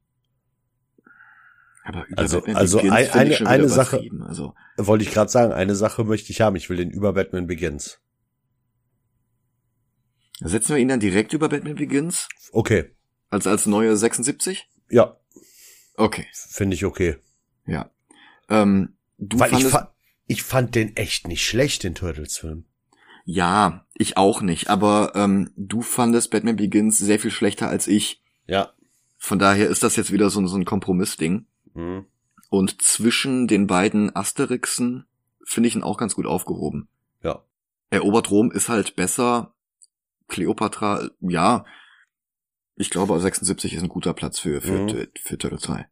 aber 1.85 2.05
über 2.09 2.19
Also- 2.19 2.39
Batman 2.39 2.57
also 2.57 2.77
Begins 2.79 2.95
ein- 2.95 3.05
ich 3.31 3.41
eine- 3.41 3.49
eine 3.51 3.69
Sache-. 3.69 4.03
Also, 4.27 4.55
Wollte 4.77 5.05
ich 5.05 5.11
gerade 5.13 5.31
sagen, 5.31 5.53
eine 5.53 5.75
Sache 5.77 6.05
möchte 6.05 6.31
ich 6.33 6.41
haben. 6.41 6.55
Ich 6.57 6.69
will 6.69 6.77
den 6.77 6.91
über 6.91 7.13
Batman 7.15 7.47
Begins. 7.47 7.99
setzen 10.41 10.75
wir 10.75 10.83
ihn 10.83 10.89
dann 10.89 11.01
direkt 11.01 11.33
über 11.33 11.49
Batman 11.49 11.77
Begins? 11.77 12.29
Okay. 12.53 12.91
Als 13.31 13.47
als 13.47 13.67
neue 13.67 13.97
76? 13.97 14.69
Ja, 14.91 15.17
Okay, 15.97 16.27
finde 16.33 16.75
ich 16.75 16.85
okay. 16.85 17.17
ja. 17.67 17.91
Ähm, 18.51 18.97
du 19.17 19.39
Weil 19.39 19.47
ich, 19.49 19.53
fandest, 19.55 19.73
fa 19.73 19.95
ich 20.27 20.43
fand 20.43 20.75
den 20.75 20.95
echt 20.97 21.27
nicht 21.27 21.45
schlecht, 21.47 21.85
den 21.85 21.95
Turtles-Film. 21.95 22.67
ja, 23.25 23.87
ich 23.95 24.17
auch 24.19 24.43
nicht, 24.43 24.69
aber 24.69 25.13
ähm, 25.15 25.51
du 25.57 25.81
fandest 25.81 26.31
Batman 26.31 26.57
Begins 26.57 26.99
sehr 26.99 27.19
viel 27.19 27.31
schlechter 27.31 27.69
als 27.69 27.87
ich. 27.89 28.23
Ja. 28.47 28.73
Von 29.19 29.39
daher 29.39 29.69
ist 29.69 29.83
das 29.83 29.97
jetzt 29.97 30.13
wieder 30.13 30.31
so, 30.31 30.45
so 30.47 30.57
ein 30.57 30.65
Kompromissding. 30.65 31.47
Mhm. 31.75 32.07
Und 32.49 32.81
zwischen 32.83 33.49
den 33.49 33.67
beiden 33.67 34.15
Asterixen 34.15 35.07
finde 35.45 35.69
ich 35.69 35.75
ihn 35.75 35.83
auch 35.83 35.99
ganz 35.99 36.15
gut 36.15 36.27
aufgehoben. 36.27 36.89
Ja. 37.23 37.43
Erobert 37.91 38.31
Rom 38.31 38.51
ist 38.53 38.69
halt 38.69 38.97
besser. 38.97 39.55
Cleopatra, 40.29 41.09
ja. 41.21 41.65
Ich 42.75 42.91
glaube, 42.91 43.19
76 43.19 43.75
ist 43.75 43.83
ein 43.83 43.89
guter 43.89 44.13
Platz 44.15 44.39
für, 44.39 44.61
für, 44.61 44.81
Mhm. 44.81 44.89
für, 44.89 45.09
für 45.23 45.39
Turtle 45.39 45.59
3. 45.59 45.89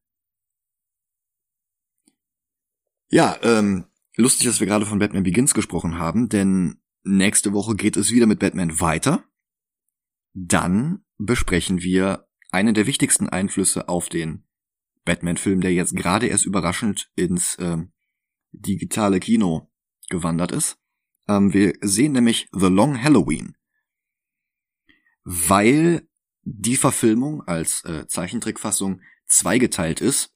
Ja, 3.11 3.37
ähm, 3.43 3.87
lustig, 4.17 4.47
dass 4.47 4.61
wir 4.61 4.67
gerade 4.67 4.87
von 4.87 4.99
Batman 4.99 5.23
Begins 5.23 5.55
gesprochen 5.55 5.99
haben, 5.99 6.29
denn 6.29 6.81
nächste 7.05 7.53
Woche 7.53 7.77
geht 7.77 7.97
es 7.97 8.11
wieder 8.11 8.27
mit 8.27 8.39
Batman 8.41 8.81
weiter. 8.81 9.25
Dann 10.33 11.05
besprechen 11.19 11.81
wir 11.81 12.27
einen 12.55 12.75
der 12.75 12.87
wichtigsten 12.87 13.29
Einflüsse 13.29 13.89
auf 13.89 14.09
den 14.09 14.45
Batman-Film, 15.05 15.61
der 15.61 15.75
jetzt 15.75 15.95
gerade 15.95 16.29
erst 16.29 16.47
überraschend 16.47 17.11
ins 17.17 17.57
ähm, 17.61 17.93
digitale 18.53 19.21
Kino 19.21 19.71
gewandert 20.09 20.53
ist. 20.53 20.79
Ähm, 21.29 21.53
wir 21.53 21.75
sehen 21.83 22.13
nämlich 22.13 22.49
The 22.53 22.67
Long 22.69 23.03
Halloween. 23.03 23.57
Weil 25.25 26.07
die 26.43 26.77
Verfilmung 26.77 27.43
als 27.43 27.85
äh, 27.85 28.07
Zeichentrickfassung 28.07 29.01
zweigeteilt 29.27 30.01
ist 30.01 30.33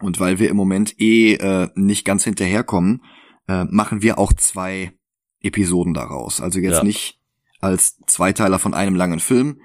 und 0.00 0.18
weil 0.18 0.38
wir 0.38 0.50
im 0.50 0.56
Moment 0.56 1.00
eh 1.00 1.34
äh, 1.34 1.68
nicht 1.74 2.04
ganz 2.04 2.24
hinterherkommen, 2.24 3.04
äh, 3.48 3.64
machen 3.64 4.02
wir 4.02 4.18
auch 4.18 4.32
zwei 4.32 4.92
Episoden 5.40 5.94
daraus. 5.94 6.40
Also 6.40 6.58
jetzt 6.58 6.78
Ja. 6.78 6.84
nicht 6.84 7.20
als 7.60 7.98
Zweiteiler 8.06 8.58
von 8.58 8.74
einem 8.74 8.96
langen 8.96 9.20
Film, 9.20 9.60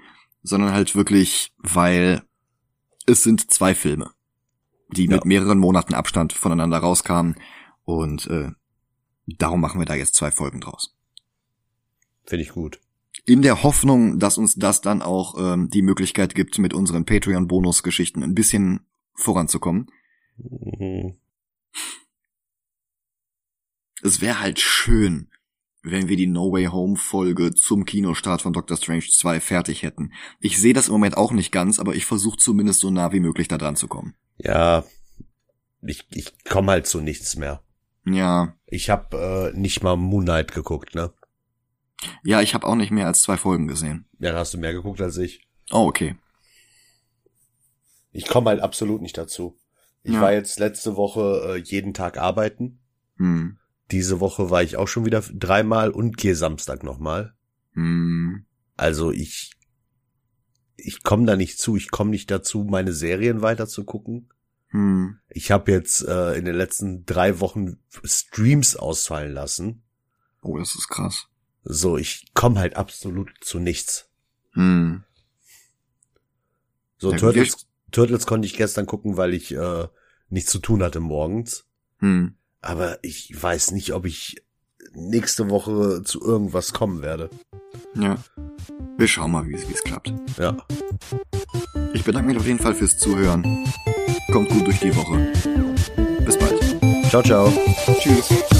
sondern 0.46 0.72
halt 0.72 0.94
wirklich, 0.94 1.52
weil 1.58 2.22
es 3.06 3.22
sind 3.22 3.50
zwei 3.50 3.74
Filme, 3.74 4.12
die 4.88 5.06
Ja. 5.06 5.16
mit 5.16 5.24
mehreren 5.24 5.58
Monaten 5.58 5.94
Abstand 5.94 6.32
voneinander 6.32 6.78
rauskamen 6.78 7.36
und 7.84 8.26
äh, 8.28 8.50
darum 9.26 9.60
machen 9.60 9.80
wir 9.80 9.86
da 9.86 9.94
jetzt 9.94 10.14
zwei 10.14 10.30
Folgen 10.30 10.60
draus. 10.60 10.94
Finde 12.24 12.42
ich 12.44 12.50
gut. 12.50 12.80
In 13.24 13.42
der 13.42 13.62
Hoffnung, 13.62 14.18
dass 14.18 14.38
uns 14.38 14.54
das 14.56 14.80
dann 14.82 15.02
auch 15.02 15.34
ähm, 15.38 15.68
die 15.70 15.82
Möglichkeit 15.82 16.34
gibt, 16.34 16.58
mit 16.58 16.74
unseren 16.74 17.04
Patreon-Bonus-Geschichten 17.04 18.22
ein 18.22 18.34
bisschen 18.34 18.86
voranzukommen. 19.14 19.90
Mhm. 20.36 21.16
Es 24.02 24.20
wäre 24.20 24.40
halt 24.40 24.60
schön, 24.60 25.28
wenn 25.88 26.08
wir 26.08 26.16
die 26.16 26.26
No 26.26 26.52
Way 26.52 26.66
Home 26.66 26.96
Folge 26.96 27.54
zum 27.54 27.84
Kinostart 27.84 28.42
von 28.42 28.52
Doctor 28.52 28.76
Strange 28.76 29.04
2 29.08 29.40
fertig 29.40 29.82
hätten. 29.82 30.12
Ich 30.40 30.58
sehe 30.58 30.74
das 30.74 30.88
im 30.88 30.92
Moment 30.92 31.16
auch 31.16 31.32
nicht 31.32 31.52
ganz, 31.52 31.78
aber 31.78 31.94
ich 31.94 32.04
versuche 32.06 32.38
zumindest 32.38 32.80
so 32.80 32.90
nah 32.90 33.12
wie 33.12 33.20
möglich 33.20 33.46
da 33.48 33.56
dran 33.56 33.76
zu 33.76 33.86
kommen. 33.86 34.14
Ja, 34.38 34.84
ich, 35.82 36.06
ich 36.12 36.32
komme 36.44 36.72
halt 36.72 36.86
zu 36.86 37.00
nichts 37.00 37.36
mehr. 37.36 37.62
Ja, 38.04 38.54
Ich 38.66 38.90
habe 38.90 39.52
äh, 39.54 39.58
nicht 39.58 39.82
mal 39.82 39.96
Moon 39.96 40.24
Knight 40.24 40.52
geguckt, 40.52 40.94
ne? 40.94 41.12
ja, 42.24 42.40
ich 42.42 42.54
habe 42.54 42.66
auch 42.66 42.74
nicht 42.76 42.90
mehr 42.90 43.06
als 43.06 43.22
zwei 43.22 43.36
Folgen 43.36 43.66
gesehen. 43.68 44.06
Ja, 44.18 44.32
da 44.32 44.38
hast 44.40 44.54
du 44.54 44.58
mehr 44.58 44.72
geguckt 44.72 45.00
als 45.00 45.16
ich. 45.16 45.46
Oh, 45.70 45.86
okay. 45.86 46.16
Ich 48.12 48.26
komme 48.28 48.50
halt 48.50 48.60
absolut 48.60 49.02
nicht 49.02 49.16
dazu. 49.18 49.58
Ich 50.02 50.14
Ja. 50.14 50.20
war 50.20 50.32
jetzt 50.32 50.58
letzte 50.58 50.96
Woche 50.96 51.54
äh, 51.56 51.56
jeden 51.58 51.94
Tag 51.94 52.16
arbeiten. 52.18 52.80
Hm. 53.18 53.58
Diese 53.90 54.20
Woche 54.20 54.50
war 54.50 54.62
ich 54.62 54.76
auch 54.76 54.88
schon 54.88 55.04
wieder 55.04 55.22
dreimal 55.32 55.90
und 55.90 56.16
gehe 56.16 56.34
Samstag 56.34 56.82
nochmal. 56.82 57.34
Hm. 57.72 58.44
Also 58.76 59.12
ich, 59.12 59.52
ich 60.76 61.02
komme 61.02 61.26
da 61.26 61.36
nicht 61.36 61.58
zu. 61.58 61.76
Ich 61.76 61.90
komme 61.90 62.10
nicht 62.10 62.30
dazu, 62.30 62.64
meine 62.64 62.92
Serien 62.92 63.42
weiter 63.42 63.66
zu 63.66 63.84
gucken. 63.84 64.28
Hm. 64.68 65.18
Ich 65.28 65.50
habe 65.50 65.70
jetzt 65.70 66.02
äh, 66.06 66.34
in 66.34 66.44
den 66.44 66.56
letzten 66.56 67.04
drei 67.06 67.40
Wochen 67.40 67.78
Streams 68.04 68.76
ausfallen 68.76 69.32
lassen. 69.32 69.82
Oh, 70.42 70.58
das 70.58 70.74
ist 70.74 70.88
krass. 70.88 71.28
So, 71.62 71.96
ich 71.96 72.26
komme 72.34 72.58
halt 72.58 72.76
absolut 72.76 73.30
zu 73.40 73.58
nichts. 73.58 74.08
Hm. 74.52 75.04
So, 76.98 77.12
Ja, 77.12 77.18
Turtles, 77.18 77.66
Turtles 77.90 78.26
konnte 78.26 78.46
ich 78.46 78.56
gestern 78.56 78.86
gucken, 78.86 79.16
weil 79.16 79.34
ich 79.34 79.52
äh, 79.52 79.88
nichts 80.28 80.50
zu 80.50 80.58
tun 80.58 80.82
hatte 80.82 81.00
morgens. 81.00 81.66
Hm. 81.98 82.36
Aber 82.66 82.98
ich 83.02 83.30
weiß 83.40 83.70
nicht, 83.70 83.92
ob 83.92 84.06
ich 84.06 84.42
nächste 84.92 85.50
Woche 85.50 86.02
zu 86.02 86.20
irgendwas 86.20 86.72
kommen 86.72 87.00
werde. 87.00 87.30
Ja. 87.94 88.16
Wir 88.98 89.06
schauen 89.06 89.30
mal, 89.30 89.46
wie 89.46 89.54
es 89.54 89.84
klappt. 89.84 90.12
Ja. 90.36 90.56
Ich 91.92 92.02
bedanke 92.02 92.28
mich 92.28 92.38
auf 92.38 92.46
jeden 92.46 92.58
Fall 92.58 92.74
fürs 92.74 92.98
Zuhören. 92.98 93.64
Kommt 94.32 94.48
gut 94.48 94.66
durch 94.66 94.80
die 94.80 94.94
Woche. 94.96 95.32
Bis 96.24 96.36
bald. 96.36 97.08
Ciao, 97.08 97.22
ciao. 97.22 97.52
Tschüss. 98.00 98.55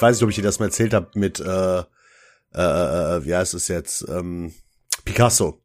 Ich 0.00 0.02
weiß 0.02 0.16
nicht, 0.16 0.22
ob 0.22 0.30
ich 0.30 0.36
dir 0.36 0.42
das 0.42 0.58
mal 0.58 0.64
erzählt 0.64 0.94
habe 0.94 1.10
mit, 1.12 1.40
äh, 1.40 1.80
äh, 1.80 1.84
äh, 2.54 3.24
wie 3.26 3.34
heißt 3.34 3.52
es 3.52 3.68
jetzt, 3.68 4.08
ähm, 4.08 4.54
Picasso. 5.04 5.62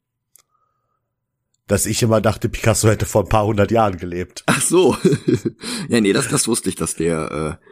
Dass 1.68 1.86
ich 1.86 2.04
immer 2.04 2.20
dachte, 2.20 2.50
Picasso 2.50 2.90
hätte 2.90 3.06
vor 3.06 3.24
ein 3.24 3.30
paar 3.30 3.46
hundert 3.46 3.72
Jahren 3.72 3.96
gelebt. 3.96 4.44
Ach 4.48 4.60
so. 4.60 4.98
ja, 5.88 6.02
nee, 6.02 6.12
das, 6.12 6.28
das 6.28 6.50
wusste 6.50 6.68
ich, 6.68 6.76
dass 6.76 6.96
der 6.96 7.60
äh, 7.62 7.66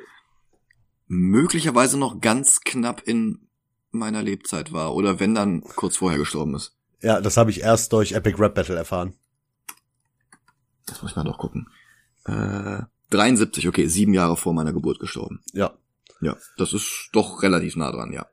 möglicherweise 1.07 1.99
noch 1.99 2.21
ganz 2.21 2.61
knapp 2.61 3.01
in 3.05 3.49
meiner 3.91 4.23
Lebzeit 4.23 4.71
war. 4.71 4.95
Oder 4.95 5.19
wenn 5.19 5.35
dann 5.35 5.63
kurz 5.63 5.97
vorher 5.97 6.17
gestorben 6.17 6.55
ist. 6.55 6.77
Ja, 7.01 7.19
das 7.19 7.35
habe 7.35 7.51
ich 7.51 7.59
erst 7.59 7.91
durch 7.91 8.13
Epic 8.13 8.41
Rap 8.41 8.55
Battle 8.55 8.77
erfahren. 8.77 9.15
Das 10.85 11.01
muss 11.01 11.11
ich 11.11 11.17
mal 11.17 11.25
doch 11.25 11.39
gucken. 11.39 11.67
Äh, 12.23 12.83
73, 13.09 13.67
okay, 13.67 13.87
sieben 13.87 14.13
Jahre 14.13 14.37
vor 14.37 14.53
meiner 14.53 14.71
Geburt 14.71 15.01
gestorben. 15.01 15.41
Ja. 15.51 15.73
Ja, 16.23 16.37
das 16.57 16.73
ist 16.73 17.09
doch 17.13 17.43
relativ 17.43 17.75
nah 17.75 17.91
dran, 17.91 18.11
ja. 18.11 18.27